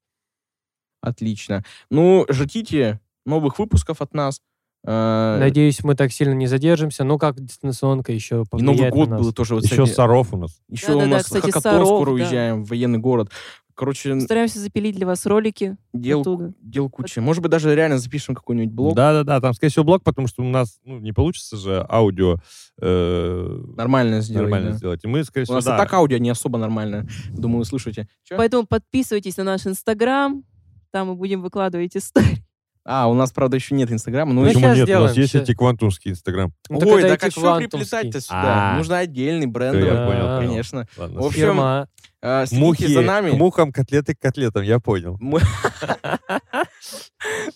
Отлично. 1.00 1.64
Ну, 1.90 2.26
ждите 2.28 3.00
новых 3.24 3.58
выпусков 3.58 4.00
от 4.00 4.14
нас. 4.14 4.40
Э, 4.86 5.38
Надеюсь, 5.40 5.82
мы 5.82 5.96
так 5.96 6.12
сильно 6.12 6.32
не 6.32 6.46
задержимся. 6.46 7.02
Ну, 7.04 7.18
как 7.18 7.40
дистанционка 7.40 8.12
еще 8.12 8.44
и 8.56 8.62
Новый 8.62 8.90
год 8.90 9.08
на 9.08 9.16
нас. 9.16 9.24
был 9.24 9.32
тоже. 9.32 9.54
Вот, 9.54 9.64
Еще 9.64 9.74
кстати, 9.82 9.94
Саров 9.96 10.32
у 10.32 10.36
нас. 10.38 10.60
Еще 10.68 10.88
Да-да-да, 10.88 11.04
у 11.04 11.08
нас 11.08 11.24
кстати, 11.24 11.46
хакатон 11.46 11.72
Саров, 11.72 11.88
скоро 11.88 12.06
да. 12.06 12.12
уезжаем 12.12 12.64
в 12.64 12.68
военный 12.68 12.98
город. 12.98 13.30
Короче, 13.74 14.18
Стараемся 14.20 14.58
запилить 14.58 14.96
для 14.96 15.06
вас 15.06 15.26
ролики 15.26 15.76
дел, 15.92 16.22
оттуда. 16.22 16.54
дел 16.62 16.88
куча. 16.88 17.20
Может 17.20 17.42
быть, 17.42 17.50
даже 17.50 17.74
реально 17.74 17.98
запишем 17.98 18.34
какой-нибудь 18.34 18.72
блог. 18.72 18.94
Да, 18.96 19.12
да, 19.12 19.22
да, 19.22 19.40
там, 19.40 19.52
скорее 19.52 19.70
всего, 19.70 19.84
блог, 19.84 20.02
потому 20.02 20.28
что 20.28 20.42
у 20.42 20.48
нас 20.48 20.78
ну, 20.84 20.98
не 20.98 21.12
получится 21.12 21.58
же 21.58 21.84
аудио 21.90 22.36
э, 22.80 23.64
Нормально 23.76 24.22
сделать. 24.22 24.44
нормально 24.44 24.70
да. 24.70 24.76
сделать. 24.78 25.04
И 25.04 25.08
мы, 25.08 25.24
скорее 25.24 25.42
У 25.42 25.44
всего, 25.44 25.56
нас 25.56 25.64
и 25.64 25.68
да. 25.68 25.76
так 25.76 25.92
аудио 25.92 26.16
не 26.16 26.30
особо 26.30 26.56
нормальное. 26.56 27.06
Думаю, 27.30 27.58
вы 27.58 27.64
слушаете. 27.66 28.08
Чё? 28.24 28.38
Поэтому 28.38 28.66
подписывайтесь 28.66 29.36
на 29.36 29.44
наш 29.44 29.66
Инстаграм. 29.66 30.42
Там 30.90 31.08
мы 31.08 31.14
будем 31.14 31.42
выкладывать 31.42 31.94
истории. 31.98 32.45
А, 32.88 33.08
у 33.08 33.14
нас, 33.14 33.32
правда, 33.32 33.56
еще 33.56 33.74
нет 33.74 33.90
Инстаграма. 33.90 34.32
Ну, 34.32 34.44
еще- 34.44 34.54
Почему 34.54 34.66
нет? 34.68 34.76
У 34.76 34.78
нас 34.78 34.84
сделаем, 34.86 35.16
есть 35.16 35.34
эти 35.34 35.54
квантумский 35.54 36.12
инстаграм. 36.12 36.52
Ну, 36.68 36.78
Ой, 36.78 37.02
а 37.02 37.14
эти 37.14 37.30
что 37.30 37.40
квантумские. 37.40 37.68
приплетать-то 37.68 38.20
сюда? 38.20 38.72
А. 38.74 38.76
Нужно 38.76 38.98
отдельный 38.98 39.46
Всё, 39.46 39.50
брендовый. 39.50 39.86
я 39.88 40.06
понял, 40.06 40.26
Да. 40.26 40.38
Конечно. 40.38 40.88
Ладно. 40.96 41.20
В 41.20 41.26
общем, 41.26 41.40
Фирма. 41.40 41.88
Э, 42.22 42.44
Мухи, 42.52 42.86
за 42.86 43.00
нами. 43.02 43.30
к 43.30 43.34
мухам, 43.34 43.72
котлеты 43.72 44.14
к 44.14 44.20
котлетам, 44.20 44.62
я 44.62 44.78
понял. 44.78 45.18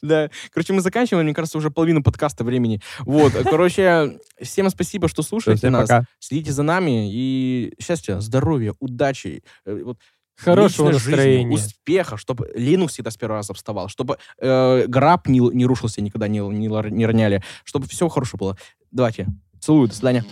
Да. 0.02 0.30
Короче, 0.52 0.72
мы 0.72 0.80
заканчиваем, 0.80 1.24
мне 1.26 1.34
кажется, 1.34 1.58
уже 1.58 1.70
половину 1.70 2.02
подкаста 2.02 2.42
времени. 2.44 2.80
Вот, 3.00 3.32
короче, 3.44 4.18
всем 4.40 4.68
спасибо, 4.70 5.08
что 5.08 5.22
слушаете 5.22 5.70
нас. 5.70 5.88
Следите 6.18 6.52
за 6.52 6.62
нами 6.62 7.10
и 7.12 7.74
счастья, 7.80 8.18
здоровья, 8.20 8.74
удачи, 8.80 9.42
э, 9.66 9.82
вот, 9.84 9.98
Хорошего 10.42 10.92
жизни, 10.92 11.10
настроения. 11.10 11.54
успеха, 11.54 12.16
чтобы 12.16 12.50
Linux 12.56 12.88
всегда 12.88 13.10
с 13.10 13.16
первого 13.16 13.38
раза 13.38 13.54
вставал, 13.54 13.88
чтобы 13.88 14.18
э, 14.38 14.86
граб 14.86 15.28
не, 15.28 15.40
не 15.40 15.66
рушился, 15.66 16.00
никогда 16.00 16.28
не, 16.28 16.38
не, 16.40 16.68
не 16.90 17.06
роняли, 17.06 17.42
чтобы 17.64 17.86
все 17.86 18.08
хорошо 18.08 18.36
было. 18.36 18.56
Давайте. 18.90 19.26
Целую, 19.60 19.88
до 19.88 19.94
свидания. 19.94 20.24